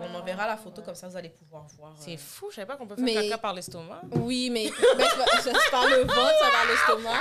On 0.00 0.14
enverra 0.16 0.46
la 0.46 0.56
photo 0.56 0.82
comme 0.82 0.94
ça, 0.94 1.08
vous 1.08 1.16
allez 1.16 1.28
pouvoir 1.28 1.66
voir. 1.78 1.94
C'est 1.98 2.14
euh. 2.14 2.18
fou, 2.18 2.50
je 2.50 2.56
savais 2.56 2.66
pas 2.66 2.76
qu'on 2.76 2.86
peut 2.86 2.96
faire 2.96 3.22
caca 3.22 3.38
par 3.38 3.54
l'estomac. 3.54 4.02
Oui, 4.16 4.50
mais 4.50 4.68
ben, 4.98 5.06
je, 5.06 5.70
parle 5.70 5.90
le 5.90 6.00
ventre, 6.00 6.38
ça 6.40 6.50
par 6.50 6.66
l'estomac. 6.66 7.20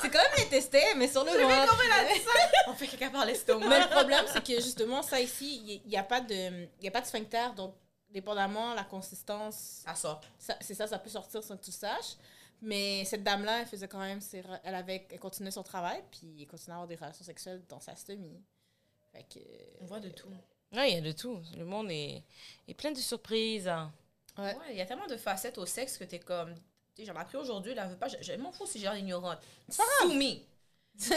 C'est 0.00 0.10
quand 0.10 0.18
même 0.18 0.32
l'intestin, 0.36 0.94
mais 0.96 1.06
sur 1.06 1.24
le 1.24 1.30
ventre. 1.30 1.78
on 2.68 2.74
fait 2.74 2.88
caca 2.88 3.10
par 3.10 3.24
l'estomac. 3.24 3.68
Mais 3.68 3.80
le 3.80 3.88
problème, 3.88 4.24
c'est 4.26 4.44
que 4.44 4.54
justement, 4.54 5.02
ça 5.02 5.20
ici, 5.20 5.80
il 5.84 5.88
n'y 5.88 5.96
a, 5.96 6.02
pas 6.02 6.20
de, 6.20 6.68
y 6.82 6.88
a 6.88 6.90
pas 6.90 7.00
de 7.00 7.06
sphincter, 7.06 7.54
donc 7.56 7.74
dépendamment 8.10 8.74
la 8.74 8.84
consistance. 8.84 9.82
Ça 9.84 9.94
sort. 9.94 10.20
C'est 10.60 10.74
ça, 10.74 10.88
ça 10.88 10.98
peut 10.98 11.10
sortir 11.10 11.42
sans 11.42 11.56
que 11.56 11.64
tu 11.64 11.72
saches. 11.72 12.16
Mais 12.60 13.04
cette 13.04 13.22
dame-là, 13.22 13.60
elle 13.60 13.66
faisait 13.66 13.86
quand 13.86 14.00
même, 14.00 14.20
elle, 14.64 14.74
avait, 14.74 15.06
elle 15.10 15.20
continuait 15.20 15.50
son 15.50 15.62
travail, 15.62 16.02
puis 16.10 16.36
elle 16.40 16.46
continuait 16.46 16.72
à 16.72 16.76
avoir 16.76 16.88
des 16.88 16.96
relations 16.96 17.24
sexuelles 17.24 17.62
dans 17.68 17.80
sa 17.80 17.94
stomie. 17.94 18.42
Fait 19.12 19.22
que. 19.22 19.40
On 19.80 19.86
voit 19.86 20.00
de 20.00 20.10
tout. 20.10 20.28
Oui, 20.72 20.90
il 20.90 20.94
y 20.94 20.98
a 20.98 21.00
de 21.00 21.12
tout. 21.12 21.40
Le 21.56 21.64
monde 21.64 21.90
est, 21.90 22.22
est 22.66 22.74
plein 22.74 22.90
de 22.90 22.98
surprises. 22.98 23.70
Ouais. 24.36 24.56
il 24.70 24.76
y 24.76 24.80
a 24.80 24.86
tellement 24.86 25.06
de 25.06 25.16
facettes 25.16 25.58
au 25.58 25.66
sexe 25.66 25.98
que 25.98 26.04
tu 26.04 26.16
es 26.16 26.20
comme. 26.20 26.54
J'en 26.98 27.14
ai 27.14 27.18
appris 27.18 27.36
aujourd'hui, 27.36 27.74
là, 27.74 27.88
je, 27.88 27.94
pas, 27.94 28.08
je, 28.08 28.32
m'en 28.34 28.50
fous 28.50 28.66
si 28.66 28.78
j'ai 28.78 28.84
l'air 28.84 28.96
ignorante. 28.96 29.38
Soumis. 29.68 30.44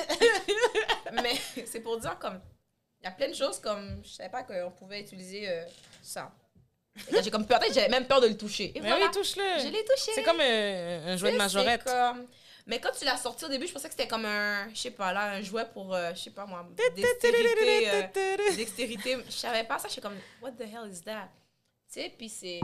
mais 1.13 1.35
c'est 1.65 1.81
pour 1.81 1.99
dire 1.99 2.17
comme. 2.19 2.39
Il 3.01 3.05
y 3.05 3.07
a 3.07 3.11
plein 3.11 3.29
de 3.29 3.33
choses 3.33 3.59
comme. 3.59 4.01
Je 4.03 4.09
savais 4.09 4.29
pas 4.29 4.43
qu'on 4.43 4.71
pouvait 4.71 5.01
utiliser 5.01 5.49
euh, 5.49 5.65
ça. 6.03 6.31
J'ai 7.23 7.31
comme 7.31 7.45
peur, 7.45 7.61
j'avais 7.73 7.89
même 7.89 8.05
peur 8.05 8.21
de 8.21 8.27
le 8.27 8.37
toucher. 8.37 8.71
Et 8.75 8.81
mais 8.81 8.91
oui, 8.93 9.09
touche-le. 9.13 9.63
Je 9.63 9.67
l'ai 9.67 9.83
touché. 9.85 10.11
C'est 10.13 10.23
comme 10.23 10.39
un, 10.39 11.15
jouet 11.17 11.31
de 11.31 11.37
majorette. 11.37 11.83
Comme... 11.83 12.27
Mais 12.67 12.79
quand 12.79 12.91
tu 12.97 13.05
l'as 13.05 13.17
sorti 13.17 13.45
au 13.45 13.47
début, 13.47 13.67
je 13.67 13.73
pensais 13.73 13.87
que 13.87 13.93
c'était 13.93 14.07
comme 14.07 14.25
un, 14.25 14.69
je 14.73 14.79
sais 14.79 14.91
pas, 14.91 15.11
là, 15.13 15.31
un 15.31 15.41
jouet 15.41 15.65
pour, 15.73 15.93
euh, 15.93 16.11
je 16.13 16.21
sais 16.21 16.29
pas 16.29 16.45
moi, 16.45 16.67
dextérité. 16.95 17.89
Euh, 17.89 18.55
dextérité. 18.55 19.17
Je 19.25 19.31
savais 19.31 19.63
pas 19.63 19.79
ça, 19.79 19.87
je 19.87 19.93
suis 19.93 20.01
comme, 20.01 20.17
what 20.41 20.51
the 20.51 20.61
hell 20.61 20.89
is 20.91 21.01
that? 21.01 21.29
Tu 21.91 22.01
sais, 22.01 22.13
puis 22.15 22.29
c'est 22.29 22.61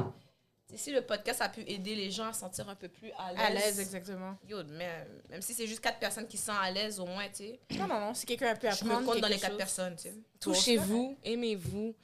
si 0.75 0.91
le 0.91 1.01
podcast 1.01 1.41
a 1.41 1.49
pu 1.49 1.61
aider 1.61 1.95
les 1.95 2.11
gens 2.11 2.27
à 2.27 2.33
sentir 2.33 2.67
un 2.67 2.75
peu 2.75 2.89
plus 2.89 3.11
à 3.17 3.31
l'aise. 3.31 3.41
À 3.41 3.49
l'aise, 3.49 3.79
exactement. 3.79 4.37
Yo, 4.47 4.57
mais, 4.65 5.07
même 5.29 5.41
si 5.41 5.53
c'est 5.53 5.65
juste 5.65 5.79
quatre 5.79 5.99
personnes 5.99 6.27
qui 6.27 6.37
sont 6.37 6.51
à 6.51 6.69
l'aise, 6.69 6.99
au 6.99 7.05
moins, 7.05 7.27
tu 7.29 7.35
sais. 7.35 7.59
Non, 7.71 7.87
non, 7.87 7.99
non. 7.99 8.13
Si 8.13 8.25
quelqu'un 8.25 8.49
a 8.49 8.55
pu 8.55 8.67
apprendre. 8.67 8.93
Je 8.93 8.99
me 8.99 9.05
compte 9.05 9.21
dans 9.21 9.27
les 9.27 9.39
quatre 9.39 9.55
personnes, 9.55 9.95
tu 9.95 10.09
sais. 10.09 10.15
Touchez-vous, 10.41 11.17
aimez-vous, 11.23 11.95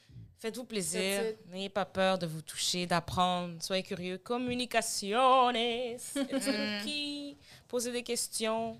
faites-vous 0.44 0.66
plaisir. 0.66 1.22
N'ayez 1.52 1.70
pas 1.70 1.86
peur 1.86 2.20
de 2.20 2.28
vous 2.28 2.41
toucher, 2.41 2.86
d'apprendre. 2.86 3.64
Soyez 3.64 3.82
curieux. 3.82 4.18
Communicationes. 4.18 5.54
qui? 6.84 7.38
Posez 7.70 7.94
des 7.94 8.04
questions. 8.04 8.78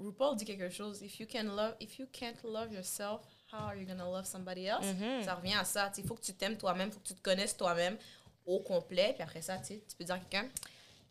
RuPaul 0.00 0.36
dit 0.36 0.46
quelque 0.46 0.70
chose. 0.70 1.02
If 1.02 1.20
you, 1.20 1.26
can 1.30 1.54
love, 1.54 1.74
if 1.80 1.98
you 1.98 2.06
can't 2.12 2.42
love 2.44 2.72
yourself, 2.72 3.20
how 3.52 3.66
are 3.66 3.76
you 3.76 3.84
gonna 3.84 4.08
love 4.10 4.24
somebody 4.24 4.64
else? 4.66 4.86
Mm-hmm. 4.86 5.24
Ça 5.24 5.34
revient 5.34 5.56
à 5.56 5.64
ça. 5.64 5.92
Il 5.98 6.06
faut 6.06 6.14
que 6.14 6.22
tu 6.22 6.32
t'aimes 6.32 6.56
toi-même, 6.56 6.88
il 6.88 6.92
faut 6.92 7.00
que 7.00 7.08
tu 7.08 7.14
te 7.14 7.20
connaisses 7.20 7.56
toi-même 7.56 7.98
au 8.46 8.60
complet. 8.60 9.12
Puis 9.12 9.22
après 9.22 9.42
ça, 9.42 9.58
tu 9.58 9.80
peux 9.98 10.04
dire 10.04 10.14
à 10.14 10.18
quelqu'un, 10.18 10.48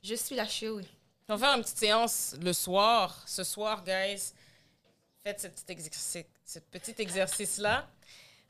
je 0.01 0.15
suis 0.15 0.35
la 0.35 0.45
oui. 0.45 0.87
On 1.27 1.35
va 1.35 1.47
faire 1.47 1.57
une 1.57 1.61
petite 1.61 1.77
séance 1.77 2.35
le 2.41 2.53
soir. 2.53 3.21
Ce 3.27 3.43
soir, 3.43 3.83
guys, 3.83 4.33
faites 5.21 5.41
ce 5.41 5.47
petit 5.47 5.65
exercice, 5.73 6.25
ce 6.43 6.59
petit 6.59 6.95
exercice-là. 6.97 7.87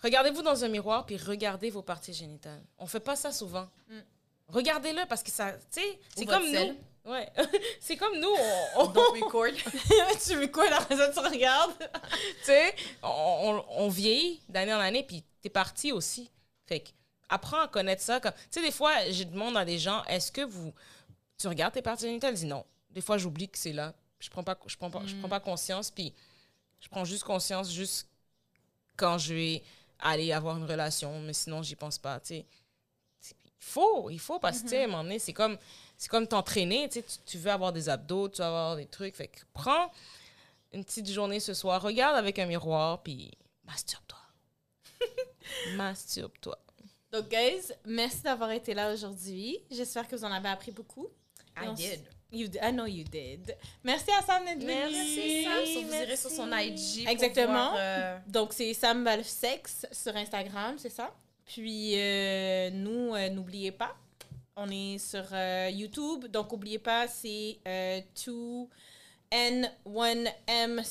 Regardez-vous 0.04 0.42
dans 0.42 0.64
un 0.64 0.68
miroir, 0.70 1.06
puis 1.06 1.18
regardez 1.18 1.70
vos 1.70 1.82
parties 1.82 2.14
génitales. 2.14 2.64
On 2.78 2.88
fait 2.88 3.00
pas 3.00 3.16
ça 3.16 3.32
souvent. 3.32 3.68
Mm. 3.90 4.00
Regardez-le 4.48 5.06
parce 5.08 5.22
que 5.22 5.32
ça, 5.32 5.52
tu 5.52 5.82
sais, 5.82 6.00
c'est 6.16 6.26
comme 6.26 6.50
nous. 6.50 6.78
Ouais. 7.06 7.30
c'est 7.80 7.98
comme 7.98 8.20
nous, 8.20 8.30
on, 8.76 8.82
on... 8.82 8.88
record. 8.88 9.46
tu 10.26 10.40
recordes, 10.40 10.74
après 10.74 10.96
ça, 10.96 11.10
tu 11.10 11.20
regardes? 11.20 11.74
tu 11.80 12.46
sais, 12.46 12.76
on, 13.02 13.64
on, 13.70 13.90
vieillit 13.90 14.42
d'année 14.50 14.74
en 14.74 14.80
année, 14.80 15.04
puis 15.04 15.24
t'es 15.42 15.50
parti 15.50 15.92
aussi. 15.92 16.30
Fait 16.66 16.82
que, 16.82 16.90
apprends 17.30 17.62
à 17.62 17.68
connaître 17.68 18.02
ça. 18.02 18.20
Tu 18.20 18.30
sais, 18.50 18.62
des 18.62 18.72
fois, 18.72 19.10
je 19.10 19.24
demande 19.24 19.58
à 19.58 19.66
des 19.66 19.80
gens, 19.80 20.04
est-ce 20.06 20.32
que 20.32 20.42
vous... 20.42 20.74
Tu 21.38 21.48
regardes 21.48 21.74
tes 21.74 21.82
parties 21.82 22.06
génitales? 22.06 22.32
Ils 22.32 22.42
disent 22.42 22.46
non. 22.46 22.66
Des 22.90 23.02
fois, 23.02 23.18
j'oublie 23.18 23.48
que 23.48 23.58
c'est 23.58 23.74
là. 23.74 23.94
Je 24.20 24.30
prends 24.30 24.44
pas, 24.44 24.58
je 24.66 24.76
prends 24.76 24.92
pas, 24.92 25.02
je 25.06 25.16
prends 25.16 25.30
pas 25.30 25.40
conscience, 25.40 25.90
puis 25.90 26.14
je 26.82 26.90
prends 26.90 27.06
juste 27.06 27.24
conscience 27.24 27.72
juste 27.72 28.10
quand 28.98 29.18
je 29.18 29.34
vais 29.34 29.64
aller 30.00 30.32
avoir 30.32 30.58
une 30.58 30.66
relation, 30.66 31.20
mais 31.22 31.34
sinon, 31.34 31.62
j'y 31.62 31.76
pense 31.76 31.98
pas, 31.98 32.20
tu 32.20 32.28
sais. 32.28 32.46
Il 33.44 33.66
faut, 33.66 34.10
il 34.10 34.20
faut, 34.20 34.40
parce 34.40 34.60
que, 34.60 34.64
tu 34.64 34.70
sais, 34.70 34.82
à 34.82 34.84
un 34.86 34.88
moment 34.88 35.04
donné, 35.04 35.20
c'est 35.20 35.34
comme 35.34 35.58
c'est 35.98 36.08
comme 36.08 36.26
t'entraîner, 36.26 36.88
tu, 36.88 37.04
tu 37.26 37.38
veux 37.38 37.52
avoir 37.52 37.74
des 37.74 37.90
abdos, 37.90 38.30
tu 38.30 38.38
veux 38.38 38.48
avoir 38.48 38.78
des 38.78 38.86
trucs. 38.86 39.16
Fait 39.16 39.28
que 39.28 39.40
prends 39.52 39.92
une 40.72 40.86
petite 40.86 41.10
journée 41.10 41.42
ce 41.42 41.54
soir, 41.54 41.82
regarde 41.82 42.16
avec 42.16 42.40
un 42.40 42.46
miroir, 42.46 43.04
puis 43.04 43.32
masturbe-toi. 43.66 44.20
masturbe-toi. 45.76 46.58
Donc, 47.12 47.28
guys, 47.28 47.74
merci 47.86 48.22
d'avoir 48.22 48.52
été 48.52 48.74
là 48.74 48.94
aujourd'hui. 48.94 49.60
J'espère 49.70 50.08
que 50.08 50.16
vous 50.16 50.24
en 50.24 50.32
avez 50.32 50.50
appris 50.50 50.72
beaucoup. 50.72 51.08
I 51.58 51.74
did. 51.74 52.08
You, 52.32 52.48
I 52.62 52.72
know 52.72 52.86
you 52.86 53.04
did. 53.04 53.56
Merci 53.84 54.12
à 54.12 54.22
Sam 54.22 54.46
d'être 54.46 54.64
Merci 54.64 55.44
Sam. 55.44 55.84
Vous 55.84 55.94
irez 55.96 56.16
sur 56.16 56.30
son 56.30 56.52
IG. 56.52 57.08
Exactement. 57.08 57.74
Euh, 57.76 58.20
Donc, 58.28 58.54
c'est 58.54 58.72
Sam 58.76 59.04
Valsex 59.04 59.88
sur 59.92 60.16
Instagram, 60.16 60.76
c'est 60.78 60.92
ça? 60.92 61.12
Puis, 61.46 61.94
euh, 61.96 62.70
nous, 62.70 63.16
euh, 63.16 63.30
n'oubliez 63.30 63.72
pas, 63.72 63.96
on 64.56 64.70
est 64.70 65.00
sur 65.00 65.24
euh, 65.32 65.72
YouTube. 65.74 66.28
Donc, 66.28 66.52
n'oubliez 66.52 66.78
pas, 66.78 67.08
c'est 67.08 67.58
2N1M, 68.16 70.84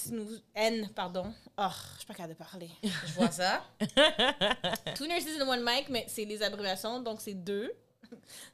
N, 0.57 0.89
pardon. 0.97 1.33
Oh, 1.57 1.69
je 1.93 1.99
suis 1.99 2.07
pas 2.07 2.15
capable 2.15 2.35
de 2.35 2.39
parler. 2.39 2.71
Je 2.83 3.13
vois 3.13 3.31
ça. 3.31 3.65
two 4.97 5.07
Nurses 5.07 5.41
and 5.41 5.49
One 5.49 5.63
Mic, 5.65 5.89
mais 5.89 6.05
c'est 6.09 6.25
les 6.25 6.43
abréviations, 6.43 7.01
donc 7.01 7.21
c'est 7.21 7.35
2. 7.35 7.73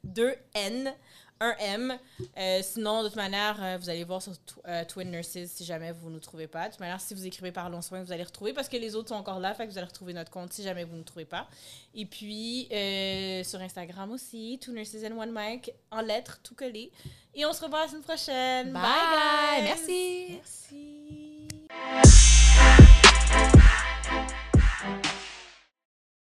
2N 0.07 0.93
un 1.41 1.55
M. 1.59 1.99
Euh, 2.37 2.61
sinon, 2.63 3.03
de 3.03 3.09
toute 3.09 3.17
manière, 3.17 3.57
euh, 3.63 3.77
vous 3.81 3.91
allez 3.91 4.05
voir 4.05 4.23
sur 4.23 4.33
euh, 4.67 4.85
Twin 4.85 5.11
Nurses 5.11 5.47
si 5.47 5.65
jamais 5.65 5.93
vous 5.93 6.09
ne 6.09 6.15
nous 6.15 6.21
trouvez 6.21 6.47
pas. 6.47 6.67
De 6.67 6.71
toute 6.71 6.81
manière, 6.81 7.01
si 7.01 7.15
vous 7.15 7.27
écrivez 7.27 7.53
Parlons 7.53 7.83
Soin, 7.83 8.03
vous 8.03 8.13
allez 8.13 8.23
retrouver 8.23 8.53
parce 8.53 8.69
que 8.69 8.77
les 8.77 8.95
autres 8.95 9.09
sont 9.09 9.15
encore 9.15 9.41
là. 9.41 9.55
Fait 9.55 9.67
vous 9.67 9.79
allez 9.79 9.87
retrouver 9.87 10.13
notre 10.13 10.31
compte 10.31 10.53
si 10.53 10.63
jamais 10.63 10.85
vous 10.85 10.93
ne 10.93 10.99
nous 10.99 11.05
trouvez 11.05 11.25
pas. 11.25 11.49
Et 11.95 12.07
puis, 12.07 12.67
sur 13.45 13.61
Instagram 13.61 14.11
aussi, 14.13 14.59
Two 14.61 14.73
Nurses 14.73 15.05
and 15.05 15.19
One 15.19 15.33
Mic, 15.35 15.73
en 15.91 16.01
lettres, 16.01 16.41
tout 16.43 16.55
collé. 16.55 16.93
Et 17.35 17.45
on 17.45 17.53
se 17.53 17.65
revoit 17.65 17.83
la 17.83 17.89
semaine 17.89 18.03
prochaine. 18.03 18.73
Bye, 18.73 18.83
Bye! 18.83 19.63
Merci! 19.65 20.41
Merci! 21.81 22.94